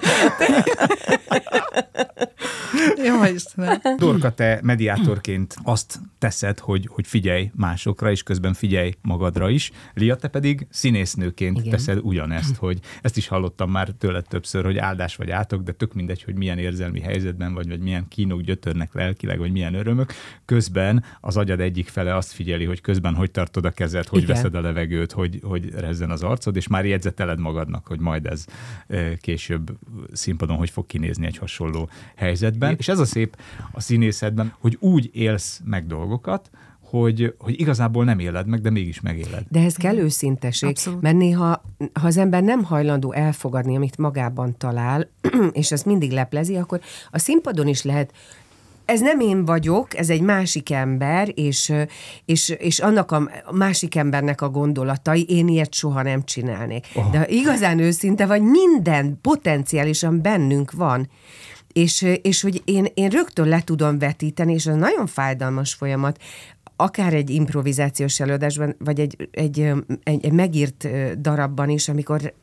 Jó, 3.06 3.24
Istenem. 3.34 3.80
Dorka, 3.98 4.30
te 4.30 4.58
mediátorként 4.62 5.56
azt 5.62 6.00
teszed, 6.18 6.58
hogy, 6.58 6.88
hogy 6.90 7.06
figyelj 7.06 7.50
másokra, 7.54 8.10
és 8.10 8.22
közben 8.22 8.54
figyelj 8.54 8.92
magadra 9.02 9.48
is. 9.48 9.70
Lia, 9.94 10.16
te 10.16 10.28
pedig 10.28 10.66
színésznőként 10.70 11.58
Igen. 11.58 11.70
Teszed 11.70 11.98
ugyanezt, 12.02 12.56
hogy 12.56 12.78
ezt 13.02 13.16
is 13.16 13.28
hallottam 13.28 13.70
már 13.70 13.88
tőled 13.88 14.24
többször, 14.28 14.64
hogy 14.64 14.78
áldás 14.78 15.16
vagy 15.16 15.30
átok, 15.30 15.62
de 15.62 15.72
tök 15.72 15.94
mindegy, 15.94 16.22
hogy 16.22 16.34
milyen 16.34 16.58
érzelmi 16.58 17.00
helyzetben 17.00 17.54
vagy, 17.54 17.68
vagy 17.68 17.80
milyen 17.80 18.08
kínok 18.08 18.40
gyötörnek 18.40 18.94
lelkileg, 18.94 19.38
vagy 19.38 19.52
milyen 19.52 19.74
örömök. 19.74 20.12
Közben 20.44 21.04
az 21.20 21.36
agyad 21.36 21.60
egyik 21.60 21.88
fele 21.88 22.16
azt 22.16 22.32
figyeli, 22.32 22.64
hogy 22.64 22.80
közben 22.80 23.14
hogy 23.14 23.30
tartod 23.30 23.64
a 23.64 23.70
kezed, 23.70 24.06
hogy 24.06 24.22
Igen. 24.22 24.34
veszed 24.34 24.54
a 24.54 24.60
levegőt, 24.60 25.12
hogy, 25.12 25.40
hogy 25.42 25.70
rezzen 25.74 26.10
az 26.10 26.22
arcod, 26.22 26.56
és 26.56 26.66
már 26.66 26.84
jegyzeteled 26.86 27.38
magadnak, 27.38 27.86
hogy 27.86 28.00
majd 28.00 28.26
ez 28.26 28.44
eh, 28.86 29.12
később 29.20 29.78
színpadon 30.12 30.56
hogy 30.56 30.70
fog 30.70 30.86
kinézni 30.86 31.26
egy 31.26 31.36
hasonló 31.36 31.88
helyzetben. 32.32 32.74
És 32.78 32.88
ez 32.88 32.98
a 32.98 33.04
szép 33.04 33.36
a 33.72 33.80
színészetben, 33.80 34.54
hogy 34.60 34.76
úgy 34.80 35.10
élsz 35.12 35.60
meg 35.64 35.86
dolgokat, 35.86 36.50
hogy, 36.80 37.34
hogy 37.38 37.60
igazából 37.60 38.04
nem 38.04 38.18
éled 38.18 38.46
meg, 38.46 38.60
de 38.60 38.70
mégis 38.70 39.00
megéled. 39.00 39.44
De 39.48 39.60
ez 39.60 39.74
kell 39.74 39.96
őszinteség, 39.96 40.68
Abszolút. 40.68 41.00
mert 41.00 41.16
néha, 41.16 41.64
ha 41.92 42.06
az 42.06 42.16
ember 42.16 42.42
nem 42.42 42.64
hajlandó 42.64 43.12
elfogadni, 43.12 43.76
amit 43.76 43.98
magában 43.98 44.56
talál, 44.58 45.08
és 45.52 45.72
ezt 45.72 45.84
mindig 45.84 46.10
leplezi, 46.10 46.56
akkor 46.56 46.80
a 47.10 47.18
színpadon 47.18 47.66
is 47.66 47.82
lehet 47.82 48.12
ez 48.84 49.00
nem 49.00 49.20
én 49.20 49.44
vagyok, 49.44 49.96
ez 49.96 50.10
egy 50.10 50.20
másik 50.20 50.70
ember, 50.70 51.28
és, 51.34 51.72
és, 52.24 52.48
és 52.48 52.78
annak 52.78 53.10
a 53.10 53.28
másik 53.52 53.94
embernek 53.94 54.40
a 54.40 54.48
gondolatai, 54.48 55.24
én 55.28 55.48
ilyet 55.48 55.74
soha 55.74 56.02
nem 56.02 56.24
csinálnék. 56.24 56.86
Oh. 56.94 57.10
De 57.10 57.18
ha 57.18 57.28
igazán 57.28 57.78
őszinte 57.78 58.26
vagy, 58.26 58.42
minden 58.42 59.18
potenciálisan 59.22 60.22
bennünk 60.22 60.72
van. 60.72 61.08
És, 61.72 62.06
és 62.22 62.42
hogy 62.42 62.62
én, 62.64 62.86
én 62.94 63.08
rögtön 63.08 63.48
le 63.48 63.60
tudom 63.60 63.98
vetíteni, 63.98 64.52
és 64.52 64.66
ez 64.66 64.76
nagyon 64.76 65.06
fájdalmas 65.06 65.74
folyamat, 65.74 66.18
akár 66.76 67.14
egy 67.14 67.30
improvizációs 67.30 68.20
előadásban, 68.20 68.74
vagy 68.78 69.00
egy, 69.00 69.28
egy, 69.30 69.72
egy, 70.02 70.24
egy 70.24 70.32
megírt 70.32 70.88
darabban 71.20 71.68
is, 71.68 71.88
amikor 71.88 72.34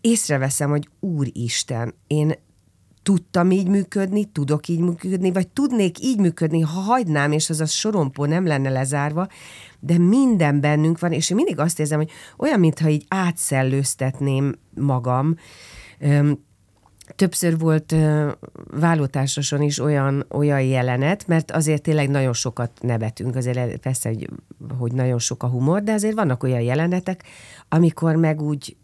észreveszem, 0.00 0.70
hogy 0.70 0.88
úristen, 1.00 1.94
én 2.06 2.34
tudtam 3.02 3.50
így 3.50 3.68
működni, 3.68 4.24
tudok 4.24 4.68
így 4.68 4.80
működni, 4.80 5.32
vagy 5.32 5.48
tudnék 5.48 6.00
így 6.00 6.18
működni, 6.18 6.60
ha 6.60 6.80
hagynám, 6.80 7.32
és 7.32 7.50
az 7.50 7.60
a 7.60 7.66
sorompó 7.66 8.24
nem 8.24 8.46
lenne 8.46 8.70
lezárva, 8.70 9.28
de 9.80 9.98
minden 9.98 10.60
bennünk 10.60 10.98
van, 10.98 11.12
és 11.12 11.30
én 11.30 11.36
mindig 11.36 11.58
azt 11.58 11.80
érzem, 11.80 11.98
hogy 11.98 12.10
olyan, 12.36 12.60
mintha 12.60 12.88
így 12.88 13.04
átszellőztetném 13.08 14.54
magam, 14.74 15.36
többször 17.16 17.58
volt 17.58 17.92
uh, 17.92 18.30
vállótársason 18.70 19.62
is 19.62 19.78
olyan, 19.78 20.26
olyan 20.30 20.62
jelenet, 20.62 21.26
mert 21.26 21.50
azért 21.50 21.82
tényleg 21.82 22.10
nagyon 22.10 22.32
sokat 22.32 22.70
nevetünk, 22.80 23.36
azért 23.36 23.76
persze, 23.76 24.08
hogy, 24.08 24.28
hogy 24.78 24.92
nagyon 24.92 25.18
sok 25.18 25.42
a 25.42 25.46
humor, 25.46 25.82
de 25.82 25.92
azért 25.92 26.14
vannak 26.14 26.42
olyan 26.42 26.60
jelenetek, 26.60 27.22
amikor 27.68 28.16
meg 28.16 28.42
úgy 28.42 28.76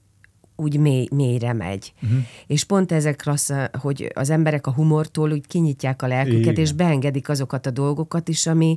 úgy 0.57 0.79
mély, 0.79 1.09
mélyre 1.15 1.53
megy. 1.53 1.93
Uh-huh. 2.03 2.19
És 2.47 2.65
pont 2.65 2.93
ezek 2.93 3.25
rossz, 3.25 3.51
hogy 3.81 4.11
az 4.15 4.31
emberek 4.31 4.67
a 4.67 4.73
humortól 4.73 5.33
úgy 5.33 5.47
kinyitják 5.47 6.03
a 6.03 6.07
lelküket, 6.07 6.41
Igen. 6.41 6.55
és 6.55 6.73
beengedik 6.73 7.29
azokat 7.29 7.67
a 7.67 7.71
dolgokat 7.71 8.29
is, 8.29 8.47
ami, 8.47 8.77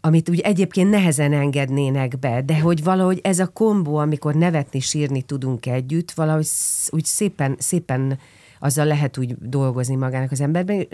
amit 0.00 0.28
úgy 0.28 0.40
egyébként 0.40 0.90
nehezen 0.90 1.32
engednének 1.32 2.18
be, 2.18 2.42
de 2.42 2.60
hogy 2.60 2.82
valahogy 2.84 3.20
ez 3.22 3.38
a 3.38 3.46
kombó, 3.46 3.96
amikor 3.96 4.34
nevetni, 4.34 4.80
sírni 4.80 5.22
tudunk 5.22 5.66
együtt, 5.66 6.10
valahogy 6.10 6.46
úgy 6.90 7.04
szépen, 7.04 7.56
szépen 7.58 8.18
azzal 8.58 8.86
lehet 8.86 9.18
úgy 9.18 9.36
dolgozni 9.38 9.94
magának 9.94 10.30
az 10.30 10.40
emberben, 10.40 10.86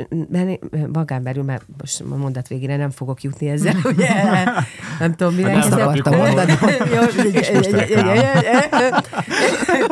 magán 0.92 1.22
belül, 1.22 1.42
mert 1.42 1.64
most 1.78 2.00
a 2.00 2.16
mondat 2.16 2.48
végére 2.48 2.76
nem 2.76 2.90
fogok 2.90 3.22
jutni 3.22 3.48
ezzel, 3.48 3.76
ugye? 3.92 4.08
Nem 4.98 5.14
tudom, 5.14 5.34
mire 5.34 5.50
hát 5.50 5.72
akartam 5.72 6.16
mondani. 6.16 6.52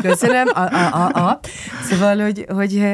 Köszönöm. 0.02 0.46
A, 0.54 0.60
a, 0.60 0.92
a, 0.92 1.28
a. 1.28 1.40
Szóval, 1.90 2.18
hogy, 2.18 2.46
hogy, 2.48 2.86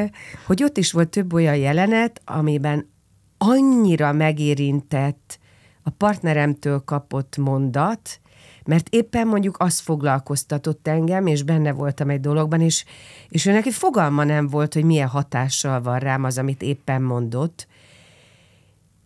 hogy 0.45 0.63
ott 0.63 0.77
is 0.77 0.91
volt 0.91 1.09
több 1.09 1.33
olyan 1.33 1.55
jelenet, 1.55 2.21
amiben 2.25 2.89
annyira 3.37 4.11
megérintett 4.11 5.39
a 5.83 5.89
partneremtől 5.89 6.81
kapott 6.85 7.37
mondat, 7.37 8.19
mert 8.69 8.87
éppen 8.89 9.27
mondjuk 9.27 9.55
az 9.59 9.79
foglalkoztatott 9.79 10.87
engem, 10.87 11.27
és 11.27 11.43
benne 11.43 11.71
voltam 11.71 12.09
egy 12.09 12.19
dologban, 12.19 12.61
és, 12.61 12.85
és 13.29 13.45
ő 13.45 13.51
neki 13.51 13.71
fogalma 13.71 14.23
nem 14.23 14.47
volt, 14.47 14.73
hogy 14.73 14.83
milyen 14.83 15.07
hatással 15.07 15.81
van 15.81 15.99
rám 15.99 16.23
az, 16.23 16.37
amit 16.37 16.61
éppen 16.61 17.01
mondott, 17.01 17.67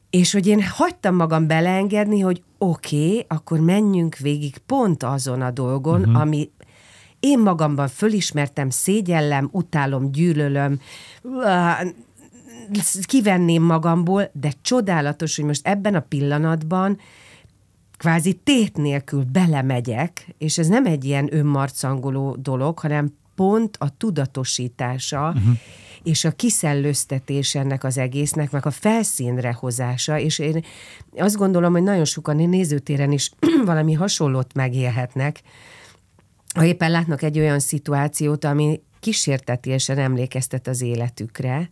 és 0.09 0.33
hogy 0.33 0.47
én 0.47 0.63
hagytam 0.63 1.15
magam 1.15 1.47
beleengedni, 1.47 2.19
hogy 2.19 2.43
oké, 2.57 3.07
okay, 3.07 3.25
akkor 3.27 3.59
menjünk 3.59 4.17
végig 4.17 4.57
pont 4.57 5.03
azon 5.03 5.41
a 5.41 5.51
dolgon, 5.51 5.99
uh-huh. 5.99 6.21
ami 6.21 6.49
én 7.19 7.39
magamban 7.39 7.87
fölismertem, 7.87 8.69
szégyellem, 8.69 9.49
utálom, 9.51 10.11
gyűlölöm, 10.11 10.79
kivenném 13.05 13.63
magamból, 13.63 14.29
de 14.33 14.51
csodálatos, 14.61 15.35
hogy 15.35 15.45
most 15.45 15.67
ebben 15.67 15.95
a 15.95 16.05
pillanatban 16.09 16.97
kvázi 18.03 18.33
tét 18.33 18.77
nélkül 18.77 19.23
belemegyek, 19.23 20.27
és 20.37 20.57
ez 20.57 20.67
nem 20.67 20.85
egy 20.85 21.05
ilyen 21.05 21.35
önmarcangoló 21.35 22.35
dolog, 22.35 22.79
hanem 22.79 23.13
pont 23.35 23.77
a 23.79 23.97
tudatosítása, 23.97 25.27
uh-huh. 25.27 25.57
és 26.03 26.25
a 26.25 26.31
kiszellőztetés 26.31 27.55
ennek 27.55 27.83
az 27.83 27.97
egésznek, 27.97 28.51
meg 28.51 28.65
a 28.65 28.71
felszínre 28.71 29.53
hozása, 29.53 30.19
és 30.19 30.39
én 30.39 30.63
azt 31.17 31.35
gondolom, 31.35 31.71
hogy 31.71 31.83
nagyon 31.83 32.05
sokan 32.05 32.35
nézőtéren 32.35 33.11
is 33.11 33.31
valami 33.65 33.93
hasonlót 33.93 34.53
megélhetnek, 34.53 35.41
ha 36.55 36.65
éppen 36.65 36.91
látnak 36.91 37.21
egy 37.21 37.39
olyan 37.39 37.59
szituációt, 37.59 38.43
ami 38.43 38.81
kísértetésen 38.99 39.97
emlékeztet 39.97 40.67
az 40.67 40.81
életükre, 40.81 41.71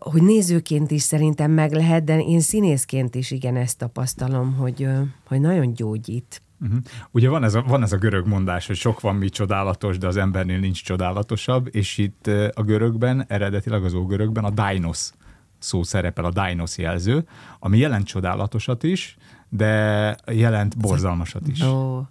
hogy 0.00 0.22
nézőként 0.22 0.90
is 0.90 1.02
szerintem 1.02 1.50
meg 1.50 1.72
lehet, 1.72 2.04
de 2.04 2.18
én 2.18 2.40
színészként 2.40 3.14
is 3.14 3.30
igen 3.30 3.56
ezt 3.56 3.78
tapasztalom, 3.78 4.54
hogy, 4.54 4.88
hogy 5.26 5.40
nagyon 5.40 5.74
gyógyít. 5.74 6.42
Uh-huh. 6.60 6.78
Ugye 7.10 7.28
van 7.28 7.44
ez, 7.44 7.54
a, 7.54 7.62
van 7.62 7.82
ez 7.82 7.92
a 7.92 7.96
görög 7.96 8.26
mondás, 8.26 8.66
hogy 8.66 8.76
sok 8.76 9.00
van 9.00 9.14
mi 9.14 9.28
csodálatos, 9.28 9.98
de 9.98 10.06
az 10.06 10.16
embernél 10.16 10.58
nincs 10.58 10.84
csodálatosabb, 10.84 11.68
és 11.70 11.98
itt 11.98 12.26
a 12.54 12.62
görögben, 12.62 13.24
eredetileg 13.28 13.84
az 13.84 13.94
ógörögben 13.94 14.44
a 14.44 14.50
dainos 14.50 15.10
szó 15.58 15.82
szerepel, 15.82 16.24
a 16.24 16.30
dainos 16.30 16.78
jelző, 16.78 17.26
ami 17.58 17.78
jelent 17.78 18.06
csodálatosat 18.06 18.82
is, 18.82 19.16
de 19.48 20.14
jelent 20.32 20.78
borzalmasat 20.78 21.48
is. 21.48 21.60
Oh. 21.60 22.06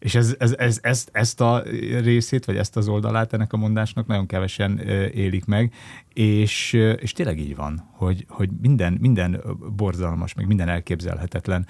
És 0.00 0.14
ez, 0.14 0.34
ez, 0.38 0.54
ez, 0.58 0.78
ezt, 0.82 1.10
ezt 1.12 1.40
a 1.40 1.62
részét, 2.02 2.44
vagy 2.44 2.56
ezt 2.56 2.76
az 2.76 2.88
oldalát 2.88 3.32
ennek 3.32 3.52
a 3.52 3.56
mondásnak 3.56 4.06
nagyon 4.06 4.26
kevesen 4.26 4.78
élik 5.14 5.44
meg, 5.44 5.72
és, 6.14 6.72
és 6.96 7.12
tényleg 7.12 7.38
így 7.38 7.56
van, 7.56 7.88
hogy, 7.92 8.24
hogy 8.28 8.48
minden, 8.60 8.98
minden 9.00 9.40
borzalmas, 9.76 10.34
meg 10.34 10.46
minden 10.46 10.68
elképzelhetetlen 10.68 11.66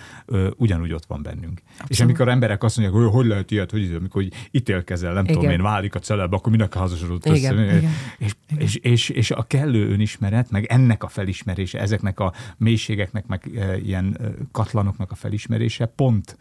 ugyanúgy 0.56 0.92
ott 0.92 1.04
van 1.06 1.22
bennünk. 1.22 1.62
Abszolút. 1.64 1.90
És 1.90 2.00
amikor 2.00 2.28
emberek 2.28 2.62
azt 2.62 2.76
mondják, 2.76 3.02
hogy 3.02 3.12
hogy 3.12 3.26
lehet 3.26 3.50
ilyet, 3.50 3.70
hogy 3.70 3.94
amikor 3.98 4.22
hogy 4.22 4.32
ítélkezel, 4.50 5.12
nem 5.12 5.24
Igen. 5.24 5.36
tudom 5.36 5.50
én, 5.50 5.62
válik 5.62 5.94
a 5.94 5.98
celeb, 5.98 6.34
akkor 6.34 6.52
minek 6.52 6.74
házasodott 6.74 7.24
Igen. 7.24 7.58
össze. 7.58 7.76
Igen. 7.76 7.90
És, 8.18 8.34
Igen. 8.48 8.62
És, 8.62 8.76
és, 8.76 9.08
és 9.08 9.30
a 9.30 9.42
kellő 9.42 9.90
önismeret, 9.90 10.50
meg 10.50 10.64
ennek 10.64 11.02
a 11.02 11.08
felismerése, 11.08 11.80
ezeknek 11.80 12.20
a 12.20 12.32
mélységeknek, 12.56 13.26
meg 13.26 13.50
ilyen 13.84 14.16
katlanoknak 14.52 15.10
a 15.10 15.14
felismerése 15.14 15.86
pont 15.86 16.36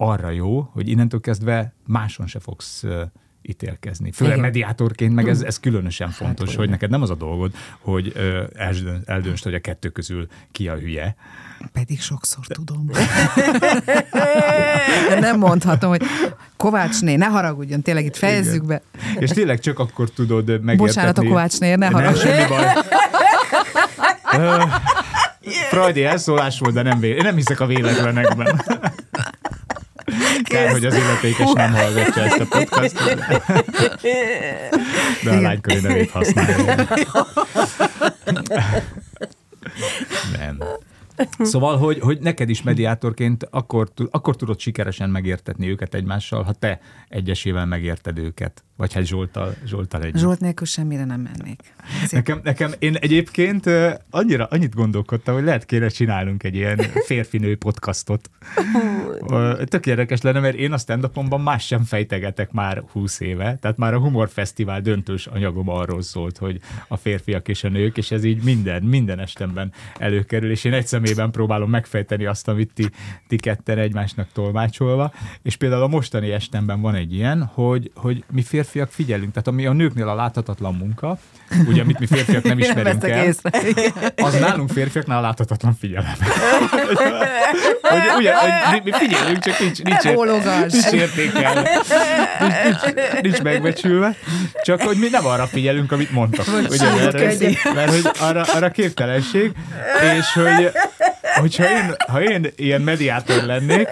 arra 0.00 0.30
jó, 0.30 0.68
hogy 0.72 0.88
innentől 0.88 1.20
kezdve 1.20 1.72
máson 1.86 2.26
se 2.26 2.40
fogsz 2.40 2.84
ítélkezni. 3.42 4.12
Főleg 4.12 4.32
Igen. 4.32 4.44
mediátorként, 4.44 5.14
meg 5.14 5.28
ez, 5.28 5.42
ez 5.42 5.60
különösen 5.60 6.06
hát 6.06 6.16
fontos, 6.16 6.48
hát, 6.48 6.56
hogy 6.56 6.68
neked 6.68 6.90
nem 6.90 7.02
az 7.02 7.10
a 7.10 7.14
dolgod, 7.14 7.52
hogy 7.80 8.12
eldöntsd, 9.04 9.44
hogy 9.44 9.54
a 9.54 9.60
kettő 9.60 9.88
közül 9.88 10.26
ki 10.52 10.68
a 10.68 10.74
hülye. 10.74 11.16
Pedig 11.72 12.00
sokszor 12.00 12.44
De. 12.46 12.54
tudom. 12.54 12.90
nem 15.20 15.38
mondhatom, 15.38 15.90
hogy 15.90 16.02
Kovácsné, 16.56 17.16
ne 17.16 17.26
haragudjon, 17.26 17.82
tényleg 17.82 18.04
itt 18.04 18.16
fejezzük 18.16 18.62
Igen. 18.62 18.66
be. 18.66 18.82
És 19.18 19.30
tényleg 19.30 19.60
csak 19.60 19.78
akkor 19.78 20.10
tudod 20.10 20.46
megértetni. 20.46 20.76
Bocsánat 20.76 21.18
a 21.18 21.22
Kovácsné, 21.22 21.74
ne 21.74 21.86
haragudjon. 21.86 22.34
Nem. 24.32 24.70
Freudi 25.70 26.04
elszólás 26.04 26.58
volt, 26.58 26.74
de 26.74 26.82
nem, 26.82 27.00
vé- 27.00 27.22
nem 27.22 27.34
hiszek 27.34 27.60
a 27.60 27.66
véletlenekben. 27.66 28.62
Kár, 30.42 30.70
hogy 30.70 30.84
az 30.84 30.94
illetékes 30.94 31.52
nem 31.52 31.72
hallgatja 31.72 32.22
ezt 32.22 32.40
a 32.40 32.46
podcastot. 32.46 33.14
De 35.24 35.30
a 35.30 35.40
lánykori 35.40 35.80
nevét 35.80 36.10
használja. 36.10 36.86
Nem. 40.38 40.62
Szóval, 41.38 41.78
hogy, 41.78 41.98
hogy 41.98 42.18
neked 42.20 42.48
is 42.48 42.62
mediátorként 42.62 43.48
akkor, 43.50 43.88
akkor 44.10 44.36
tudod 44.36 44.60
sikeresen 44.60 45.10
megértetni 45.10 45.68
őket 45.68 45.94
egymással, 45.94 46.42
ha 46.42 46.52
te 46.52 46.80
egyesével 47.08 47.66
megérted 47.66 48.18
őket. 48.18 48.64
Vagy 48.78 48.92
hát 48.92 49.06
Zsoltal, 49.06 49.54
Zsoltal 49.66 50.02
együtt. 50.02 50.20
Zsolt 50.20 50.40
nélkül 50.40 50.66
semmire 50.66 51.04
nem 51.04 51.20
mennék. 51.20 51.74
Nekem, 52.10 52.40
nekem, 52.42 52.72
én 52.78 52.94
egyébként 52.94 53.66
annyira, 54.10 54.44
annyit 54.50 54.74
gondolkodtam, 54.74 55.34
hogy 55.34 55.44
lehet 55.44 55.64
kéne 55.64 55.88
csinálnunk 55.88 56.42
egy 56.42 56.54
ilyen 56.54 56.76
férfinő 57.04 57.56
podcastot. 57.56 58.30
Tök 59.64 59.86
érdekes 59.86 60.20
lenne, 60.20 60.40
mert 60.40 60.56
én 60.56 60.72
a 60.72 60.78
stand 60.78 61.10
más 61.42 61.66
sem 61.66 61.84
fejtegetek 61.84 62.50
már 62.52 62.82
húsz 62.92 63.20
éve, 63.20 63.56
tehát 63.60 63.76
már 63.76 63.94
a 63.94 63.98
Humorfesztivál 63.98 64.80
döntős 64.80 65.26
anyagom 65.26 65.68
arról 65.68 66.02
szólt, 66.02 66.38
hogy 66.38 66.60
a 66.88 66.96
férfiak 66.96 67.48
és 67.48 67.64
a 67.64 67.68
nők, 67.68 67.96
és 67.96 68.10
ez 68.10 68.24
így 68.24 68.42
minden, 68.42 68.82
minden 68.82 69.18
estemben 69.18 69.72
előkerül, 69.96 70.50
és 70.50 70.64
én 70.64 70.72
egy 70.72 70.86
szemében 70.86 71.30
próbálom 71.30 71.70
megfejteni 71.70 72.26
azt, 72.26 72.48
amit 72.48 72.72
ti, 72.74 72.86
ti 73.28 73.36
ketten 73.36 73.78
egymásnak 73.78 74.28
tolmácsolva, 74.32 75.12
és 75.42 75.56
például 75.56 75.82
a 75.82 75.88
mostani 75.88 76.30
estemben 76.30 76.80
van 76.80 76.94
egy 76.94 77.14
ilyen, 77.14 77.44
hogy, 77.44 77.90
hogy 77.94 78.24
mi 78.32 78.42
férfi 78.42 78.66
férfiak 78.68 78.92
figyelünk, 78.92 79.32
tehát 79.32 79.48
ami 79.48 79.66
a 79.66 79.72
nőknél 79.72 80.08
a 80.08 80.14
láthatatlan 80.14 80.74
munka, 80.74 81.18
ugye, 81.66 81.82
amit 81.82 81.98
mi 81.98 82.06
férfiak 82.06 82.42
nem 82.42 82.58
ismerünk 82.64 83.04
el, 83.04 83.24
észre. 83.24 83.50
az 84.16 84.38
nálunk 84.38 84.70
férfiaknál 84.70 85.18
a 85.18 85.20
láthatatlan 85.20 85.74
figyelem. 85.74 86.14
hogy, 87.82 88.00
ugye, 88.16 88.32
hogy 88.70 88.82
mi 88.84 88.92
figyelünk, 88.92 89.38
csak 89.38 89.58
nincs, 89.58 89.82
nincs, 89.82 90.04
ért, 90.04 90.72
nincs 90.72 90.92
értékel, 90.92 91.54
nincs, 92.40 92.82
nincs, 92.82 93.20
nincs 93.20 93.40
megbecsülve, 93.42 94.16
csak 94.62 94.82
hogy 94.82 94.96
mi 94.96 95.08
nem 95.10 95.26
arra 95.26 95.46
figyelünk, 95.46 95.92
amit 95.92 96.10
mondtak. 96.10 96.46
Ugye, 96.68 96.94
mert, 96.94 97.74
mert 97.74 97.90
hogy 97.90 98.10
arra, 98.20 98.42
arra 98.42 98.70
képtelenség, 98.70 99.52
és 100.18 100.32
hogy 100.32 100.72
hogyha 101.40 101.70
én, 101.70 101.94
ha 102.06 102.22
én 102.22 102.46
ilyen 102.56 102.80
mediátor 102.80 103.42
lennék, 103.42 103.88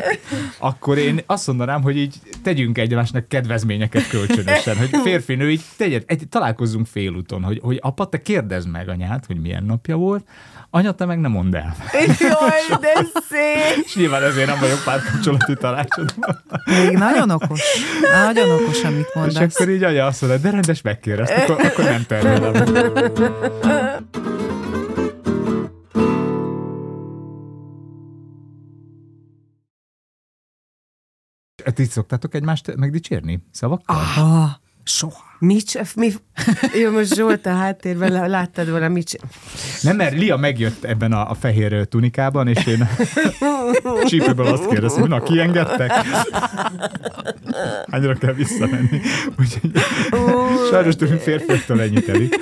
akkor 0.58 0.98
én 0.98 1.20
azt 1.26 1.46
mondanám, 1.46 1.82
hogy 1.82 1.96
így 1.96 2.16
tegyünk 2.42 2.78
egymásnak 2.78 3.28
kedvezményeket 3.28 4.08
kölcsönösen, 4.08 4.76
hogy 4.76 4.90
férfi-nő 5.02 5.50
így 5.50 5.62
tegyed, 5.76 6.02
egy, 6.06 6.22
találkozzunk 6.28 6.86
félúton, 6.86 7.42
hogy, 7.42 7.60
hogy 7.62 7.78
apa, 7.82 8.08
te 8.08 8.22
kérdezd 8.22 8.68
meg 8.68 8.88
anyát, 8.88 9.26
hogy 9.26 9.40
milyen 9.40 9.64
napja 9.64 9.96
volt, 9.96 10.24
anya, 10.70 10.92
te 10.92 11.04
meg 11.04 11.18
nem 11.18 11.30
mondd 11.30 11.56
el. 11.56 11.76
Jaj, 12.18 12.78
de 12.80 12.92
szép! 13.28 13.84
És 13.84 13.94
nyilván 13.94 14.22
ezért 14.22 14.46
nem 14.46 14.58
vagyok 14.60 14.82
párkapcsolati 14.84 15.54
tanácsadó. 15.54 16.12
Még 16.64 16.96
nagyon 16.96 17.30
okos. 17.30 17.60
Nagyon 18.24 18.50
okos, 18.50 18.82
amit 18.82 19.14
mondasz. 19.14 19.42
És 19.42 19.54
akkor 19.54 19.68
így 19.68 19.82
anya 19.82 20.06
azt 20.06 20.20
mondja, 20.20 20.40
de 20.40 20.50
rendes 20.50 20.82
megkérdezt, 20.82 21.32
akkor, 21.32 21.64
akkor 21.64 21.84
nem 21.84 22.04
tervelem. 22.06 22.54
Ti 31.70 31.84
szoktátok 31.84 32.34
egymást 32.34 32.76
megdicsérni 32.76 33.42
szavakkal? 33.50 33.96
Aha. 33.96 34.60
Soha. 34.88 35.24
Mit, 35.38 35.94
mi, 35.96 36.12
jó, 36.82 36.90
most 36.90 37.14
Zsolt 37.14 37.46
a 37.46 37.54
háttérben 37.54 38.12
lá- 38.12 38.28
láttad 38.28 38.70
volna, 38.70 38.88
mit 38.88 39.06
c- 39.08 39.20
Nem, 39.82 39.96
mert 39.96 40.14
Lia 40.14 40.36
megjött 40.36 40.84
ebben 40.84 41.12
a, 41.12 41.30
a 41.30 41.34
fehér 41.34 41.86
tunikában, 41.86 42.48
és 42.48 42.66
én 42.66 42.88
csípőből 44.08 44.46
azt 44.46 44.66
kérdeztem, 44.68 45.00
hogy 45.00 45.10
na, 45.10 45.22
kiengedtek? 45.22 45.90
Hányra 47.90 48.14
kell 48.14 48.32
visszamenni? 48.32 49.00
Úgyhogy 49.38 49.70
sajnos 50.70 50.96
tőlünk 50.96 51.20
férfiaktól 51.20 51.80
ennyit 51.82 52.08
elég. 52.08 52.34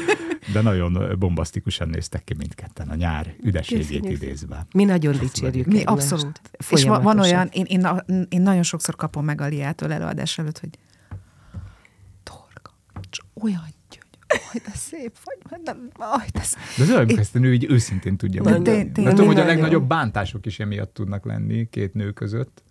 De 0.52 0.60
nagyon 0.60 1.18
bombasztikusan 1.18 1.88
néztek 1.88 2.24
ki 2.24 2.34
mindketten 2.34 2.88
a 2.88 2.94
nyár 2.94 3.34
üdeségét 3.42 3.86
Köszönjük. 3.86 4.22
idézve. 4.22 4.66
Mi 4.74 4.84
nagyon 4.84 5.18
dicsérjük 5.18 5.66
Mi 5.66 5.82
abszolút. 5.82 6.40
És 6.70 6.84
van, 6.84 7.18
olyan, 7.18 7.48
én, 7.52 7.64
én, 7.64 7.86
én 8.28 8.42
nagyon 8.42 8.62
sokszor 8.62 8.96
kapom 8.96 9.24
meg 9.24 9.40
a 9.40 9.46
Liától 9.46 9.92
előadás 9.92 10.38
előtt, 10.38 10.58
hogy 10.58 10.78
Torka, 12.22 12.74
csak 13.10 13.26
olyan 13.42 13.72
aj, 14.54 14.60
de 14.64 14.72
szép 14.74 15.16
vagy, 15.24 15.36
mert 15.50 15.62
nem, 15.62 15.90
aj, 15.96 16.26
de 16.32 16.42
szép. 16.42 16.58
De 16.76 16.82
az 16.82 16.88
olyan, 16.88 17.00
amikor 17.00 17.18
ezt 17.18 17.34
a 17.34 17.38
nő 17.38 17.52
így 17.52 17.66
őszintén 17.70 18.16
tudja 18.16 18.42
De 18.42 18.50
mondani. 18.50 18.76
Mert 18.76 19.10
tudom, 19.10 19.26
hogy 19.26 19.40
a 19.40 19.44
legnagyobb 19.44 19.88
bántások 19.88 20.46
is 20.46 20.58
emiatt 20.60 20.94
tudnak 20.94 21.24
lenni 21.24 21.68
két 21.70 21.94
nő 21.94 22.12
között. 22.12 22.62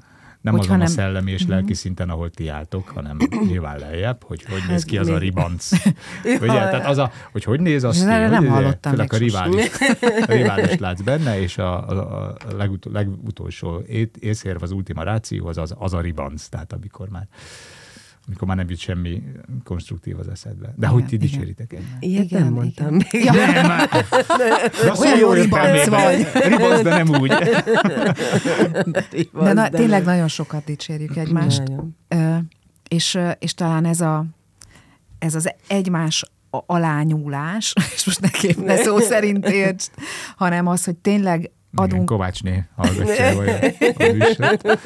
Nem 0.43 0.53
Hogyha 0.53 0.73
azon 0.73 0.81
a 0.81 0.83
nem- 0.83 0.93
szellemi 0.93 1.31
és 1.31 1.47
lelki 1.47 1.73
szinten, 1.73 2.09
ahol 2.09 2.29
ti 2.29 2.47
álltok, 2.47 2.87
hanem 2.87 3.17
nyilván 3.49 3.79
lejjebb, 3.79 4.23
hogy 4.23 4.43
hogy 4.43 4.61
néz 4.67 4.83
ki 4.83 4.97
az 4.97 5.07
a 5.07 5.17
ribanc. 5.17 5.69
Ugye? 6.41 6.47
Tehát 6.47 6.85
az 6.85 6.97
a, 6.97 7.11
hogy 7.31 7.43
hogy 7.43 7.59
néz 7.59 7.83
az 7.83 7.99
ki, 7.99 8.05
nem 8.05 8.35
hogy 8.35 8.47
hallottam 8.47 8.91
főleg 8.91 9.13
a 9.13 9.17
rivális, 9.17 9.69
a 10.27 10.31
rivális 10.31 10.77
látsz 10.77 11.01
benne, 11.01 11.39
és 11.41 11.57
a, 11.57 11.89
a, 11.89 12.27
a 12.27 12.35
legutol, 12.57 12.91
legutolsó 12.91 13.81
észérv, 14.19 14.63
az 14.63 14.71
ultima 14.71 15.03
ráció, 15.03 15.47
az, 15.47 15.57
az, 15.57 15.75
az 15.77 15.93
a 15.93 16.01
ribanc, 16.01 16.47
tehát 16.47 16.73
amikor 16.73 17.09
már 17.09 17.27
amikor 18.27 18.47
már 18.47 18.57
nem 18.57 18.69
jut 18.69 18.79
semmi 18.79 19.23
konstruktív 19.63 20.19
az 20.19 20.27
eszedbe. 20.27 20.67
De 20.67 20.73
Igen, 20.77 20.89
hogy 20.89 21.05
ti 21.05 21.15
igen. 21.15 21.27
dicséritek 21.27 21.73
egymást. 21.73 21.95
Ilyet 21.99 22.23
Igen, 22.23 22.43
nem 22.43 22.53
mondtam 22.53 22.95
igen. 22.95 23.07
még. 23.11 23.23
Ja, 23.23 23.31
Nem, 23.31 23.67
már. 23.67 23.89
De 24.83 24.91
a 24.91 24.95
szó 24.95 25.01
Olyan 25.01 25.17
jó 25.17 25.31
ribanc 25.31 25.87
vagy. 25.87 26.27
Ribanc, 26.33 26.81
de 26.81 26.89
nem 26.89 27.09
úgy. 27.09 27.33
De 29.33 29.53
na, 29.53 29.69
tényleg 29.69 30.03
nagyon 30.03 30.27
sokat 30.27 30.63
dicsérjük 30.63 31.15
egymást. 31.15 31.57
Nagyon. 31.57 31.97
Ö, 32.07 32.35
és, 32.87 33.19
és 33.39 33.53
talán 33.53 33.85
ez, 33.85 34.01
a, 34.01 34.25
ez 35.19 35.35
az 35.35 35.53
egymás 35.67 36.25
alányúlás, 36.49 37.73
és 37.95 38.05
most 38.05 38.21
ne 38.21 38.29
kép, 38.29 38.65
ne 38.65 38.75
szó 38.75 38.99
szerint 39.11 39.49
értsd, 39.49 39.91
hanem 40.35 40.67
az, 40.67 40.83
hogy 40.83 40.95
tényleg 40.95 41.51
Igen, 41.73 41.85
adunk, 41.85 42.05
Kovácsné 42.05 42.63
hallgatja 42.75 43.35
vagy 43.35 43.49
a 43.97 44.13
műsort. 44.13 44.79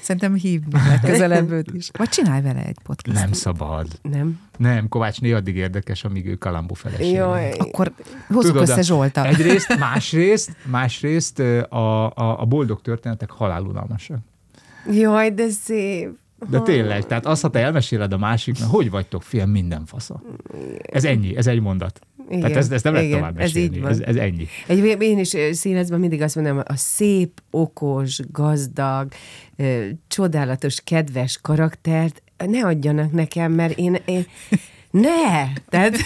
szerintem 0.00 0.34
hívni 0.34 0.80
legközelebb 0.88 1.50
őt 1.50 1.70
is. 1.72 1.90
Vagy 1.98 2.08
csinálj 2.08 2.42
vele 2.42 2.64
egy 2.64 2.78
podcast. 2.82 3.18
Nem 3.18 3.32
szabad. 3.32 3.86
Nem? 4.02 4.40
Nem, 4.58 4.88
Kovácsné 4.88 5.32
addig 5.32 5.56
érdekes, 5.56 6.04
amíg 6.04 6.26
ő 6.26 6.34
Kalambó 6.34 6.74
feleség. 6.74 7.12
Jaj. 7.12 7.52
Akkor 7.58 7.92
hozzuk 8.28 8.52
Tudod, 8.52 8.68
össze 8.68 8.82
Zsoltal. 8.82 9.26
Egyrészt, 9.26 9.78
másrészt, 9.78 10.56
másrészt 10.70 11.38
a, 11.38 12.10
a, 12.10 12.40
a 12.40 12.44
boldog 12.44 12.80
történetek 12.80 13.30
halálunalmasak. 13.30 14.18
Jaj, 14.90 15.30
de 15.30 15.48
szép. 15.48 16.10
De 16.50 16.60
tényleg, 16.60 17.06
tehát 17.06 17.26
azt, 17.26 17.42
ha 17.42 17.50
te 17.50 17.58
elmeséled 17.58 18.12
a 18.12 18.18
másiknak, 18.18 18.70
hogy 18.70 18.90
vagytok, 18.90 19.22
fiam, 19.22 19.50
minden 19.50 19.86
fasza. 19.86 20.22
Ez 20.82 21.04
ennyi, 21.04 21.36
ez 21.36 21.46
egy 21.46 21.60
mondat. 21.60 22.00
Igen, 22.28 22.40
tehát 22.40 22.56
ez, 22.56 22.70
ez 22.70 22.82
nem 22.82 22.92
lehet 22.92 23.08
igen, 23.08 23.18
tovább 23.18 23.38
ez 23.38 23.52
mesélni. 23.52 23.76
így 23.76 23.82
van. 23.82 23.90
Ez, 23.90 24.00
ez 24.00 24.16
ennyi. 24.16 24.46
Egy, 24.66 24.96
én 25.00 25.18
is 25.18 25.36
színházban 25.52 26.00
mindig 26.00 26.22
azt 26.22 26.34
mondom, 26.34 26.60
a 26.64 26.76
szép, 26.76 27.40
okos, 27.50 28.20
gazdag, 28.32 29.12
ö, 29.56 29.86
csodálatos, 30.08 30.80
kedves 30.84 31.38
karaktert 31.42 32.22
ne 32.46 32.66
adjanak 32.66 33.12
nekem, 33.12 33.52
mert 33.52 33.78
én, 33.78 33.98
én 34.04 34.26
ne! 34.90 35.52
Tehát 35.68 35.96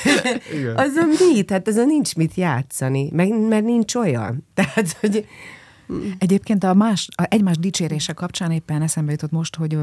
Igen. 0.53 0.77
azon 0.87 1.09
mi? 1.09 1.43
Tehát 1.43 1.69
azon 1.69 1.87
nincs 1.87 2.15
mit 2.15 2.35
játszani, 2.35 3.11
meg, 3.13 3.49
mert 3.49 3.65
nincs 3.65 3.95
olyan. 3.95 4.47
Tehát, 4.55 4.97
hogy 5.01 5.27
Egyébként 6.19 6.65
a, 6.65 6.75
más, 6.75 7.09
a 7.17 7.27
egymás 7.29 7.57
dicsérése 7.59 8.13
kapcsán 8.13 8.51
éppen 8.51 8.83
eszembe 8.83 9.11
jutott 9.11 9.31
most, 9.31 9.57
hogy 9.57 9.79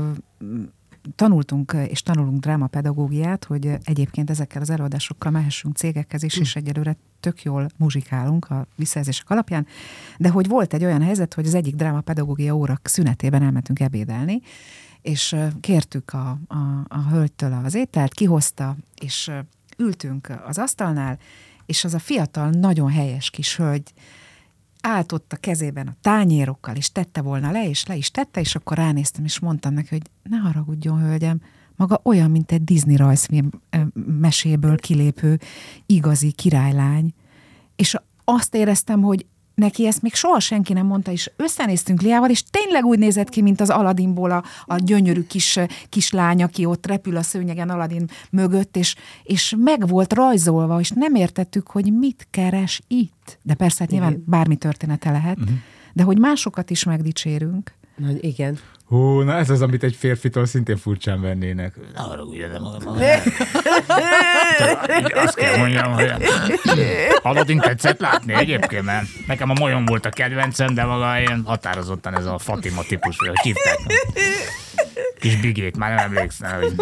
tanultunk 1.15 1.74
ö, 1.74 1.84
és 1.84 2.02
tanulunk 2.02 2.39
drámapedagógiát, 2.39 3.44
hogy 3.44 3.65
ö, 3.68 3.74
egyébként 3.84 4.30
ezekkel 4.30 4.62
az 4.62 4.70
előadásokkal 4.70 5.32
mehessünk 5.32 5.76
cégekhez 5.76 6.24
is, 6.24 6.38
és 6.38 6.56
egyelőre 6.56 6.98
tök 7.20 7.44
jól 7.44 7.68
muzsikálunk 7.78 8.50
a 8.50 8.68
visszajelzések 8.76 9.30
alapján, 9.30 9.68
de 10.18 10.30
hogy 10.30 10.48
volt 10.48 10.74
egy 10.74 10.84
olyan 10.84 11.02
helyzet, 11.02 11.34
hogy 11.34 11.46
az 11.46 11.54
egyik 11.54 11.76
drámapedagógia 11.76 12.56
óra 12.56 12.80
szünetében 12.84 13.44
elmentünk 13.44 13.80
ebédelni, 13.80 14.41
és 15.02 15.32
ö, 15.32 15.48
kértük 15.60 16.13
a, 16.13 16.39
a, 16.48 16.86
a 16.88 17.10
hölgytől 17.10 17.62
az 17.63 17.76
ételt, 17.76 18.13
kihozta, 18.13 18.76
és 19.02 19.32
ültünk 19.78 20.30
az 20.46 20.58
asztalnál, 20.58 21.18
és 21.65 21.84
az 21.84 21.94
a 21.94 22.00
fiatal, 22.00 22.50
nagyon 22.50 22.89
helyes 22.91 23.30
kis 23.30 23.56
hölgy 23.56 23.94
állt 24.86 25.12
ott 25.12 25.34
a 25.34 25.38
kezében 25.38 25.88
a 25.88 25.95
tányérokkal, 26.02 26.76
és 26.76 26.91
tette 26.91 27.21
volna 27.21 27.52
le, 27.52 27.69
és 27.69 27.86
le 27.86 27.95
is 27.95 28.12
tette, 28.12 28.39
és 28.39 28.56
akkor 28.56 28.78
ránéztem, 28.78 29.24
és 29.24 29.39
mondtam 29.39 29.74
neki, 29.74 29.88
hogy 29.89 30.10
ne 30.24 30.38
haragudjon, 30.38 31.00
hölgyem, 31.00 31.41
maga 31.76 32.00
olyan, 32.04 32.32
mint 32.32 32.52
egy 32.52 32.63
Disney 32.63 32.95
rajzfilm 32.95 33.50
meséből 34.19 34.78
kilépő 34.78 35.39
igazi 35.86 36.32
királylány. 36.32 37.13
És 37.76 37.98
azt 38.24 38.56
éreztem, 38.56 39.02
hogy 39.02 39.26
neki 39.56 39.88
ezt 39.88 40.02
még 40.02 40.13
soha 40.13 40.39
senki 40.39 40.74
nem 40.74 40.86
mondta, 40.86 41.12
és 41.12 41.32
összenéztünk 41.36 42.02
Liával, 42.02 42.30
és 42.30 42.44
tényleg 42.44 42.86
úgy 42.86 43.00
nézett 43.00 43.30
ki, 43.30 43.41
mint 43.41 43.62
az 43.62 43.70
Aladinból 43.70 44.32
a, 44.32 44.44
a 44.65 44.76
gyönyörű 44.78 45.24
kis, 45.24 45.60
kislány, 45.89 46.44
aki 46.44 46.65
ott 46.65 46.86
repül 46.86 47.18
a 47.18 47.22
szőnyegen 47.22 47.70
Aladin 47.70 48.10
mögött, 48.30 48.78
és, 48.78 48.96
és 49.24 49.56
meg 49.58 49.88
volt 49.88 50.13
rajzolva, 50.13 50.80
és 50.80 50.89
nem 50.89 51.15
értettük, 51.15 51.68
hogy 51.68 51.94
mit 51.94 52.28
keres 52.32 52.82
itt. 52.88 53.39
De 53.41 53.54
persze, 53.54 53.78
hát 53.80 53.91
nyilván 53.91 54.24
bármi 54.26 54.56
története 54.56 55.12
lehet, 55.12 55.38
uh-huh. 55.38 55.58
de 55.94 56.04
hogy 56.04 56.20
másokat 56.20 56.70
is 56.70 56.84
megdicsérünk. 56.84 57.74
Nagy, 57.96 58.24
igen. 58.24 58.58
Hú, 58.86 59.21
na 59.21 59.38
ez 59.38 59.50
az, 59.50 59.62
amit 59.62 59.84
egy 59.84 59.95
férfitől 59.95 60.45
szintén 60.45 60.78
furcsán 60.78 61.21
vennének. 61.21 61.76
Na, 61.95 62.10
arra 62.10 62.21
ugye 62.21 62.48
nem 62.48 62.62
magam. 62.62 62.98
Azt 65.13 65.36
kell 65.36 65.58
mondjam, 65.58 65.93
hogy 65.93 66.13
Aladdin 67.21 67.60
tetszett 67.60 68.00
látni 68.00 68.34
egyébként, 68.34 68.86
mert 68.86 69.06
nekem 69.28 69.50
a 69.50 69.54
molyom 69.54 69.86
volt 69.86 70.06
a 70.06 70.10
kedvencem, 70.10 70.74
de 70.74 70.84
maga 70.84 71.19
ilyen 71.19 71.43
határozottan 71.45 72.15
ez 72.17 72.26
a 72.26 72.38
Fatima 72.38 72.82
típus, 72.88 73.17
hogy 73.17 73.39
hívták. 73.41 73.80
Kis 75.19 75.36
bigét, 75.36 75.78
már 75.78 75.95
nem 75.95 76.06
emlékszem, 76.06 76.62
hogy 76.62 76.76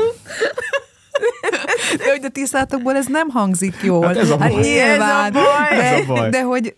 De 1.98 2.10
hogy 2.12 2.24
a 2.24 2.30
tisztátokból 2.30 2.96
ez 2.96 3.06
nem 3.08 3.30
hangzik 3.30 3.76
jól. 3.82 4.06
Hát 4.06 4.18
ez 4.18 4.30
a 4.30 4.38
baj. 4.38 4.50
nyilván, 4.54 5.36
Ez 5.36 5.36
a 5.36 5.40
baj. 5.42 5.78
De, 5.78 5.84
Ez 5.84 6.10
a 6.10 6.14
baj. 6.14 6.30
de 6.30 6.42
hogy 6.42 6.76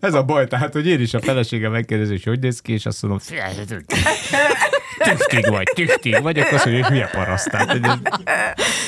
Ez 0.00 0.14
a 0.14 0.22
baj, 0.22 0.46
tehát, 0.46 0.72
hogy 0.72 0.86
én 0.86 1.00
is 1.00 1.14
a 1.14 1.20
feleségem 1.20 1.72
megkérdezi, 1.72 2.10
hogy 2.10 2.24
hogy 2.24 2.38
néz 2.40 2.60
ki, 2.60 2.72
és 2.72 2.86
azt 2.86 3.02
mondom, 3.02 3.20
"Figyelj, 3.20 3.52
tüchtig 4.98 5.48
vagy, 5.50 5.70
tüchtig 5.74 6.22
vagy, 6.22 6.38
akkor 6.38 6.54
azt 6.54 6.64
mondja, 6.64 6.84
hogy 6.84 6.92
hülye 6.92 7.06
paraszt. 7.06 7.48
Ez- 7.48 7.66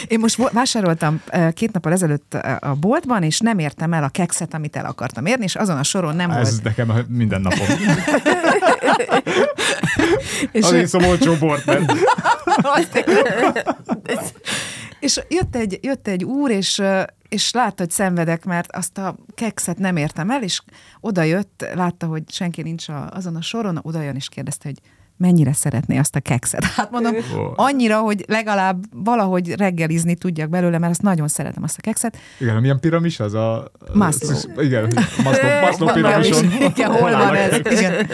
Én 0.08 0.18
most 0.18 0.50
vásároltam 0.52 1.22
eh, 1.26 1.52
két 1.52 1.72
nappal 1.72 1.92
ezelőtt 1.92 2.34
eh, 2.34 2.56
a 2.60 2.74
boltban, 2.74 3.22
és 3.22 3.38
nem 3.38 3.58
értem 3.58 3.92
el 3.92 4.04
a 4.04 4.08
kekszet, 4.08 4.54
amit 4.54 4.76
el 4.76 4.84
akartam 4.84 5.26
érni, 5.26 5.44
és 5.44 5.54
azon 5.54 5.78
a 5.78 5.82
soron 5.82 6.16
nem 6.16 6.30
Ez 6.30 6.50
volt. 6.50 6.62
nekem 6.62 6.90
a 6.90 6.94
minden 7.08 7.40
napom. 7.40 7.66
És, 10.52 10.64
Azért 10.64 10.88
szom 10.88 11.04
olcsó 11.04 11.34
bort, 11.34 11.64
mert 11.66 11.92
és 15.00 15.20
jött, 15.28 15.56
egy, 15.56 15.78
jött 15.82 16.08
egy 16.08 16.24
úr, 16.24 16.50
és, 16.50 16.82
és 17.28 17.52
látta, 17.52 17.82
hogy 17.82 17.90
szenvedek, 17.90 18.44
mert 18.44 18.72
azt 18.72 18.98
a 18.98 19.16
kekszet 19.34 19.78
nem 19.78 19.96
értem 19.96 20.30
el, 20.30 20.42
és 20.42 20.60
oda 21.00 21.22
jött, 21.22 21.66
látta, 21.74 22.06
hogy 22.06 22.22
senki 22.30 22.62
nincs 22.62 22.88
a, 22.88 23.08
azon 23.10 23.36
a 23.36 23.42
soron, 23.42 23.78
oda 23.82 24.02
jön 24.02 24.14
és 24.14 24.28
kérdezte, 24.28 24.68
hogy 24.68 24.78
mennyire 25.20 25.52
szeretné 25.52 25.98
azt 25.98 26.16
a 26.16 26.20
kekszet. 26.20 26.64
Hát 26.80 26.90
mondom, 26.90 27.14
annyira, 27.54 27.98
hogy 27.98 28.24
legalább 28.28 28.84
valahogy 29.04 29.54
reggelizni 29.56 30.14
tudjak 30.14 30.48
belőle, 30.48 30.78
mert 30.78 30.92
azt 30.92 31.02
nagyon 31.02 31.28
szeretem 31.28 31.62
azt 31.62 31.78
a 31.78 31.80
kekszet. 31.80 32.16
igen, 32.38 32.60
milyen 32.60 32.80
piramis 32.80 33.20
az 33.20 33.34
a... 33.34 33.70
Maslow. 33.92 34.60
Igen, 34.60 34.92
Maslow, 35.24 35.60
Maslow 35.60 35.92
piramison. 35.92 36.52
Igen, 36.52 36.90
hol 36.90 37.10
van 37.10 37.34
ez? 37.34 37.58
Igen. 37.58 38.06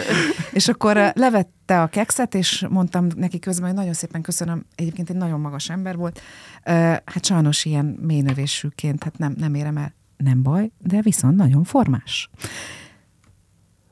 És 0.51 0.67
akkor 0.67 0.97
eh, 0.97 1.11
levette 1.15 1.81
a 1.81 1.87
kekszet, 1.87 2.35
és 2.35 2.65
mondtam 2.69 3.07
neki 3.15 3.39
közben, 3.39 3.67
hogy 3.67 3.77
nagyon 3.77 3.93
szépen 3.93 4.21
köszönöm, 4.21 4.65
egyébként 4.75 5.09
egy 5.09 5.15
nagyon 5.15 5.39
magas 5.39 5.69
ember 5.69 5.95
volt. 5.95 6.21
Hát 7.05 7.25
sajnos 7.25 7.65
ilyen 7.65 7.85
mélynövésűként, 8.01 9.03
hát 9.03 9.17
nem, 9.17 9.35
nem 9.37 9.53
érem 9.53 9.77
el. 9.77 9.95
Nem 10.17 10.43
baj, 10.43 10.71
de 10.77 11.01
viszont 11.01 11.35
nagyon 11.35 11.63
formás. 11.63 12.29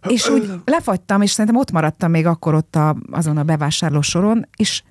És 0.08 0.30
úgy 0.30 0.52
lefagytam, 0.66 1.22
és 1.22 1.32
szerintem 1.32 1.60
ott 1.60 1.72
maradtam 1.72 2.12
még 2.12 2.26
akkor 2.26 2.54
ott 2.54 2.76
a, 2.76 2.96
azon 3.12 3.38
a 3.38 3.44
bevásárló 3.44 4.02
soron, 4.02 4.48
és 4.58 4.84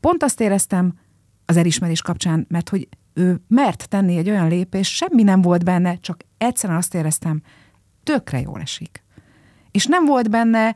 pont 0.00 0.22
azt 0.22 0.40
éreztem 0.40 0.94
az 1.46 1.56
elismerés 1.56 2.02
kapcsán, 2.02 2.46
mert 2.48 2.68
hogy 2.68 2.88
ő 3.14 3.40
mert 3.48 3.88
tenni 3.88 4.16
egy 4.16 4.30
olyan 4.30 4.48
lépés, 4.48 4.96
semmi 4.96 5.22
nem 5.22 5.42
volt 5.42 5.64
benne, 5.64 5.96
csak 5.96 6.20
egyszerűen 6.38 6.78
azt 6.78 6.94
éreztem, 6.94 7.42
tökre 8.02 8.40
jól 8.40 8.60
esik. 8.60 9.04
És 9.70 9.86
nem 9.86 10.04
volt 10.04 10.30
benne 10.30 10.74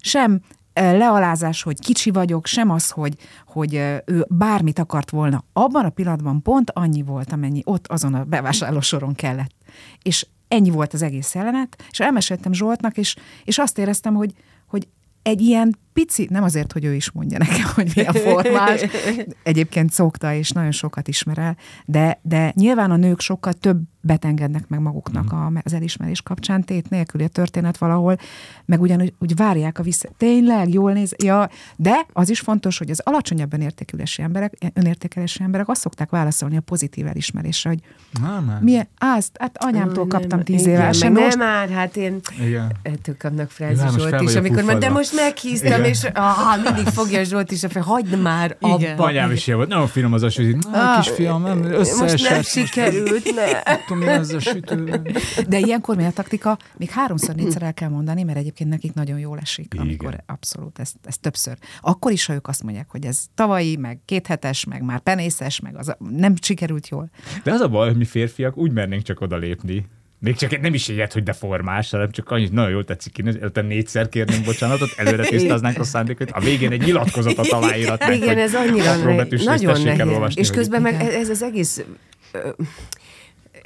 sem 0.00 0.40
lealázás, 0.72 1.62
hogy 1.62 1.80
kicsi 1.80 2.10
vagyok, 2.10 2.46
sem 2.46 2.70
az, 2.70 2.90
hogy, 2.90 3.14
hogy 3.46 3.74
ő 4.04 4.26
bármit 4.28 4.78
akart 4.78 5.10
volna. 5.10 5.44
Abban 5.52 5.84
a 5.84 5.90
pillanatban 5.90 6.42
pont 6.42 6.70
annyi 6.70 7.02
volt, 7.02 7.32
amennyi 7.32 7.60
ott 7.64 7.86
azon 7.86 8.14
a 8.14 8.24
bevásárlósoron 8.24 9.14
kellett. 9.14 9.54
És 10.02 10.26
ennyi 10.48 10.70
volt 10.70 10.92
az 10.92 11.02
egész 11.02 11.34
jelenet, 11.34 11.84
és 11.90 12.00
elmeséltem 12.00 12.52
Zsoltnak, 12.52 12.96
és, 12.96 13.16
és 13.44 13.58
azt 13.58 13.78
éreztem, 13.78 14.14
hogy, 14.14 14.32
hogy 14.66 14.88
egy 15.22 15.40
ilyen 15.40 15.78
pici, 15.96 16.26
nem 16.30 16.42
azért, 16.42 16.72
hogy 16.72 16.84
ő 16.84 16.94
is 16.94 17.10
mondja 17.10 17.38
nekem, 17.38 17.70
hogy 17.74 17.92
mi 17.94 18.02
a 18.02 18.12
formás, 18.12 18.80
egyébként 19.42 19.92
szokta, 19.92 20.32
és 20.32 20.50
nagyon 20.50 20.70
sokat 20.70 21.08
ismer 21.08 21.38
el, 21.38 21.56
de, 21.84 22.18
de 22.22 22.52
nyilván 22.54 22.90
a 22.90 22.96
nők 22.96 23.20
sokkal 23.20 23.52
több 23.52 23.78
betengednek 24.00 24.68
meg 24.68 24.80
maguknak 24.80 25.32
a, 25.32 25.52
az 25.62 25.72
elismerés 25.72 26.22
kapcsán, 26.22 26.64
tét 26.64 26.90
nélküli 26.90 27.24
a 27.24 27.28
történet 27.28 27.78
valahol, 27.78 28.16
meg 28.64 28.80
ugyanúgy 28.80 29.14
úgy 29.18 29.36
várják 29.36 29.78
a 29.78 29.82
vissza. 29.82 30.08
Tényleg, 30.16 30.72
jól 30.72 30.92
néz, 30.92 31.14
ja, 31.24 31.48
de 31.76 32.06
az 32.12 32.30
is 32.30 32.40
fontos, 32.40 32.78
hogy 32.78 32.90
az 32.90 33.00
alacsonyabb 33.04 33.52
önértékelési 33.52 34.22
emberek, 34.22 34.52
önértékelési 34.74 35.42
emberek 35.42 35.68
azt 35.68 35.80
szokták 35.80 36.10
válaszolni 36.10 36.56
a 36.56 36.60
pozitív 36.60 37.06
elismerésre, 37.06 37.70
hogy 37.70 37.80
Na, 38.20 38.58
milyen, 38.60 38.88
azt, 38.98 39.36
hát 39.38 39.56
anyámtól 39.64 40.06
kaptam 40.06 40.42
tíz 40.42 40.66
éve. 40.66 40.90
Igen, 40.92 41.12
meg 41.12 41.28
nem 41.28 41.38
már, 41.38 41.68
hát 41.68 41.96
én 41.96 42.20
Igen. 42.44 42.72
ettől 42.82 43.16
kapnak 43.16 43.50
frázis 43.50 44.04
is, 44.18 44.34
amikor 44.34 44.78
de 44.78 44.90
most 44.90 45.14
meghíztam. 45.14 45.84
És 45.88 46.04
ah, 46.14 46.62
mindig 46.62 46.86
fogja 46.86 47.24
Zsolt 47.24 47.50
is 47.50 47.62
a 47.62 47.68
fel, 47.68 47.82
hagyd 47.82 48.20
már 48.22 48.56
abba. 48.60 49.04
Anyám 49.04 49.30
is 49.30 49.46
ilyen 49.46 49.58
volt, 49.58 49.70
nagyon 49.70 49.86
finom 49.86 50.12
az 50.12 50.22
a 50.22 50.30
sütő. 50.30 50.58
Na, 50.70 51.00
kisfiam, 51.00 51.42
nem, 51.42 51.58
Most 51.58 51.70
nem 51.70 51.80
összeesett. 51.80 52.44
sikerült, 52.44 53.34
ne. 53.34 53.76
Tudom, 53.86 54.02
mi 54.02 54.08
ez 54.08 54.32
a 54.32 54.40
sütő. 54.40 55.02
De 55.48 55.58
ilyenkor 55.58 55.96
mi 55.96 56.04
a 56.04 56.10
taktika? 56.10 56.58
Még 56.76 56.90
háromszor, 56.90 57.34
négyszer 57.34 57.62
el 57.62 57.74
kell 57.74 57.88
mondani, 57.88 58.22
mert 58.22 58.38
egyébként 58.38 58.70
nekik 58.70 58.94
nagyon 58.94 59.18
jól 59.18 59.38
esik, 59.38 59.74
Igen. 59.74 59.86
amikor 59.86 60.22
abszolút, 60.26 60.78
ez, 60.78 60.92
ez 61.04 61.18
többször. 61.18 61.56
Akkor 61.80 62.12
is, 62.12 62.26
ha 62.26 62.32
ők 62.34 62.48
azt 62.48 62.62
mondják, 62.62 62.90
hogy 62.90 63.04
ez 63.04 63.24
tavalyi, 63.34 63.76
meg 63.76 64.00
kéthetes, 64.04 64.64
meg 64.64 64.82
már 64.82 65.00
penészes, 65.00 65.60
meg 65.60 65.76
az 65.76 65.88
a, 65.88 65.96
nem 66.10 66.34
sikerült 66.40 66.88
jól. 66.88 67.10
De 67.42 67.52
az 67.52 67.60
a 67.60 67.68
baj, 67.68 67.88
hogy 67.88 67.96
mi 67.96 68.04
férfiak 68.04 68.56
úgy 68.56 68.72
mernénk 68.72 69.02
csak 69.02 69.20
odalépni, 69.20 69.86
még 70.26 70.36
csak 70.36 70.60
nem 70.60 70.74
is 70.74 70.88
ilyet, 70.88 71.12
hogy 71.12 71.22
de 71.22 71.32
formás, 71.32 71.90
hanem 71.90 72.10
csak 72.10 72.30
annyit 72.30 72.52
nagyon 72.52 72.70
jól 72.70 72.84
tetszik 72.84 73.18
én, 73.18 73.26
előtte 73.26 73.62
négyszer 73.62 74.08
kérnénk 74.08 74.44
bocsánatot, 74.44 74.88
előre 74.96 75.24
tisztáznánk 75.34 75.78
a 75.78 75.84
szándékot, 75.84 76.30
a 76.30 76.40
végén 76.40 76.72
egy 76.72 76.82
nyilatkozatot 76.82 77.48
aláíratnánk, 77.48 78.14
Igen, 78.14 78.38
ez 78.38 78.54
annyira 78.54 78.96
nagyon 79.44 79.82
nehéz. 79.82 80.00
elolvasni, 80.00 80.40
És 80.40 80.50
közben 80.50 80.82
meg 80.82 80.94
ez 81.00 81.28
az 81.28 81.42
egész 81.42 81.84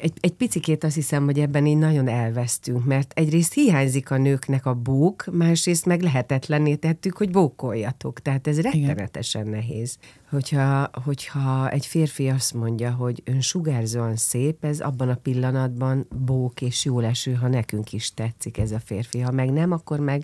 egy, 0.03 0.13
egy 0.21 0.33
picikét 0.33 0.85
azt 0.85 0.95
hiszem, 0.95 1.25
hogy 1.25 1.39
ebben 1.39 1.67
így 1.67 1.77
nagyon 1.77 2.09
elvesztünk, 2.09 2.85
mert 2.85 3.13
egyrészt 3.17 3.53
hiányzik 3.53 4.11
a 4.11 4.17
nőknek 4.17 4.67
a 4.67 4.75
bók, 4.75 5.25
másrészt 5.33 5.87
meg 5.87 6.01
lehetetlenné 6.03 6.75
tettük, 6.75 7.17
hogy 7.17 7.31
bókoljatok. 7.31 8.21
Tehát 8.21 8.47
ez 8.47 8.61
rettenetesen 8.61 9.47
nehéz. 9.47 9.97
Hogyha, 10.31 10.91
hogyha 11.05 11.71
egy 11.71 11.87
férfi 11.87 12.29
azt 12.29 12.55
mondja, 12.55 12.91
hogy 12.91 13.23
ön 13.25 13.41
sugárzóan 13.41 14.17
szép, 14.17 14.65
ez 14.65 14.81
abban 14.81 15.09
a 15.09 15.15
pillanatban 15.15 16.07
bók 16.25 16.61
és 16.61 16.85
jó 16.85 17.01
leső, 17.01 17.33
ha 17.33 17.49
nekünk 17.49 17.93
is 17.93 18.15
tetszik 18.15 18.59
ez 18.59 18.71
a 18.73 18.81
férfi. 18.85 19.21
Ha 19.21 19.31
meg 19.31 19.51
nem, 19.53 19.73
akkor 19.73 20.01
meg 20.01 20.23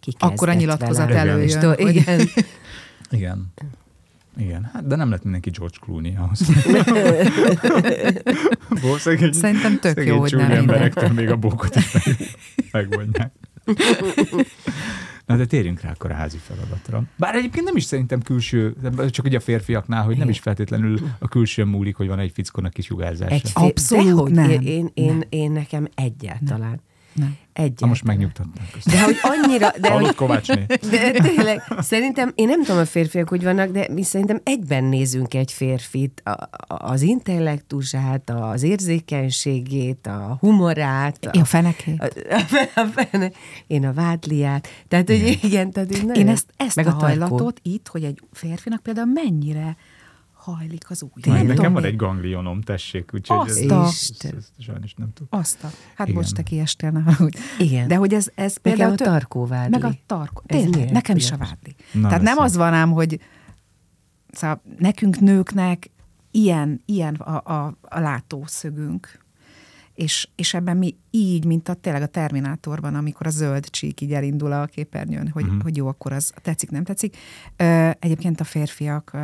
kikezdett 0.00 0.30
Akkor 0.30 0.48
a 0.48 0.54
nyilatkozat 0.54 1.08
vele. 1.08 1.18
előjön, 1.30 1.74
hogy- 1.74 1.94
Igen. 1.96 2.20
Igen. 3.10 3.52
Igen, 4.36 4.70
hát 4.72 4.86
de 4.86 4.96
nem 4.96 5.10
lett 5.10 5.22
mindenki 5.22 5.50
George 5.50 5.76
Clooney 5.80 6.14
ahhoz. 6.16 6.40
Bó, 8.82 8.96
szegény, 8.96 9.32
Szerintem 9.32 9.78
tök 9.78 9.94
szegény 9.94 10.14
jó, 10.14 10.20
hogy 10.20 10.32
nem 10.32 10.40
minden. 10.40 10.58
emberektől 10.58 11.08
még 11.08 11.30
a 11.30 11.36
bókot 11.36 11.76
is 11.76 11.92
meg, 11.92 12.16
megvonják. 12.72 13.32
Na 15.26 15.36
de 15.36 15.46
térjünk 15.46 15.80
rá 15.80 15.90
akkor 15.90 16.10
a 16.10 16.14
házi 16.14 16.38
feladatra. 16.38 17.02
Bár 17.16 17.34
egyébként 17.34 17.64
nem 17.64 17.76
is 17.76 17.84
szerintem 17.84 18.22
külső, 18.22 18.76
csak 19.10 19.24
ugye 19.24 19.36
a 19.36 19.40
férfiaknál, 19.40 20.04
hogy 20.04 20.16
nem 20.16 20.28
is 20.28 20.38
feltétlenül 20.38 20.98
a 21.18 21.28
külső 21.28 21.64
múlik, 21.64 21.96
hogy 21.96 22.06
van 22.06 22.18
egy 22.18 22.30
fickónak 22.34 22.72
kisugárzása. 22.72 23.34
Egy 23.34 23.50
fér... 23.50 23.68
Abszolút 23.68 24.06
Dehogy, 24.06 24.32
nem. 24.32 24.50
Én, 24.50 24.60
én, 24.60 24.90
én, 24.94 25.24
én 25.28 25.52
nekem 25.52 25.88
egyáltalán. 25.94 26.70
Nem. 26.70 26.80
Egyáltalán. 27.52 27.74
Na 27.80 27.86
most 27.86 28.04
megnyugtatnak. 28.04 28.64
De 28.84 29.02
hogy 29.04 29.16
annyira, 29.22 29.70
de, 29.80 29.90
Hallott 29.90 30.14
Kovácsné? 30.14 30.66
de 30.90 31.10
tényleg, 31.12 31.62
szerintem, 31.78 32.32
én 32.34 32.48
nem 32.48 32.62
tudom 32.64 32.80
a 32.80 32.84
férfiak 32.84 33.28
hogy 33.28 33.42
vannak, 33.44 33.70
de 33.70 33.86
mi 33.92 34.02
szerintem 34.02 34.40
egyben 34.44 34.84
nézünk 34.84 35.34
egy 35.34 35.52
férfit, 35.52 36.20
a, 36.24 36.30
a- 36.30 36.48
az 36.90 37.02
intellektusát, 37.02 38.30
az 38.30 38.62
érzékenységét, 38.62 40.06
a 40.06 40.36
humorát, 40.40 41.18
a, 41.26 41.28
Én 41.32 41.40
a 41.40 41.44
fenekét. 41.44 42.00
a, 42.02 42.08
a, 42.34 42.80
a 42.80 42.86
fene, 42.86 43.30
én 43.66 43.86
a 43.86 43.92
vádliát. 43.92 44.68
Tehát, 44.88 45.06
hogy 45.08 45.38
igen, 45.42 45.70
tehát 45.70 45.88
nagyon, 45.90 46.14
Én 46.14 46.28
ezt, 46.28 46.46
ezt 46.56 46.76
meg 46.76 46.86
a, 46.86 46.90
tarkó. 46.90 47.04
hajlatot 47.06 47.60
itt, 47.62 47.88
hogy 47.88 48.04
egy 48.04 48.20
férfinak 48.32 48.82
például 48.82 49.12
mennyire 49.14 49.76
hajlik 50.50 50.90
az 50.90 51.02
ujj. 51.02 51.12
Majd 51.14 51.26
Nem 51.26 51.46
nekem 51.46 51.56
tudom 51.56 51.72
van 51.72 51.84
egy 51.84 51.96
ganglionom, 51.96 52.60
tessék, 52.60 53.10
úgyhogy 53.14 53.48
Azt 53.48 53.58
ez, 53.58 53.70
a- 53.70 53.84
ez, 53.84 54.10
ez, 54.18 54.30
ez, 54.36 54.52
sajnos 54.58 54.94
nem 54.94 55.12
tudom. 55.12 55.40
Azt 55.40 55.64
a, 55.64 55.70
hát 55.94 56.08
Igen. 56.08 56.20
bocs, 56.20 56.32
te 56.32 56.42
kiestél, 56.42 56.90
ne 56.90 57.00
haragudj. 57.00 57.38
Igen. 57.58 57.88
De 57.88 57.96
hogy 57.96 58.14
ez, 58.14 58.30
ez 58.34 58.54
Nekem 58.54 58.62
például... 58.62 58.92
a 58.92 58.94
tök- 58.94 59.08
tarkóvádli. 59.08 59.78
Meg 59.78 59.84
a 59.84 59.94
tarkó. 60.06 60.42
Tényleg, 60.46 60.90
nekem 60.90 61.16
is 61.16 61.30
a 61.30 61.36
vádli. 61.36 61.74
Na, 61.92 62.08
Tehát 62.08 62.22
nem 62.22 62.38
az 62.38 62.56
van 62.56 62.72
ám, 62.72 62.90
hogy 62.90 63.20
szóval 64.32 64.62
nekünk 64.78 65.20
nőknek 65.20 65.90
ilyen, 66.30 66.82
ilyen 66.84 67.14
a, 67.14 67.52
a, 67.52 67.78
a 67.80 68.00
látószögünk, 68.00 69.18
és, 69.94 70.28
és 70.34 70.54
ebben 70.54 70.76
mi 70.76 70.96
így, 71.10 71.44
mint 71.44 71.68
a 71.68 71.74
tényleg 71.74 72.02
a 72.02 72.06
Terminátorban, 72.06 72.94
amikor 72.94 73.26
a 73.26 73.30
zöld 73.30 73.70
csík 73.70 74.00
így 74.00 74.12
elindul 74.12 74.52
a 74.52 74.66
képernyőn, 74.66 75.28
hogy, 75.28 75.44
uh-huh. 75.44 75.62
hogy 75.62 75.76
jó, 75.76 75.86
akkor 75.86 76.12
az 76.12 76.32
tetszik, 76.42 76.70
nem 76.70 76.84
tetszik. 76.84 77.16
Egyébként 77.98 78.40
a 78.40 78.44
férfiak 78.44 79.16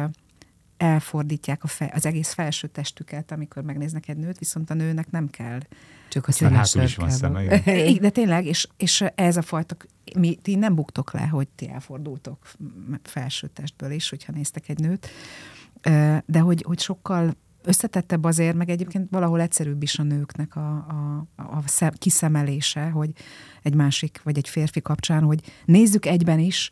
elfordítják 0.76 1.64
a 1.64 1.66
fe, 1.66 1.90
az 1.94 2.06
egész 2.06 2.32
felső 2.32 2.66
testüket, 2.66 3.32
amikor 3.32 3.62
megnéznek 3.62 4.08
egy 4.08 4.16
nőt, 4.16 4.38
viszont 4.38 4.70
a 4.70 4.74
nőnek 4.74 5.10
nem 5.10 5.30
kell. 5.30 5.60
Csak 6.08 6.28
a 6.28 6.32
hátul 6.32 6.64
színes 6.64 6.90
is 6.90 6.96
van 6.96 7.10
szeme, 7.10 7.42
igen. 7.42 7.62
Igen, 7.64 8.00
De 8.00 8.10
tényleg, 8.10 8.46
és, 8.46 8.68
és 8.76 9.04
ez 9.14 9.36
a 9.36 9.42
fajta, 9.42 9.76
mi, 10.18 10.34
ti 10.34 10.54
nem 10.54 10.74
buktok 10.74 11.12
le, 11.12 11.26
hogy 11.26 11.48
ti 11.48 11.68
elfordultok 11.68 12.50
felső 13.02 13.46
testből 13.46 13.90
is, 13.90 14.08
hogyha 14.08 14.32
néztek 14.32 14.68
egy 14.68 14.78
nőt, 14.78 15.08
de 16.26 16.38
hogy, 16.38 16.62
hogy 16.66 16.80
sokkal 16.80 17.36
összetettebb 17.66 18.24
azért, 18.24 18.56
meg 18.56 18.70
egyébként 18.70 19.10
valahol 19.10 19.40
egyszerűbb 19.40 19.82
is 19.82 19.98
a 19.98 20.02
nőknek 20.02 20.56
a, 20.56 20.68
a, 20.76 21.26
a 21.36 21.62
szem, 21.64 21.92
kiszemelése, 21.92 22.90
hogy 22.90 23.10
egy 23.62 23.74
másik 23.74 24.20
vagy 24.22 24.36
egy 24.36 24.48
férfi 24.48 24.82
kapcsán, 24.82 25.22
hogy 25.22 25.40
nézzük 25.64 26.06
egyben 26.06 26.38
is, 26.38 26.70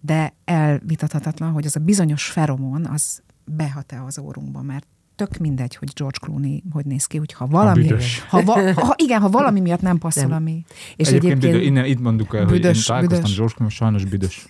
de 0.00 0.34
elvitathatatlan, 0.44 1.52
hogy 1.52 1.66
az 1.66 1.76
a 1.76 1.80
bizonyos 1.80 2.26
feromon, 2.26 2.86
az 2.86 3.22
behat-e 3.44 4.02
az 4.02 4.18
órunkba, 4.18 4.62
mert 4.62 4.86
tök 5.16 5.36
mindegy, 5.36 5.76
hogy 5.76 5.88
George 5.94 6.18
Clooney 6.20 6.62
hogy 6.70 6.84
néz 6.84 7.06
ki, 7.06 7.16
hogyha 7.18 7.46
valami, 7.46 7.80
büdös. 7.80 8.24
ha, 8.28 8.42
va, 8.42 8.72
ha, 8.74 8.94
igen, 8.96 9.20
ha 9.20 9.28
valami 9.28 9.60
miatt 9.60 9.80
nem 9.80 9.98
passzol, 9.98 10.26
Nem. 10.26 10.36
ami... 10.36 10.64
És 10.96 11.08
egyébként, 11.08 11.14
egyébként, 11.24 11.52
büdös, 11.52 11.66
innen 11.66 11.84
itt 11.84 12.00
mondjuk 12.00 12.34
el, 12.34 12.44
hogy 12.44 12.54
én 12.54 12.60
Büdös, 12.60 12.84
találkoztam 12.84 13.20
büdös. 13.20 13.36
George 13.36 13.54
Clooney, 13.54 13.74
sajnos 13.74 14.04
büdös. 14.04 14.46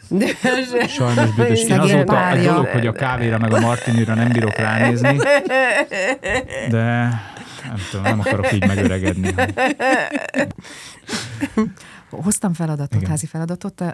Sajnos 0.89 1.35
büdös. 1.35 1.65
Én 1.65 1.81
azóta 1.81 2.05
párja. 2.05 2.53
dolog, 2.53 2.67
hogy 2.67 2.87
a 2.87 2.93
kávéra 2.93 3.39
meg 3.39 3.53
a 3.53 3.61
martinira 3.61 4.15
nem 4.15 4.29
bírok 4.33 4.57
ránézni, 4.57 5.17
de 6.71 6.83
nem 7.65 7.77
tudom, 7.91 8.03
nem 8.05 8.21
akarok 8.21 8.53
így 8.53 8.67
megöregedni. 8.67 9.35
Hoztam 12.11 12.53
feladatot. 12.53 12.95
Igen. 12.95 13.11
házi 13.11 13.27
feladatot. 13.27 13.85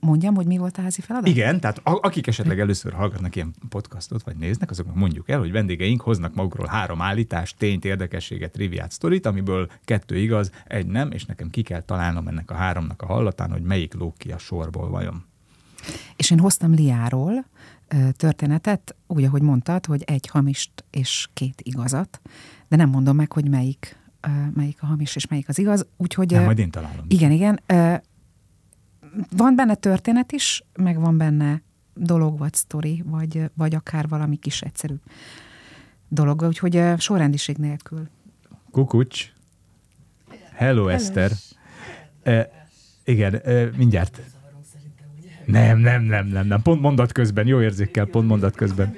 Mondjam, 0.00 0.34
hogy 0.34 0.46
mi 0.46 0.56
volt 0.56 0.78
a 0.78 0.82
házi 0.82 1.00
feladat? 1.00 1.28
Igen, 1.28 1.60
tehát 1.60 1.80
akik 1.84 2.26
esetleg 2.26 2.60
először 2.60 2.92
hallgatnak 2.92 3.36
ilyen 3.36 3.54
podcastot, 3.68 4.22
vagy 4.22 4.36
néznek, 4.36 4.70
azoknak 4.70 4.94
mondjuk 4.94 5.28
el, 5.28 5.38
hogy 5.38 5.52
vendégeink 5.52 6.00
hoznak 6.00 6.34
magukról 6.34 6.66
három 6.66 7.00
állítást, 7.00 7.56
tényt, 7.58 7.84
érdekességet, 7.84 8.52
triviát, 8.52 8.90
sztorit, 8.90 9.26
amiből 9.26 9.70
kettő 9.84 10.16
igaz, 10.16 10.50
egy 10.64 10.86
nem, 10.86 11.10
és 11.10 11.24
nekem 11.24 11.50
ki 11.50 11.62
kell 11.62 11.80
találnom 11.80 12.28
ennek 12.28 12.50
a 12.50 12.54
háromnak 12.54 13.02
a 13.02 13.06
hallatán, 13.06 13.50
hogy 13.50 13.62
melyik 13.62 13.94
lóg 13.94 14.16
ki 14.16 14.32
a 14.32 14.38
sorból 14.38 14.90
vajon. 14.90 15.24
És 16.16 16.30
én 16.30 16.38
hoztam 16.38 16.74
Liáról 16.74 17.44
történetet, 18.16 18.94
úgy, 19.06 19.24
ahogy 19.24 19.42
mondtad, 19.42 19.86
hogy 19.86 20.02
egy 20.02 20.26
hamist 20.26 20.84
és 20.90 21.28
két 21.34 21.60
igazat, 21.62 22.20
de 22.68 22.76
nem 22.76 22.88
mondom 22.88 23.16
meg, 23.16 23.32
hogy 23.32 23.48
melyik, 23.48 23.96
melyik 24.54 24.76
a 24.80 24.86
hamis 24.86 25.16
és 25.16 25.26
melyik 25.26 25.48
az 25.48 25.58
igaz. 25.58 25.86
Úgyhogy 25.96 26.30
Nem, 26.30 26.44
majd 26.44 26.58
én 26.58 26.70
találom. 26.70 27.04
igen, 27.08 27.30
igen. 27.30 27.60
Van 29.36 29.54
benne 29.56 29.74
történet 29.74 30.32
is, 30.32 30.64
meg 30.74 31.00
van 31.00 31.16
benne 31.16 31.62
dolog, 31.94 32.38
vagy 32.38 32.54
sztori, 32.54 33.02
vagy, 33.06 33.50
vagy 33.54 33.74
akár 33.74 34.08
valami 34.08 34.36
kis 34.36 34.60
egyszerű 34.60 34.94
dolog, 36.08 36.42
úgyhogy 36.42 36.82
sorrendiség 36.98 37.56
nélkül. 37.56 38.08
Kukucs. 38.70 39.32
Hello, 40.52 40.88
Eszter. 40.88 41.30
E, 42.22 42.66
igen, 43.04 43.34
e, 43.34 43.70
mindjárt. 43.76 44.20
Nem, 45.46 45.78
nem, 45.78 46.02
nem, 46.02 46.26
nem, 46.26 46.46
nem. 46.46 46.62
Pont 46.62 46.80
mondat 46.80 47.12
közben, 47.12 47.46
jó 47.46 47.62
érzékkel, 47.62 48.06
pont 48.06 48.28
mondat 48.28 48.54
közben. 48.54 48.96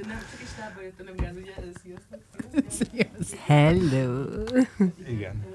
Hello! 3.47 4.25
Igen. 5.09 5.54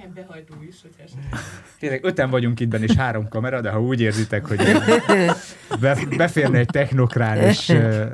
Néhány 0.00 0.12
behajtó 0.14 0.54
is, 0.68 0.76
hogyha 0.82 1.02
esetleg. 1.02 1.40
Tényleg 1.78 2.04
öten 2.04 2.30
vagyunk 2.30 2.60
itt 2.60 2.68
benne, 2.68 2.84
és 2.84 2.94
három 2.94 3.28
kamera, 3.28 3.60
de 3.60 3.70
ha 3.70 3.82
úgy 3.82 4.00
érzitek, 4.00 4.46
hogy 4.46 4.58
be, 5.80 5.98
beférne 6.16 6.58
egy 6.58 6.66
technokrán 6.66 7.36
és 7.38 7.68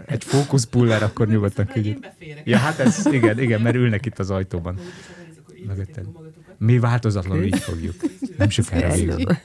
egy 0.06 0.24
fókuszpuller, 0.24 1.02
akkor 1.02 1.28
nyugodtan 1.28 1.66
küldjük. 1.66 2.06
Ja, 2.44 2.58
hát 2.58 2.78
ez, 2.78 3.06
igen, 3.06 3.40
igen, 3.40 3.60
mert 3.60 3.76
ülnek 3.76 4.06
itt 4.06 4.18
az 4.18 4.30
ajtóban. 4.30 4.78
Mögötted. 5.66 6.04
Mi 6.58 6.78
változatlanul 6.78 7.44
így 7.44 7.58
fogjuk. 7.58 7.94
Nem 8.36 8.48
sokára 8.48 8.92
végül. 8.92 9.36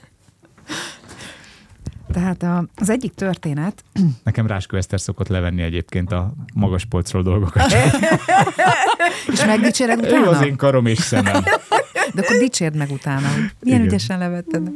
Tehát 2.14 2.44
a, 2.44 2.66
az 2.76 2.90
egyik 2.90 3.14
történet, 3.14 3.84
Nekem 4.24 4.48
Ráskó 4.48 4.78
Eszter 4.78 5.02
szokott 5.02 5.28
levenni 5.28 5.62
egyébként 5.62 6.12
a 6.12 6.34
magas 6.54 6.86
polcról 6.86 7.24
dolgokat. 7.24 7.74
és 9.32 9.46
megdicséred 9.46 10.04
Ő 10.06 10.22
az 10.22 10.28
utána? 10.28 10.46
én 10.46 10.56
karom 10.56 10.86
és 10.86 10.98
szemem. 10.98 11.44
De 12.14 12.22
akkor 12.22 12.38
dicsérd 12.38 12.76
meg 12.76 12.92
utána, 12.92 13.28
hogy 13.28 13.52
milyen 13.60 13.80
Igen. 13.80 13.86
ügyesen 13.86 14.20
levetted. 14.20 14.68
Ö, 14.68 14.70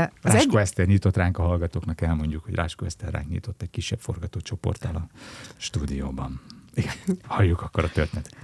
Az 0.00 0.06
Ráskó 0.22 0.38
egyik, 0.38 0.54
Eszter 0.58 0.86
nyitott 0.86 1.16
ránk 1.16 1.38
a 1.38 1.42
hallgatóknak, 1.42 2.00
elmondjuk, 2.00 2.44
hogy 2.44 2.54
Ráskó 2.54 2.84
Eszter 2.86 3.12
ránk 3.12 3.28
nyitott 3.28 3.62
egy 3.62 3.70
kisebb 3.70 3.98
forgatócsoporttal 4.00 4.94
a 4.94 5.06
stúdióban. 5.56 6.40
Igen, 6.74 6.94
halljuk 7.26 7.60
akkor 7.62 7.84
a 7.84 7.88
történetet. 7.88 8.34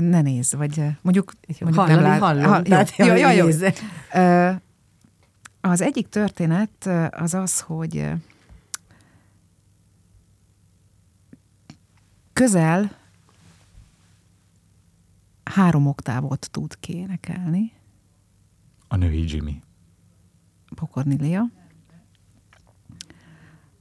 Ne 0.00 0.20
nézz, 0.22 0.54
vagy 0.54 0.82
mondjuk, 1.02 1.32
mondjuk 1.60 1.84
Hallani 1.86 2.02
lát- 2.02 2.20
hallom, 2.20 2.44
Ha- 2.44 2.88
jó, 2.96 3.06
jó, 3.06 3.14
jó, 3.30 3.48
jó. 3.48 3.68
Ö, 4.14 4.50
Az 5.60 5.80
egyik 5.80 6.08
történet 6.08 6.88
az 7.10 7.34
az, 7.34 7.60
hogy 7.60 8.06
közel 12.32 12.96
három 15.48 15.86
oktávot 15.86 16.50
tud 16.50 16.78
kénekelni, 16.80 17.72
A 18.88 18.96
női 18.96 19.24
Jimmy. 19.28 19.60
Pokornilia. 20.74 21.50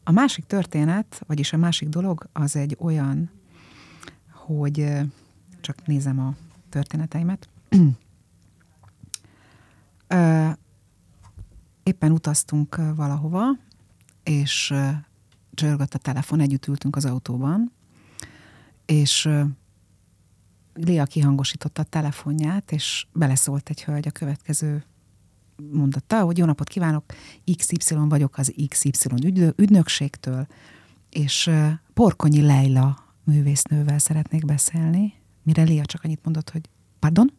A 0.03 0.11
másik 0.11 0.45
történet, 0.45 1.21
vagyis 1.27 1.53
a 1.53 1.57
másik 1.57 1.89
dolog, 1.89 2.29
az 2.33 2.55
egy 2.55 2.77
olyan, 2.79 3.29
hogy 4.31 5.01
csak 5.61 5.85
nézem 5.85 6.19
a 6.19 6.35
történeteimet. 6.69 7.49
Éppen 11.83 12.11
utaztunk 12.11 12.75
valahova, 12.95 13.45
és 14.23 14.73
csörgött 15.53 15.93
a 15.93 15.97
telefon, 15.97 16.39
együtt 16.39 16.67
ültünk 16.67 16.95
az 16.95 17.05
autóban, 17.05 17.71
és 18.85 19.29
Lia 20.77 21.05
kihangosította 21.05 21.81
a 21.81 21.85
telefonját, 21.85 22.71
és 22.71 23.07
beleszólt 23.13 23.69
egy 23.69 23.83
hölgy 23.83 24.07
a 24.07 24.11
következő 24.11 24.83
mondatta, 25.71 26.21
hogy 26.21 26.37
jó 26.37 26.45
napot 26.45 26.69
kívánok, 26.69 27.03
XY 27.57 27.95
vagyok 27.95 28.37
az 28.37 28.53
XY 28.67 28.91
ügynö- 29.23 29.59
ügynökségtől, 29.59 30.47
és 31.09 31.49
Porkonyi 31.93 32.41
Leila 32.41 32.97
művésznővel 33.23 33.99
szeretnék 33.99 34.45
beszélni, 34.45 35.13
mire 35.43 35.63
Lia 35.63 35.85
csak 35.85 36.03
annyit 36.03 36.23
mondott, 36.23 36.49
hogy 36.49 36.69
pardon? 36.99 37.33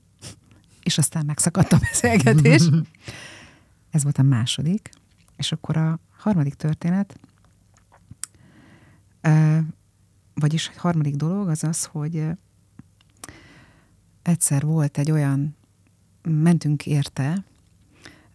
És 0.83 0.99
aztán 0.99 1.27
megszakadt 1.27 1.73
a 1.73 1.79
beszélgetés. 1.79 2.69
Ez 3.91 4.03
volt 4.03 4.19
a 4.19 4.23
második. 4.23 4.91
És 5.37 5.53
akkor 5.53 5.77
a 5.77 5.99
harmadik 6.17 6.55
történet, 6.55 7.19
vagyis 10.35 10.69
a 10.69 10.81
harmadik 10.81 11.15
dolog 11.15 11.49
az 11.49 11.65
az, 11.65 11.85
hogy 11.85 12.25
egyszer 14.29 14.63
volt 14.63 14.99
egy 14.99 15.11
olyan, 15.11 15.57
mentünk 16.23 16.87
érte, 16.87 17.45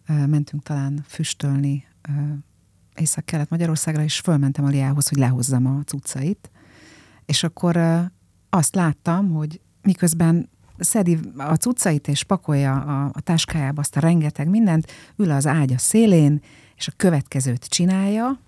mentünk 0.06 0.62
talán 0.62 1.04
füstölni 1.06 1.86
ö, 2.08 2.10
Észak-Kelet-Magyarországra, 2.94 4.02
és 4.02 4.18
fölmentem 4.18 4.64
a 4.64 4.68
Liához, 4.68 5.08
hogy 5.08 5.18
lehozzam 5.18 5.66
a 5.66 5.82
cuccait. 5.84 6.50
És 7.26 7.42
akkor 7.42 7.76
azt 8.50 8.74
láttam, 8.74 9.30
hogy 9.30 9.60
miközben 9.82 10.48
szedi 10.78 11.18
a 11.36 11.54
cuccait 11.54 12.08
és 12.08 12.22
pakolja 12.22 12.80
a, 12.80 13.10
a 13.12 13.20
táskájába 13.20 13.80
azt 13.80 13.96
a 13.96 14.00
rengeteg 14.00 14.48
mindent, 14.48 14.92
ül 15.16 15.30
az 15.30 15.46
ágya 15.46 15.78
szélén, 15.78 16.40
és 16.76 16.88
a 16.88 16.92
következőt 16.96 17.64
csinálja. 17.64 18.40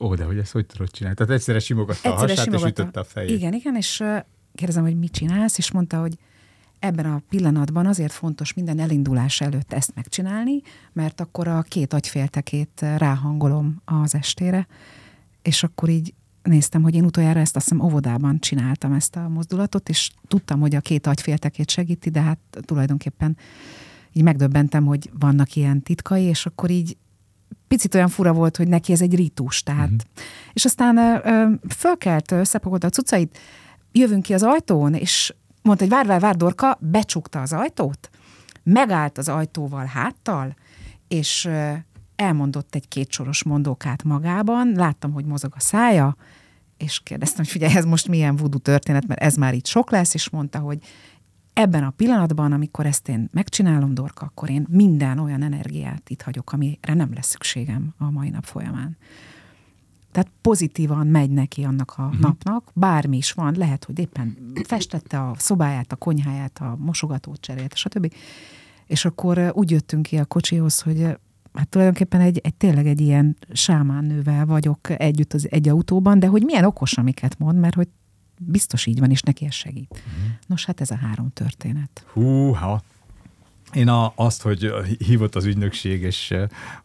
Ó, 0.00 0.14
de 0.14 0.24
hogy 0.24 0.38
ezt 0.38 0.52
hogy 0.52 0.66
tudod 0.66 0.90
csinálni? 0.90 1.16
Tehát 1.16 1.32
egyszerre 1.32 1.58
simogatta 1.58 2.08
a 2.08 2.12
Egyszerre 2.12 2.30
hasát, 2.30 2.46
és 2.46 2.52
simogatta. 2.52 2.82
ütötte 2.82 3.00
a 3.00 3.04
fejét. 3.04 3.30
Igen, 3.30 3.52
igen, 3.52 3.76
és 3.76 4.04
kérdezem, 4.54 4.82
hogy 4.82 4.98
mit 4.98 5.12
csinálsz, 5.12 5.58
és 5.58 5.70
mondta, 5.70 6.00
hogy 6.00 6.18
ebben 6.78 7.06
a 7.06 7.22
pillanatban 7.28 7.86
azért 7.86 8.12
fontos 8.12 8.52
minden 8.52 8.78
elindulás 8.78 9.40
előtt 9.40 9.72
ezt 9.72 9.94
megcsinálni, 9.94 10.60
mert 10.92 11.20
akkor 11.20 11.48
a 11.48 11.62
két 11.62 11.92
agyféltekét 11.92 12.84
ráhangolom 12.96 13.80
az 13.84 14.14
estére, 14.14 14.66
és 15.42 15.62
akkor 15.62 15.88
így 15.88 16.14
néztem, 16.42 16.82
hogy 16.82 16.94
én 16.94 17.04
utoljára 17.04 17.40
ezt 17.40 17.56
azt 17.56 17.68
hiszem 17.68 17.84
óvodában 17.84 18.38
csináltam 18.38 18.92
ezt 18.92 19.16
a 19.16 19.28
mozdulatot, 19.28 19.88
és 19.88 20.10
tudtam, 20.28 20.60
hogy 20.60 20.74
a 20.74 20.80
két 20.80 21.06
agyféltekét 21.06 21.70
segíti, 21.70 22.10
de 22.10 22.20
hát 22.20 22.38
tulajdonképpen 22.60 23.36
így 24.12 24.22
megdöbbentem, 24.22 24.84
hogy 24.84 25.10
vannak 25.18 25.56
ilyen 25.56 25.82
titkai, 25.82 26.22
és 26.22 26.46
akkor 26.46 26.70
így 26.70 26.96
picit 27.68 27.94
olyan 27.94 28.08
fura 28.08 28.32
volt, 28.32 28.56
hogy 28.56 28.68
neki 28.68 28.92
ez 28.92 29.00
egy 29.00 29.14
ritus, 29.14 29.62
tehát. 29.62 29.86
Mm-hmm. 29.86 29.96
És 30.52 30.64
aztán 30.64 30.96
ö, 30.96 31.16
ö, 31.24 31.50
fölkelt, 31.68 32.30
összepakolta 32.30 32.86
a 32.86 32.90
cuccait, 32.90 33.38
jövünk 33.92 34.22
ki 34.22 34.34
az 34.34 34.42
ajtón, 34.42 34.94
és 34.94 35.34
mondta, 35.62 35.84
hogy 35.84 35.92
vár, 35.92 36.06
vár, 36.06 36.20
vár, 36.20 36.36
Dorka, 36.36 36.78
becsukta 36.80 37.40
az 37.40 37.52
ajtót, 37.52 38.10
megállt 38.62 39.18
az 39.18 39.28
ajtóval 39.28 39.84
háttal, 39.84 40.56
és 41.08 41.48
elmondott 42.16 42.74
egy 42.74 42.88
kétsoros 42.88 43.44
mondókát 43.44 44.02
magában, 44.02 44.72
láttam, 44.74 45.12
hogy 45.12 45.24
mozog 45.24 45.52
a 45.56 45.60
szája, 45.60 46.16
és 46.76 47.00
kérdeztem, 47.04 47.38
hogy 47.38 47.48
figyelj, 47.48 47.76
ez 47.76 47.84
most 47.84 48.08
milyen 48.08 48.36
voodoo 48.36 48.58
történet, 48.58 49.06
mert 49.06 49.20
ez 49.20 49.34
már 49.34 49.54
itt 49.54 49.66
sok 49.66 49.90
lesz, 49.90 50.14
és 50.14 50.30
mondta, 50.30 50.58
hogy 50.58 50.78
ebben 51.52 51.84
a 51.84 51.90
pillanatban, 51.90 52.52
amikor 52.52 52.86
ezt 52.86 53.08
én 53.08 53.28
megcsinálom, 53.32 53.94
Dorka, 53.94 54.24
akkor 54.24 54.50
én 54.50 54.66
minden 54.68 55.18
olyan 55.18 55.42
energiát 55.42 56.10
itt 56.10 56.22
hagyok, 56.22 56.52
amire 56.52 56.94
nem 56.94 57.12
lesz 57.14 57.28
szükségem 57.28 57.94
a 57.98 58.10
mai 58.10 58.28
nap 58.28 58.44
folyamán. 58.44 58.96
Tehát 60.12 60.30
pozitívan 60.40 61.06
megy 61.06 61.30
neki 61.30 61.64
annak 61.64 61.94
a 61.96 62.02
uh-huh. 62.02 62.20
napnak, 62.20 62.70
bármi 62.74 63.16
is 63.16 63.32
van, 63.32 63.54
lehet, 63.56 63.84
hogy 63.84 63.98
éppen 63.98 64.52
festette 64.64 65.20
a 65.20 65.34
szobáját, 65.38 65.92
a 65.92 65.96
konyháját, 65.96 66.58
a 66.58 66.76
mosogatót 66.78 67.40
cserélt, 67.40 67.76
stb. 67.76 68.14
És 68.86 69.04
akkor 69.04 69.52
úgy 69.54 69.70
jöttünk 69.70 70.02
ki 70.02 70.16
a 70.16 70.24
kocsihoz, 70.24 70.80
hogy 70.80 71.06
hát 71.52 71.68
tulajdonképpen 71.68 72.20
egy, 72.20 72.40
egy 72.42 72.54
tényleg 72.54 72.86
egy 72.86 73.00
ilyen 73.00 73.36
sámán 73.52 74.04
nővel 74.04 74.46
vagyok 74.46 75.00
együtt 75.00 75.32
az 75.32 75.50
egy 75.50 75.68
autóban, 75.68 76.18
de 76.18 76.26
hogy 76.26 76.42
milyen 76.42 76.64
okos, 76.64 76.98
amiket 76.98 77.38
mond, 77.38 77.58
mert 77.58 77.74
hogy 77.74 77.88
biztos 78.38 78.86
így 78.86 79.00
van, 79.00 79.10
és 79.10 79.22
neki 79.22 79.44
ez 79.44 79.54
segít. 79.54 79.90
Uh-huh. 79.90 80.32
Nos, 80.46 80.64
hát 80.64 80.80
ez 80.80 80.90
a 80.90 80.96
három 80.96 81.30
történet. 81.32 82.04
Húha! 82.12 82.82
Én 83.74 83.88
a, 83.88 84.12
azt, 84.14 84.42
hogy 84.42 84.72
hívott 84.98 85.34
az 85.34 85.44
ügynökség, 85.44 86.02
és 86.02 86.34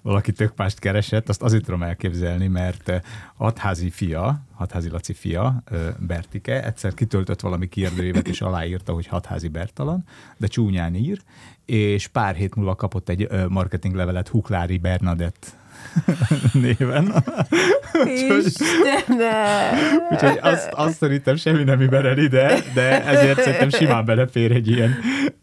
valaki 0.02 0.32
tök 0.32 0.54
mást 0.56 0.80
keresett, 0.80 1.30
azt 1.30 1.42
azért 1.42 1.64
tudom 1.64 1.84
elképzelni, 1.84 2.48
mert 2.48 2.92
hatházi 3.36 3.90
fia, 3.90 4.42
hatházi 4.54 4.90
Laci 4.90 5.14
fia, 5.14 5.64
Bertike, 6.00 6.66
egyszer 6.66 6.94
kitöltött 6.94 7.40
valami 7.40 7.68
kérdőívet, 7.70 8.28
és 8.28 8.42
aláírta, 8.42 8.94
hogy 8.94 9.08
hatházi 9.08 9.48
Bertalan, 9.48 10.04
de 10.38 10.48
csúnyán 10.48 10.96
ír, 10.96 11.22
és 11.66 12.08
pár 12.08 12.36
hét 12.36 12.56
múlva 12.56 12.76
kapott 12.76 13.10
egy 13.10 13.24
eh, 13.24 13.48
marketinglevelet 13.48 14.28
Huklári 14.28 14.78
Bernadett 14.78 15.57
néven. 16.54 17.24
Istenem! 18.06 19.76
Úgyhogy 20.12 20.40
azt, 20.42 20.70
azt 20.72 20.98
szerintem 20.98 21.36
semmi 21.36 21.64
nem 21.64 21.82
überel 21.82 22.18
ide, 22.18 22.60
de 22.74 23.06
ezért 23.06 23.42
szerintem 23.42 23.70
simán 23.70 24.06
belefér 24.06 24.52
egy 24.52 24.68
ilyen, 24.68 24.96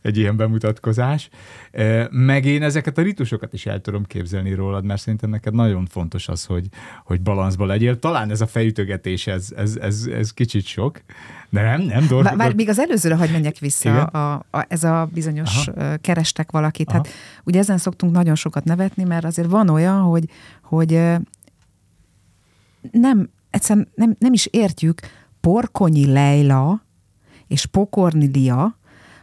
egy 0.03 0.19
ilyen 0.19 0.37
bemutatkozás. 0.37 1.29
Meg 2.11 2.45
én 2.45 2.63
ezeket 2.63 2.99
a 2.99 3.03
ritusokat 3.03 3.53
is 3.53 3.67
el 3.67 3.81
tudom 3.81 4.05
képzelni 4.05 4.55
rólad, 4.55 4.85
mert 4.85 5.01
szerintem 5.01 5.31
neked 5.31 5.55
nagyon 5.55 5.87
fontos 5.87 6.29
az, 6.29 6.45
hogy, 6.45 6.67
hogy 7.05 7.21
balanszba 7.21 7.67
legyél. 7.67 7.99
Talán 7.99 8.31
ez 8.31 8.41
a 8.41 8.47
fejütögetés, 8.47 9.27
ez, 9.27 9.49
ez, 9.57 9.77
ez, 9.81 10.07
ez 10.13 10.33
kicsit 10.33 10.67
sok, 10.67 11.01
nem, 11.63 11.81
nem 11.81 11.89
Bár, 11.89 12.09
dolgok. 12.09 12.37
bár 12.37 12.55
még 12.55 12.69
az 12.69 12.79
előzőre 12.79 13.15
hagy 13.15 13.31
menjek 13.31 13.59
vissza, 13.59 13.89
Igen? 13.89 14.03
a, 14.03 14.33
a, 14.35 14.65
ez 14.69 14.85
a 14.85 15.09
bizonyos 15.13 15.69
Aha. 15.69 15.97
Kerestek 15.97 16.51
valakit. 16.51 16.89
Aha. 16.89 16.97
Hát 16.97 17.09
ugye 17.45 17.59
ezen 17.59 17.79
szoktunk 17.79 18.13
nagyon 18.13 18.35
sokat 18.35 18.65
nevetni, 18.65 19.05
mert 19.05 19.25
azért 19.25 19.49
van 19.49 19.69
olyan, 19.69 20.01
hogy, 20.01 20.29
hogy 20.63 21.01
nem, 22.91 23.31
egyszerűen 23.51 23.89
nem, 23.95 24.17
nem 24.19 24.33
is 24.33 24.47
értjük, 24.47 25.01
Porkonyi 25.41 26.07
Leila 26.13 26.83
és 27.47 27.67
Pokorni 27.67 28.27
Lia 28.27 28.79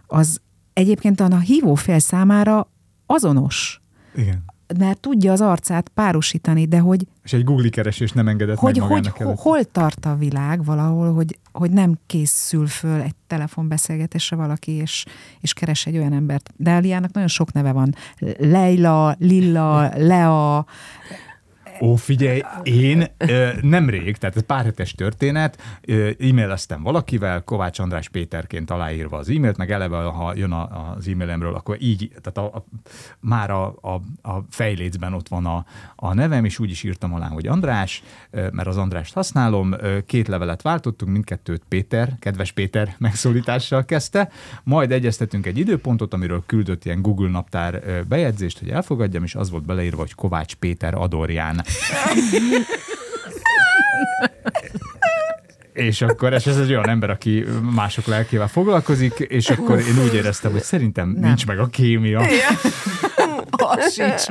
az 0.08 0.42
egyébként 0.74 1.20
a 1.20 1.38
hívófél 1.40 2.00
számára 2.00 2.72
azonos. 3.06 3.82
Igen. 4.16 4.44
Mert 4.78 5.00
tudja 5.00 5.32
az 5.32 5.42
arcát 5.42 5.90
párosítani, 5.90 6.66
de 6.66 6.80
hogy, 6.80 7.08
És 7.24 7.34
egy 7.34 7.44
Google 7.44 7.70
keresés 7.70 8.12
nem 8.12 8.28
engedett 8.28 8.58
hogy, 8.58 8.78
meg 8.78 8.88
hogy 8.88 8.98
magának 8.98 9.18
ho, 9.18 9.24
előtt. 9.24 9.40
hol 9.40 9.64
tart 9.64 10.06
a 10.06 10.16
világ 10.16 10.66
valahol, 10.66 11.14
hogy, 11.14 11.38
hogy 11.52 11.72
nem 11.72 11.98
készül 12.06 12.68
föl 12.68 13.02
egy 13.02 13.16
telefonbeszélgetésre 13.28 14.36
valaki, 14.36 14.72
és, 14.72 15.06
és 15.40 15.54
keres 15.54 15.86
egy 15.86 15.98
olyan 15.98 16.14
embert. 16.14 16.50
De 16.56 16.74
Aliának 16.74 17.12
nagyon 17.12 17.30
sok 17.30 17.52
neve 17.52 17.72
van. 17.72 17.96
Leila, 18.38 19.16
Lilla, 19.20 19.92
Lea, 19.98 20.66
Ó, 21.82 21.96
figyelj, 21.96 22.42
én 22.64 23.08
ö, 23.18 23.50
nemrég, 23.62 24.18
tehát 24.18 24.36
ez 24.36 24.46
pár 24.46 24.66
hetes 24.66 24.92
történet, 24.92 25.62
ö, 25.82 26.10
e-maileztem 26.20 26.84
valakivel, 26.84 27.44
Kovács 27.44 27.80
András 27.80 28.10
Péterként 28.10 28.72
aláírva 28.72 29.18
az 29.18 29.30
e-mailt, 29.30 29.58
meg 29.58 29.72
eleve, 29.72 29.98
ha 29.98 30.34
jön 30.36 30.52
a, 30.52 30.94
az 30.96 31.08
e-mailemről, 31.08 31.56
akkor 31.56 31.78
így, 31.80 32.12
tehát 32.22 32.52
a, 32.52 32.58
a, 32.58 32.66
már 33.20 33.50
a, 33.50 33.76
a, 33.82 34.02
a 34.30 34.44
fejlécben 34.50 35.14
ott 35.14 35.28
van 35.28 35.46
a, 35.46 35.66
a 35.96 36.14
nevem, 36.14 36.46
és 36.46 36.60
úgy 36.60 36.70
is 36.70 36.84
írtam 36.84 37.14
alá, 37.14 37.28
hogy 37.28 37.48
András, 37.48 38.04
mert 38.32 38.68
az 38.68 38.78
Andrást 38.78 39.14
használom, 39.14 39.76
két 40.06 40.28
levelet 40.28 40.62
váltottunk, 40.62 41.12
mindkettőt 41.12 41.64
Péter, 41.68 42.16
kedves 42.20 42.52
Péter 42.52 42.96
megszólítással 42.98 43.86
kezdte, 43.86 44.30
majd 44.64 44.92
egyeztetünk 44.92 45.46
egy 45.46 45.58
időpontot, 45.58 46.14
amiről 46.14 46.44
küldött 46.46 46.86
ilyen 46.86 47.02
Google 47.02 47.30
naptár 47.30 48.04
bejegyzést, 48.08 48.60
hogy 48.60 48.70
elfogadjam, 48.70 49.24
és 49.24 49.36
az 49.36 49.50
volt 49.50 49.66
beleírva, 49.66 50.02
hogy 50.02 50.14
Kovács 50.14 50.56
Péter 50.56 50.94
Adorján. 50.94 51.64
És 55.74 56.02
akkor, 56.02 56.34
és 56.34 56.46
ez 56.46 56.58
egy 56.58 56.70
olyan 56.70 56.90
ember, 56.90 57.10
aki 57.10 57.46
mások 57.62 58.06
lelkével 58.06 58.48
foglalkozik, 58.48 59.20
és 59.20 59.50
akkor 59.50 59.80
én 59.80 60.00
úgy 60.06 60.14
éreztem, 60.14 60.52
hogy 60.52 60.62
szerintem 60.64 61.10
nem. 61.10 61.22
nincs 61.22 61.46
meg 61.48 61.60
a 61.60 61.68
kémia. 61.68 62.22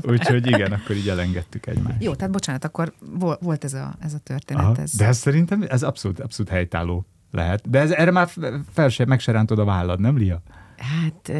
Úgyhogy 0.03 0.47
igen, 0.47 0.73
akkor 0.73 0.97
így 0.97 1.09
elengedtük 1.09 1.67
egymást. 1.67 2.03
Jó, 2.03 2.15
tehát 2.15 2.33
bocsánat, 2.33 2.65
akkor 2.65 2.93
vol- 3.19 3.39
volt 3.41 3.65
ez 3.65 3.75
a, 3.75 3.95
ez 4.01 4.15
a 4.15 4.19
történet. 4.19 4.63
Aha, 4.65 4.75
Ez. 4.83 4.97
de 4.97 5.07
ez 5.07 5.19
szerintem 5.19 5.65
ez 5.69 5.83
abszolút, 5.83 6.21
abszolút 6.21 6.53
helytálló 6.53 7.07
lehet. 7.31 7.71
De 7.71 7.79
ez, 7.79 7.91
erre 7.91 8.11
már 8.11 8.29
fel 8.73 8.89
se, 8.89 9.05
meg 9.05 9.21
se 9.21 9.33
rántod 9.33 9.59
a 9.59 9.65
vállad, 9.65 10.01
nem 10.01 10.17
Lia? 10.17 10.43
Hát 10.77 11.33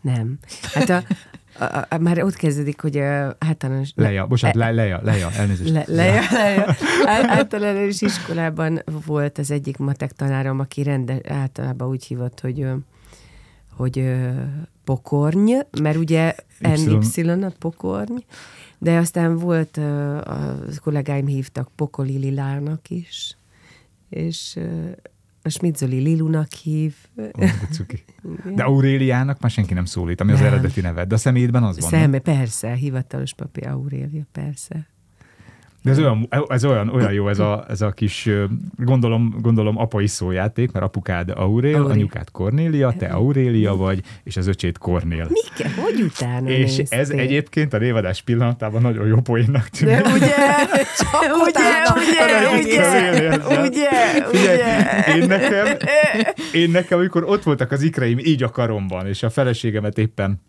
nem. 0.00 0.38
Hát 0.74 0.88
a, 0.88 1.02
a, 1.58 1.86
a, 1.88 1.98
már 1.98 2.22
ott 2.22 2.34
kezdődik, 2.34 2.80
hogy 2.80 2.96
a 2.96 3.36
általános... 3.38 3.92
Leja, 3.94 4.26
bocsánat, 4.26 4.56
le, 4.56 4.70
Leja, 4.70 5.00
Leja, 5.02 5.30
elnézést. 5.30 5.72
Le, 5.72 5.84
leja, 5.86 6.22
leja. 6.30 6.76
Ál- 7.04 7.30
Általános 7.30 8.00
iskolában 8.00 8.82
volt 9.06 9.38
az 9.38 9.50
egyik 9.50 9.76
matek 9.76 10.12
tanárom, 10.12 10.58
aki 10.60 10.82
rende, 10.82 11.20
általában 11.28 11.88
úgy 11.88 12.04
hívott, 12.04 12.40
hogy, 12.40 12.66
hogy 13.76 14.14
pokorny, 14.84 15.52
mert 15.80 15.96
ugye. 15.96 16.34
NY 16.58 17.30
a 17.30 17.52
pokorny, 17.58 18.16
de 18.78 18.96
aztán 18.96 19.36
volt, 19.36 19.76
a 19.76 20.56
kollégáim 20.82 21.26
hívtak 21.26 21.68
Pokoli 21.76 22.16
Lilának 22.18 22.90
is, 22.90 23.36
és 24.08 24.58
ö, 25.42 25.48
a 25.48 25.48
Smitzoli 25.48 25.98
Lilunak 25.98 26.52
hív. 26.52 26.94
De 28.54 28.62
Auréliának 28.62 29.40
már 29.40 29.50
senki 29.50 29.74
nem 29.74 29.84
szólít, 29.84 30.20
ami 30.20 30.32
az 30.32 30.38
Nem. 30.38 30.52
eredeti 30.52 30.80
neved, 30.80 31.08
de 31.08 31.14
a 31.14 31.18
személyedben 31.18 31.62
az 31.62 31.80
van. 31.80 31.90
Szembe, 31.90 32.18
persze, 32.18 32.74
hivatalos 32.74 33.34
papír 33.34 33.68
Aurélia, 33.68 34.26
persze. 34.32 34.86
De 35.82 35.90
ez 35.90 35.98
olyan, 35.98 36.28
ez 36.48 36.64
olyan, 36.64 36.88
olyan 36.88 37.12
jó 37.12 37.28
ez 37.28 37.38
a, 37.38 37.64
ez 37.68 37.80
a 37.80 37.90
kis, 37.90 38.28
gondolom, 38.76 39.34
gondolom 39.40 39.78
apai 39.78 40.06
szójáték, 40.06 40.72
mert 40.72 40.84
apukád 40.84 41.30
Aurél, 41.30 41.74
Aurél. 41.76 41.90
anyukád 41.90 42.30
Kornélia, 42.30 42.94
te 42.98 43.06
Aurélia 43.06 43.76
vagy, 43.76 44.00
és 44.24 44.36
az 44.36 44.46
öcsét 44.46 44.78
Kornél. 44.78 45.28
Mike, 45.28 45.70
hogy 45.82 46.00
utána 46.00 46.48
És 46.50 46.76
néztél? 46.76 46.98
ez 46.98 47.10
egyébként 47.10 47.72
a 47.72 47.78
névadás 47.78 48.22
pillanatában 48.22 48.82
nagyon 48.82 49.06
jó 49.06 49.20
poénnak 49.20 49.68
tűnik. 49.68 49.94
De 49.96 50.08
ugye, 50.08 50.34
ugye, 51.48 51.60
Hanem 52.18 52.58
ugye, 52.58 52.68
ugye, 52.68 53.20
élni 53.20 53.36
ugye, 53.68 53.90
Figyelj, 54.30 54.58
ugye. 54.58 55.16
én 55.16 55.26
nekem, 55.26 55.66
én 56.52 56.70
nekem, 56.70 56.98
amikor 56.98 57.24
ott 57.24 57.42
voltak 57.42 57.70
az 57.72 57.82
ikreim 57.82 58.18
így 58.18 58.42
a 58.42 58.50
karomban, 58.50 59.06
és 59.06 59.22
a 59.22 59.30
feleségemet 59.30 59.98
éppen 59.98 60.40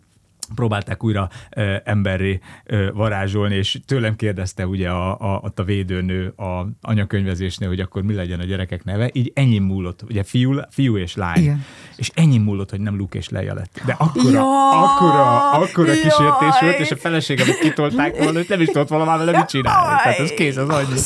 próbálták 0.55 1.03
újra 1.03 1.29
ö, 1.55 1.75
emberré 1.83 2.39
ö, 2.65 2.91
varázsolni, 2.93 3.55
és 3.55 3.79
tőlem 3.85 4.15
kérdezte 4.15 4.67
ugye 4.67 4.89
a, 4.89 5.11
a, 5.11 5.39
ott 5.43 5.59
a 5.59 5.63
védőnő 5.63 6.27
a 6.27 6.67
anyakönyvezésnél, 6.81 7.67
hogy 7.67 7.79
akkor 7.79 8.01
mi 8.03 8.13
legyen 8.13 8.39
a 8.39 8.43
gyerekek 8.43 8.83
neve, 8.83 9.09
így 9.13 9.31
ennyi 9.35 9.59
múlott, 9.59 10.01
ugye 10.09 10.23
fiú, 10.23 10.59
fiú 10.69 10.97
és 10.97 11.15
lány, 11.15 11.41
Igen. 11.41 11.63
és 11.95 12.11
ennyi 12.13 12.37
múlott, 12.37 12.69
hogy 12.69 12.79
nem 12.79 12.97
Luke 12.97 13.17
és 13.17 13.29
Leia 13.29 13.53
lett. 13.53 13.81
De 13.85 13.95
akkora, 13.97 14.31
Jaj, 14.31 14.43
akkora, 14.73 15.51
akkora 15.51 15.87
jaj. 15.87 16.01
kísértés 16.01 16.59
volt, 16.61 16.79
és 16.79 16.91
a 16.91 16.95
feleségemet 16.95 17.59
kitolták 17.59 18.17
volna, 18.17 18.37
hogy 18.37 18.45
nem 18.49 18.61
is 18.61 18.67
tudott 18.67 18.87
volna 18.87 19.05
már 19.05 19.17
vele 19.17 19.37
mit 19.37 19.45
csinálni. 19.45 20.01
Tehát 20.03 20.19
ez 20.19 20.29
kész, 20.29 20.57
az 20.57 20.69
annyi. 20.69 20.99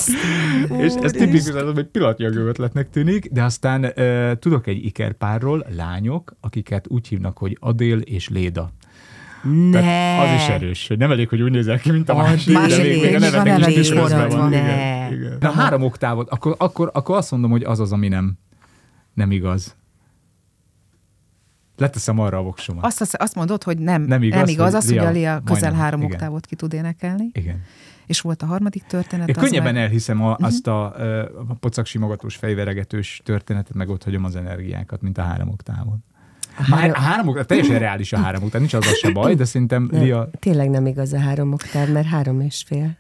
És 0.84 0.94
ez 1.02 1.12
tipikus, 1.12 1.48
az, 1.50 1.74
hogy 1.74 1.86
pillanatnyi 1.86 2.26
ötletnek 2.26 2.90
tűnik, 2.90 3.30
de 3.32 3.44
aztán 3.44 3.84
uh, 3.84 4.32
tudok 4.40 4.68
egy 4.68 4.86
ikerpárról, 4.86 5.66
lányok, 5.76 6.36
akiket 6.42 6.86
úgy 6.88 7.08
hívnak, 7.08 7.38
hogy 7.38 7.58
Adél 7.60 7.98
és 7.98 8.30
Léda. 8.30 8.72
Ne. 9.44 9.70
Tehát 9.72 10.28
az 10.28 10.42
is 10.42 10.48
erős, 10.48 10.88
hogy 10.88 10.98
nem 10.98 11.12
elég, 11.12 11.30
hogy 11.30 11.42
úgy 11.42 11.52
nézel 11.52 11.80
ki, 11.80 11.92
mint 11.92 12.10
a 12.10 12.16
másik, 12.16 12.54
de 12.54 12.60
Másik 12.60 12.84
még, 12.84 13.02
még 13.02 13.16
a 13.16 13.20
még 13.20 13.34
a 13.34 13.38
nevetek 13.44 13.58
neve 13.58 13.72
is 13.72 13.78
is 13.78 13.90
közben 13.90 14.30
van. 14.30 14.50
Ne. 14.50 14.58
Igen, 14.58 15.14
igen. 15.20 15.40
De 15.40 15.52
három 15.52 15.82
oktávot, 15.82 16.30
akkor, 16.30 16.56
akkor, 16.58 16.90
akkor 16.94 17.18
azt 17.18 17.32
mondom, 17.32 17.52
hogy 17.52 17.64
az 17.64 17.80
az, 17.80 17.92
ami 17.92 18.08
nem, 18.08 18.38
nem 19.14 19.32
igaz. 19.32 19.76
Leteszem 21.78 22.20
arra 22.20 22.38
a 22.38 22.42
voksomat. 22.42 22.86
Azt, 22.86 23.02
azt, 23.02 23.16
azt 23.16 23.36
mondod, 23.36 23.64
hogy 23.64 23.78
nem, 23.78 24.02
Nem 24.02 24.24
igaz, 24.24 24.40
nem 24.40 24.48
igaz 24.48 24.66
hogy 24.66 24.76
az, 24.76 24.88
hogy 24.90 24.98
a 24.98 25.12
Lia 25.12 25.42
közel 25.46 25.62
majdnem, 25.62 25.74
három 25.74 26.00
igen. 26.02 26.12
oktávot 26.12 26.46
ki 26.46 26.56
tud 26.56 26.74
énekelni. 26.74 27.30
Igen. 27.32 27.62
És 28.06 28.22
volt 28.22 28.42
a 28.42 28.46
harmadik 28.46 28.84
történet. 28.84 29.28
Én 29.28 29.36
az 29.38 29.44
könnyebben 29.44 29.74
meg- 29.74 29.84
elhiszem 29.84 30.24
a, 30.24 30.36
azt 30.40 30.68
a, 30.68 30.86
a 31.50 31.54
pocak 31.60 31.86
simogatós, 31.86 32.36
fejveregetős 32.36 33.22
történetet, 33.26 33.74
meg 33.74 33.90
ott 33.90 34.04
hagyom 34.04 34.24
az 34.24 34.36
energiákat, 34.36 35.02
mint 35.02 35.18
a 35.18 35.22
három 35.22 35.50
oktávon. 35.50 36.04
A 36.58 36.76
három, 36.76 36.92
a 36.96 37.00
három 37.00 37.28
oktáv, 37.28 37.46
teljesen 37.46 37.80
reális 37.80 38.14
a 38.14 38.18
három 38.18 38.44
oktáv, 38.44 38.60
nincs 38.60 38.74
az 38.74 38.98
se 38.98 39.12
baj, 39.12 39.36
de 39.36 39.46
szerintem 39.46 39.88
Nem, 39.92 40.02
Lia... 40.02 40.30
Tényleg 40.40 40.70
nem 40.70 40.86
igaz 40.86 41.14
a 41.14 41.20
három 41.20 41.54
oktáv, 41.54 41.90
mert 41.90 42.08
három 42.08 42.42
és 42.42 42.64
fél. 42.68 42.98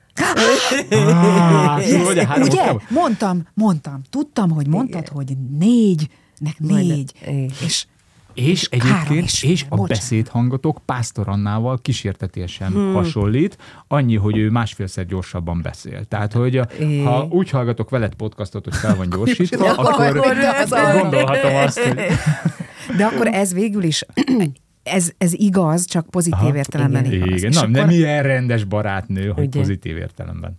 Ah, 0.89 1.81
hogy 2.05 2.17
a 2.17 2.25
három 2.25 2.43
Ugye? 2.43 2.61
oktáv? 2.61 2.81
Mondtam, 2.89 3.47
mondtam. 3.53 4.01
Tudtam, 4.09 4.49
hogy 4.51 4.67
mondtad, 4.67 5.01
Igen. 5.01 5.13
hogy 5.13 5.37
négy, 5.59 6.09
nek 6.37 6.59
Majdnem. 6.59 6.95
négy. 6.95 7.11
Igen. 7.21 7.51
És 7.65 7.85
És 8.33 8.69
három 8.71 8.87
egyébként, 8.95 9.25
és 9.25 9.43
és, 9.43 9.61
a 9.61 9.65
bocsánat. 9.69 9.87
beszédhangotok 9.89 10.79
Pásztor 10.85 11.27
Annával 11.27 11.81
kísértetésen 11.81 12.71
hmm. 12.71 12.93
hasonlít, 12.93 13.57
annyi, 13.87 14.15
hogy 14.15 14.37
ő 14.37 14.49
másfélszer 14.49 15.05
gyorsabban 15.05 15.61
beszél. 15.61 16.03
Tehát, 16.05 16.33
hogy 16.33 16.57
a, 16.57 16.67
É. 16.79 17.01
ha 17.03 17.27
úgy 17.29 17.49
hallgatok 17.49 17.89
veled 17.89 18.13
podcastot, 18.13 18.63
hogy 18.63 18.75
fel 18.75 18.95
van 18.95 19.09
gyorsítva, 19.15 19.69
Akkor- 19.69 19.85
akkor, 19.85 20.31
gondolhatom 21.01 21.55
azt, 21.55 21.79
hogy... 21.79 21.99
De 22.97 23.05
akkor 23.05 23.27
ez 23.27 23.53
végül 23.53 23.83
is, 23.83 24.05
ez, 24.83 25.11
ez 25.17 25.33
igaz, 25.33 25.85
csak 25.85 26.09
pozitív 26.09 26.39
Aha, 26.39 26.55
értelemben 26.55 27.05
igen. 27.05 27.15
igaz. 27.17 27.37
Igen, 27.37 27.49
És 27.49 27.55
na, 27.55 27.61
akkor 27.61 27.73
nem 27.73 27.89
ilyen 27.89 28.23
rendes 28.23 28.63
barátnő, 28.63 29.29
hogy 29.29 29.47
Ugye? 29.47 29.59
pozitív 29.59 29.97
értelemben 29.97 30.57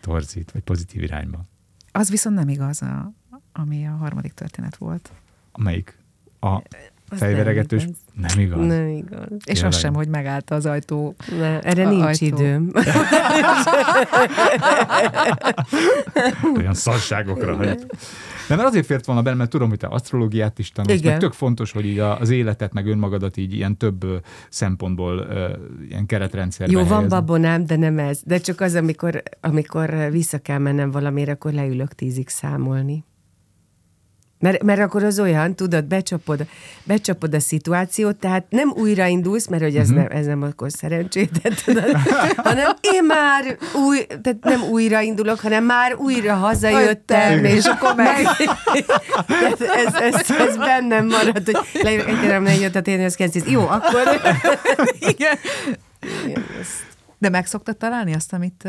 torzít, 0.00 0.50
vagy 0.50 0.62
pozitív 0.62 1.02
irányba. 1.02 1.44
Az 1.92 2.10
viszont 2.10 2.36
nem 2.36 2.48
igaz, 2.48 2.82
a, 2.82 3.12
ami 3.52 3.86
a 3.86 3.90
harmadik 3.90 4.32
történet 4.32 4.76
volt. 4.76 5.12
Melyik? 5.58 5.98
A 6.40 6.62
Az 7.10 7.18
fejveregetős? 7.18 7.82
nem 7.84 7.92
Nem 8.28 8.38
igaz. 8.40 8.66
Nem 8.66 8.88
igaz. 8.88 9.26
És 9.30 9.44
Tényleg. 9.44 9.66
az 9.66 9.78
sem, 9.78 9.94
hogy 9.94 10.08
megállt 10.08 10.50
az 10.50 10.66
ajtó. 10.66 11.14
Ne, 11.38 11.60
erre 11.60 11.86
A 11.86 11.90
nincs 11.90 12.02
ajtó. 12.04 12.26
időm. 12.26 12.70
Olyan 16.56 16.74
szarságokra. 16.74 17.56
Hogy... 17.56 17.66
De 18.48 18.56
mert 18.56 18.68
azért 18.68 18.86
fért 18.86 19.06
volna 19.06 19.22
benne, 19.22 19.36
mert 19.36 19.50
tudom, 19.50 19.68
hogy 19.68 19.78
te 19.78 19.86
asztrológiát 19.86 20.58
is 20.58 20.72
tanulsz, 20.72 21.02
meg 21.02 21.18
tök 21.18 21.32
fontos, 21.32 21.72
hogy 21.72 21.86
így 21.86 21.98
a- 21.98 22.18
az 22.20 22.30
életet, 22.30 22.72
meg 22.72 22.86
önmagadat 22.86 23.36
így 23.36 23.54
ilyen 23.54 23.76
több 23.76 24.06
szempontból 24.48 25.26
ilyen 25.88 26.06
keretrendszerben 26.06 26.76
Jó, 26.76 26.82
van 26.82 26.88
helyezni. 26.96 27.16
babonám, 27.18 27.66
de 27.66 27.76
nem 27.76 27.98
ez. 27.98 28.20
De 28.24 28.38
csak 28.38 28.60
az, 28.60 28.74
amikor, 28.74 29.22
amikor 29.40 29.94
vissza 30.10 30.38
kell 30.38 30.58
mennem 30.58 30.90
valamire, 30.90 31.32
akkor 31.32 31.52
leülök 31.52 31.92
tízig 31.94 32.28
számolni. 32.28 33.04
Mert, 34.40 34.62
mert 34.62 34.80
akkor 34.80 35.04
az 35.04 35.18
olyan, 35.20 35.54
tudod, 35.54 35.84
becsapod, 35.84 36.46
becsapod 36.84 37.34
a 37.34 37.40
szituációt, 37.40 38.16
tehát 38.16 38.44
nem 38.48 38.70
újraindulsz, 38.76 39.46
mert 39.48 39.62
hogy 39.62 39.76
ez, 39.76 39.88
Mhm. 39.88 39.96
nem, 39.98 40.06
ez 40.10 40.26
nem 40.26 40.42
akkor 40.42 40.70
szerencsétet, 40.72 41.64
tudod, 41.64 41.96
hanem 42.36 42.70
én 42.80 43.04
már 43.04 43.56
új, 43.86 44.06
tehát 44.06 44.38
nem 44.40 44.62
újraindulok, 44.62 45.40
hanem 45.40 45.64
már 45.64 45.94
újra 45.94 46.34
hazajöttem, 46.34 47.30
Jöttem, 47.30 47.44
és 47.44 47.64
akkor 47.64 47.94
meg... 47.94 48.16
tehát 49.26 49.60
ez, 49.60 49.94
ez, 49.94 50.30
ez 50.30 50.56
bennem 50.56 51.06
marad, 51.06 51.42
hogy 51.44 51.56
leülök 51.82 52.08
egy 52.08 52.20
terem, 52.20 52.46
a 52.74 52.80
térni, 52.80 53.04
az 53.04 53.14
kezdés. 53.14 53.42
Jó, 53.46 53.60
akkor... 53.68 54.02
Igen. 55.12 55.38
Igen, 56.26 56.44
ezt 56.60 56.86
De 57.18 57.28
meg 57.28 57.46
szoktad 57.46 57.76
találni 57.76 58.14
azt, 58.14 58.32
amit... 58.32 58.68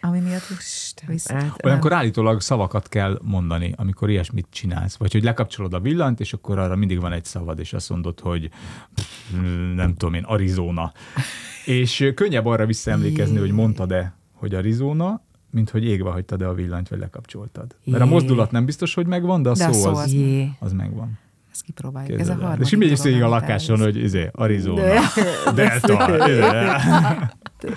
Ami 0.00 0.20
miatt 0.20 0.46
Isten, 0.58 1.08
vissza. 1.08 1.34
Hát, 1.34 1.64
Olyankor 1.64 1.92
állítólag 1.92 2.40
szavakat 2.40 2.88
kell 2.88 3.18
mondani, 3.22 3.72
amikor 3.76 4.10
ilyesmit 4.10 4.46
csinálsz. 4.50 4.96
Vagy 4.96 5.12
hogy 5.12 5.22
lekapcsolod 5.22 5.74
a 5.74 5.80
villant, 5.80 6.20
és 6.20 6.32
akkor 6.32 6.58
arra 6.58 6.76
mindig 6.76 7.00
van 7.00 7.12
egy 7.12 7.24
szavad, 7.24 7.58
és 7.58 7.72
azt 7.72 7.90
mondod, 7.90 8.20
hogy 8.20 8.50
nem 9.74 9.94
tudom 9.94 10.14
én, 10.14 10.22
Arizona. 10.22 10.92
És 11.64 12.10
könnyebb 12.14 12.46
arra 12.46 12.66
visszaemlékezni, 12.66 13.38
hogy 13.38 13.50
mondtad-e, 13.50 14.14
hogy 14.32 14.54
Arizona, 14.54 15.22
mint 15.50 15.70
hogy 15.70 15.84
égve 15.84 16.10
hagytad-e 16.10 16.48
a 16.48 16.54
villanyt, 16.54 16.88
vagy 16.88 16.98
lekapcsoltad. 16.98 17.76
Mert 17.84 18.02
a 18.02 18.06
mozdulat 18.06 18.50
nem 18.50 18.64
biztos, 18.64 18.94
hogy 18.94 19.06
megvan, 19.06 19.42
de 19.42 19.48
a 19.48 19.54
De 19.54 19.66
a 19.66 19.72
szó 19.72 19.80
szó 19.80 19.94
az, 19.94 20.12
Jé. 20.12 20.50
az 20.58 20.72
megvan. 20.72 21.18
Ezt 21.52 21.62
kipróbáljuk. 21.62 22.20
Ez 22.20 22.28
a 22.28 22.34
harmadik 22.34 22.66
És 22.66 22.72
így 22.72 23.02
végig 23.02 23.22
a 23.22 23.28
lakáson, 23.28 23.78
hogy 23.78 23.96
izé, 23.96 24.30
Arizona, 24.32 24.82
Delta. 25.54 26.20
Izé. 27.64 27.74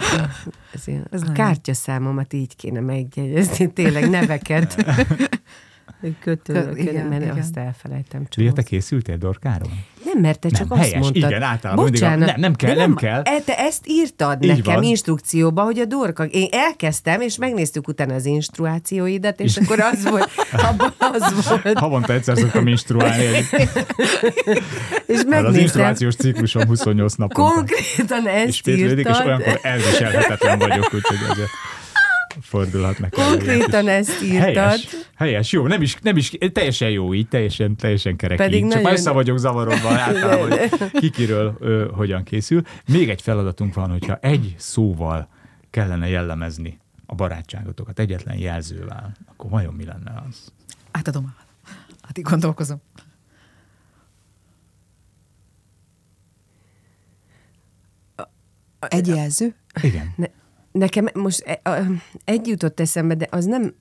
Ezért 0.73 1.13
Ez 1.13 1.21
a 1.21 1.31
kártyaszámomat 1.31 2.33
így 2.33 2.55
kéne 2.55 2.79
megjegyezni, 2.79 3.73
tényleg 3.73 4.09
neveket. 4.09 4.75
Kötők, 6.19 6.79
igen, 6.79 7.05
mert 7.05 7.21
igen. 7.23 7.37
azt 7.37 7.57
elfelejtem. 7.57 8.23
Ugye 8.37 8.51
te 8.51 8.61
készültél 8.63 9.17
dorkáról? 9.17 9.69
nem, 10.05 10.21
mert 10.21 10.39
te 10.39 10.47
Nem, 10.51 10.61
csak 10.61 10.71
azt 10.71 10.81
helyes, 10.81 10.99
mondtad. 10.99 11.29
igen, 11.29 11.41
általában 11.41 11.83
mindig 11.83 12.03
a- 12.03 12.15
nem, 12.15 12.33
nem 12.39 12.55
kell, 12.55 12.73
de 12.73 12.79
nem 12.79 12.95
kell. 12.95 13.21
E, 13.25 13.39
te 13.45 13.57
ezt 13.57 13.81
írtad 13.87 14.43
Így 14.43 14.49
nekem 14.49 14.73
van. 14.73 14.83
instrukcióba, 14.83 15.61
hogy 15.63 15.79
a 15.79 15.85
dorka. 15.85 16.23
Én 16.25 16.47
elkezdtem, 16.51 17.21
és 17.21 17.37
megnéztük 17.37 17.87
utána 17.87 18.13
az 18.13 18.25
instruációidat, 18.25 19.39
és 19.39 19.57
akkor 19.57 19.79
az 19.79 20.03
volt, 20.09 20.29
abban 20.51 20.93
az 20.99 21.47
volt. 21.63 21.77
Havonta 21.77 22.13
egyszer 22.13 22.37
szoktam 22.37 22.67
instruálni, 22.67 23.23
És 23.23 23.43
mert 23.47 23.57
az 25.07 25.23
megnéztem, 25.25 25.61
instruációs 25.61 26.15
ciklusom 26.15 26.65
28 26.65 27.13
napon. 27.15 27.45
konkrétan 27.45 28.27
ezt 28.27 28.47
és 28.47 28.61
írtad. 28.65 29.25
olyankor 29.25 29.59
elviselhetetlen 29.61 30.59
vagyok, 30.59 30.93
úgyhogy 30.93 31.17
ezért 31.31 31.49
fordulhatnak 32.41 33.17
elő 33.17 33.27
Konkrétan 33.29 33.81
kis- 33.81 33.89
ezt 33.89 34.21
írtad. 34.23 34.41
Helyes, 34.43 34.87
helyes, 35.15 35.51
jó, 35.51 35.67
nem 35.67 35.81
is, 35.81 35.97
nem 36.01 36.17
is, 36.17 36.31
teljesen 36.51 36.89
jó 36.89 37.13
így, 37.13 37.27
teljesen, 37.27 37.75
teljesen 37.75 38.15
kerek 38.15 38.37
Pedig 38.37 38.53
így. 38.55 38.61
Csak 38.61 38.69
nagyon- 38.69 38.83
már 38.83 38.93
össze 38.93 39.11
vagyok 39.11 39.37
zavarodva 39.37 39.89
általában, 39.89 40.49
hogy 40.49 40.91
kikiről 40.91 41.57
ö, 41.59 41.89
hogyan 41.93 42.23
készül. 42.23 42.61
Még 42.87 43.09
egy 43.09 43.21
feladatunk 43.21 43.73
van, 43.73 43.89
hogyha 43.89 44.15
egy 44.15 44.55
szóval 44.57 45.27
kellene 45.69 46.07
jellemezni 46.07 46.79
a 47.05 47.15
barátságotokat, 47.15 47.99
egyetlen 47.99 48.37
jelzővel, 48.37 49.11
akkor 49.29 49.49
vajon 49.49 49.73
mi 49.73 49.85
lenne 49.85 50.23
az? 50.29 50.51
Átadom. 50.91 51.35
Addig 52.09 52.23
gondolkozom. 52.23 52.81
Egy 58.79 59.07
jelző? 59.07 59.55
Igen. 59.81 60.13
Ne, 60.15 60.25
nekem 60.71 61.07
most 61.13 61.41
e- 61.41 61.87
egy 62.23 62.47
jutott 62.47 62.79
eszembe, 62.79 63.15
de 63.15 63.27
az 63.31 63.45
nem 63.45 63.73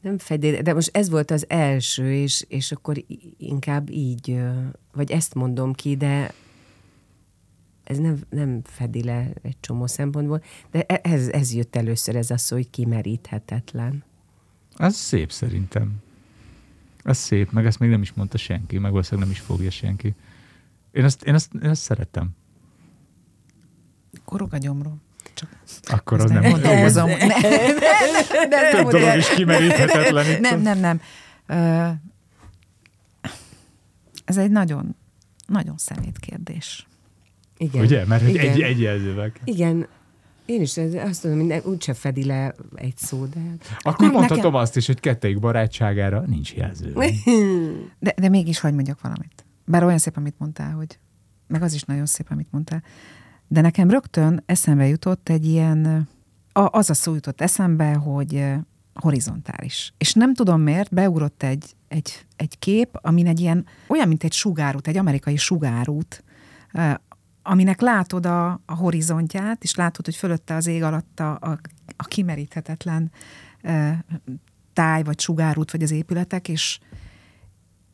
nem 0.00 0.18
fedél, 0.18 0.62
de 0.62 0.74
most 0.74 0.96
ez 0.96 1.10
volt 1.10 1.30
az 1.30 1.44
első, 1.48 2.12
és, 2.12 2.44
és 2.48 2.72
akkor 2.72 3.04
inkább 3.36 3.90
így, 3.90 4.40
vagy 4.92 5.10
ezt 5.10 5.34
mondom 5.34 5.72
ki, 5.72 5.96
de 5.96 6.32
ez 7.84 7.98
nem, 7.98 8.18
nem 8.28 8.60
fedi 8.64 9.02
le 9.02 9.30
egy 9.42 9.56
csomó 9.60 9.86
szempontból, 9.86 10.42
de 10.70 10.82
e- 10.82 11.00
ez, 11.02 11.28
ez 11.28 11.54
jött 11.54 11.76
először, 11.76 12.16
ez 12.16 12.30
a 12.30 12.36
szó, 12.36 12.56
hogy 12.56 12.70
kimeríthetetlen. 12.70 14.04
Ez 14.76 14.96
szép 14.96 15.32
szerintem. 15.32 15.92
Ez 17.02 17.18
szép, 17.18 17.50
meg 17.50 17.66
ezt 17.66 17.78
még 17.78 17.90
nem 17.90 18.02
is 18.02 18.12
mondta 18.12 18.38
senki, 18.38 18.78
meg 18.78 18.90
valószínűleg 18.90 19.28
nem 19.28 19.36
is 19.36 19.42
fogja 19.42 19.70
senki. 19.70 20.14
Én 20.92 21.04
ezt, 21.04 21.22
én 21.22 21.34
ezt, 21.34 21.54
én 21.54 21.70
ezt 21.70 21.82
szeretem. 21.82 22.30
Korog 24.24 24.54
a 24.54 24.58
gyomrom. 24.58 25.00
Csak 25.34 25.48
Akkor 25.82 26.20
az 26.20 26.30
nem 26.30 26.42
nem 26.42 26.60
dolgozom. 26.60 27.08
Nem, 27.18 27.18
nem, 27.18 27.40
nem, 28.32 28.48
nem, 28.48 28.70
Több 28.70 28.84
hogy- 28.84 29.00
dolog 29.00 29.16
is 29.16 29.28
kimeríthetetlen. 29.28 30.40
Nem, 30.40 30.60
nem, 30.60 30.78
nem. 30.78 31.00
Ez 34.24 34.36
egy 34.36 34.50
nagyon, 34.50 34.96
nagyon 35.46 35.74
szemét 35.76 36.18
kérdés. 36.18 36.86
Igen. 37.56 37.82
Ugye? 37.84 38.06
Mert 38.06 38.22
hogy 38.22 38.34
Igen. 38.34 38.48
egy, 38.52 38.60
egy 38.60 38.80
jelzővel. 38.80 39.32
Igen. 39.44 39.86
Én 40.46 40.60
is 40.60 40.76
azt 40.76 41.24
mondom, 41.24 41.40
hogy 41.40 41.48
ne, 41.48 41.70
úgyse 41.70 41.94
fedi 41.94 42.24
le 42.24 42.54
egy 42.74 42.96
szó, 42.96 43.24
de... 43.26 43.40
Akkor 43.80 44.06
Ne- 44.06 44.12
mondhatom 44.12 44.36
nekem- 44.36 44.54
azt 44.54 44.76
is, 44.76 44.86
hogy 44.86 45.00
kettőjük 45.00 45.40
barátságára 45.40 46.20
nincs 46.26 46.52
jelző. 46.54 46.92
De, 47.98 48.14
de 48.16 48.28
mégis 48.28 48.60
hagyd 48.60 48.74
mondjak 48.74 49.00
valamit. 49.00 49.44
Bár 49.64 49.84
olyan 49.84 49.98
szép, 49.98 50.16
amit 50.16 50.34
mondtál, 50.38 50.72
hogy 50.72 50.98
meg 51.46 51.62
az 51.62 51.74
is 51.74 51.82
nagyon 51.82 52.06
szép, 52.06 52.26
amit 52.30 52.48
mondtál. 52.50 52.82
De 53.52 53.60
nekem 53.60 53.90
rögtön 53.90 54.42
eszembe 54.46 54.86
jutott 54.86 55.28
egy 55.28 55.46
ilyen, 55.46 56.08
az 56.52 56.90
a 56.90 56.94
szó 56.94 57.14
jutott 57.14 57.40
eszembe, 57.40 57.94
hogy 57.94 58.44
horizontális. 58.94 59.92
És 59.98 60.12
nem 60.12 60.34
tudom 60.34 60.60
miért, 60.60 60.94
beugrott 60.94 61.42
egy, 61.42 61.76
egy, 61.88 62.26
egy 62.36 62.58
kép, 62.58 62.98
amin 63.02 63.26
egy 63.26 63.40
ilyen, 63.40 63.66
olyan, 63.86 64.08
mint 64.08 64.24
egy 64.24 64.32
sugárút, 64.32 64.86
egy 64.86 64.96
amerikai 64.96 65.36
sugárút, 65.36 66.24
aminek 67.42 67.80
látod 67.80 68.26
a, 68.26 68.60
a 68.66 68.74
horizontját, 68.74 69.62
és 69.62 69.74
látod, 69.74 70.04
hogy 70.04 70.16
fölötte 70.16 70.54
az 70.54 70.66
ég 70.66 70.82
alatt 70.82 71.20
a, 71.20 71.30
a, 71.96 72.04
kimeríthetetlen 72.04 73.10
táj, 74.72 75.02
vagy 75.02 75.20
sugárút, 75.20 75.70
vagy 75.70 75.82
az 75.82 75.90
épületek, 75.90 76.48
és, 76.48 76.78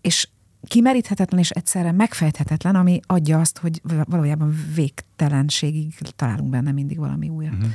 és 0.00 0.28
kimeríthetetlen 0.68 1.40
és 1.40 1.50
egyszerre 1.50 1.92
megfejthetetlen, 1.92 2.74
ami 2.74 3.00
adja 3.06 3.40
azt, 3.40 3.58
hogy 3.58 3.80
valójában 4.04 4.54
végtelenségig 4.74 5.94
találunk 6.16 6.50
benne 6.50 6.72
mindig 6.72 6.98
valami 6.98 7.28
újat. 7.28 7.52
Mhm. 7.52 7.60
Uh-huh. 7.60 7.74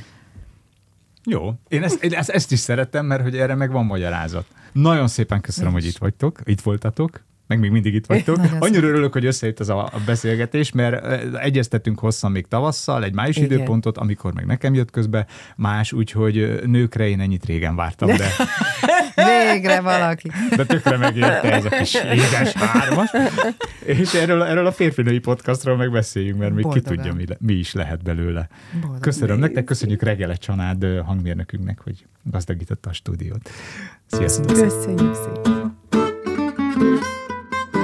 Jó, 1.24 1.52
én 1.68 1.82
ezt, 1.82 2.04
én 2.04 2.12
ezt, 2.12 2.28
ezt 2.30 2.52
is 2.52 2.58
szeretem, 2.58 3.06
mert 3.06 3.22
hogy 3.22 3.36
erre 3.36 3.54
meg 3.54 3.70
van 3.70 3.84
magyarázat. 3.84 4.46
Nagyon 4.72 5.08
szépen 5.08 5.40
köszönöm, 5.40 5.68
Én 5.68 5.74
hogy 5.74 5.84
is. 5.84 5.90
itt 5.90 5.98
vagytok, 5.98 6.40
itt 6.44 6.60
voltatok, 6.60 7.22
meg 7.46 7.60
még 7.60 7.70
mindig 7.70 7.94
itt 7.94 8.06
vagytok. 8.06 8.36
Nagyon 8.36 8.52
Annyira 8.52 8.66
szépen. 8.74 8.88
örülök, 8.90 9.12
hogy 9.12 9.24
összejött 9.24 9.60
ez 9.60 9.68
a, 9.68 9.92
beszélgetés, 10.06 10.72
mert 10.72 11.04
egyeztettünk 11.36 11.98
hosszan 11.98 12.30
még 12.30 12.46
tavasszal, 12.48 13.04
egy 13.04 13.14
május 13.14 13.36
Igen. 13.36 13.50
időpontot, 13.50 13.98
amikor 13.98 14.34
meg 14.34 14.46
nekem 14.46 14.74
jött 14.74 14.90
közbe 14.90 15.26
más, 15.56 15.92
úgyhogy 15.92 16.60
nőkre 16.66 17.08
én 17.08 17.20
ennyit 17.20 17.44
régen 17.44 17.76
vártam, 17.76 18.08
de, 18.08 18.26
Végre 19.14 19.80
valaki. 19.80 20.30
de 20.56 20.64
tökre 20.64 20.96
megérte 20.96 21.52
ez 21.52 21.64
a 21.64 21.68
kis 21.68 21.94
édes 21.94 22.52
hármas. 22.52 23.10
És 23.84 24.14
erről, 24.14 24.42
erről 24.42 24.66
a 24.66 24.72
férfinői 24.72 25.18
podcastról 25.18 25.76
megbeszéljünk, 25.76 26.38
mert 26.38 26.54
még 26.54 26.62
ki 26.64 26.68
Boldogan. 26.70 26.96
tudja, 26.96 27.12
mi, 27.14 27.24
le- 27.28 27.36
mi 27.40 27.52
is 27.52 27.72
lehet 27.72 28.02
belőle. 28.02 28.48
Boldog. 28.80 29.00
Köszönöm 29.00 29.38
nektek, 29.38 29.64
köszönjük 29.64 30.02
Regele 30.02 30.34
Csanád 30.34 30.84
hangmérnökünknek, 31.04 31.80
hogy 31.80 32.06
gazdagította 32.22 32.90
a 32.90 32.92
stúdiót. 32.92 33.50
Sziasztok! 34.06 34.46
Köszönjük 34.46 35.14
szépen. 35.14 35.80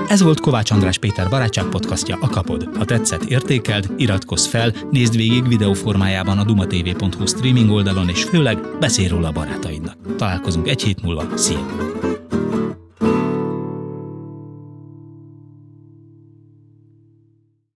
Ez 0.08 0.22
volt 0.22 0.40
Kovács 0.40 0.70
András 0.70 0.98
Péter 0.98 1.28
barátság 1.28 1.64
podcastja 1.64 2.18
a 2.20 2.28
Kapod. 2.28 2.68
Ha 2.76 2.84
tetszett, 2.84 3.22
értékeld, 3.22 3.92
iratkozz 3.96 4.46
fel, 4.46 4.72
nézd 4.90 5.16
végig 5.16 5.48
videóformájában 5.48 6.38
a 6.38 6.44
dumatv.hu 6.44 7.26
streaming 7.26 7.70
oldalon, 7.70 8.08
és 8.08 8.24
főleg 8.24 8.58
beszélj 8.80 9.08
róla 9.08 9.28
a 9.28 9.32
barátaidnak. 9.32 10.16
Találkozunk 10.16 10.68
egy 10.68 10.82
hét 10.82 11.02
múlva. 11.02 11.36
Szia! 11.36 11.66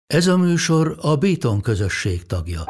Ez 0.07 0.27
a 0.27 0.37
műsor 0.37 0.97
a 1.01 1.17
Béton 1.17 1.61
közösség 1.61 2.27
tagja. 2.27 2.65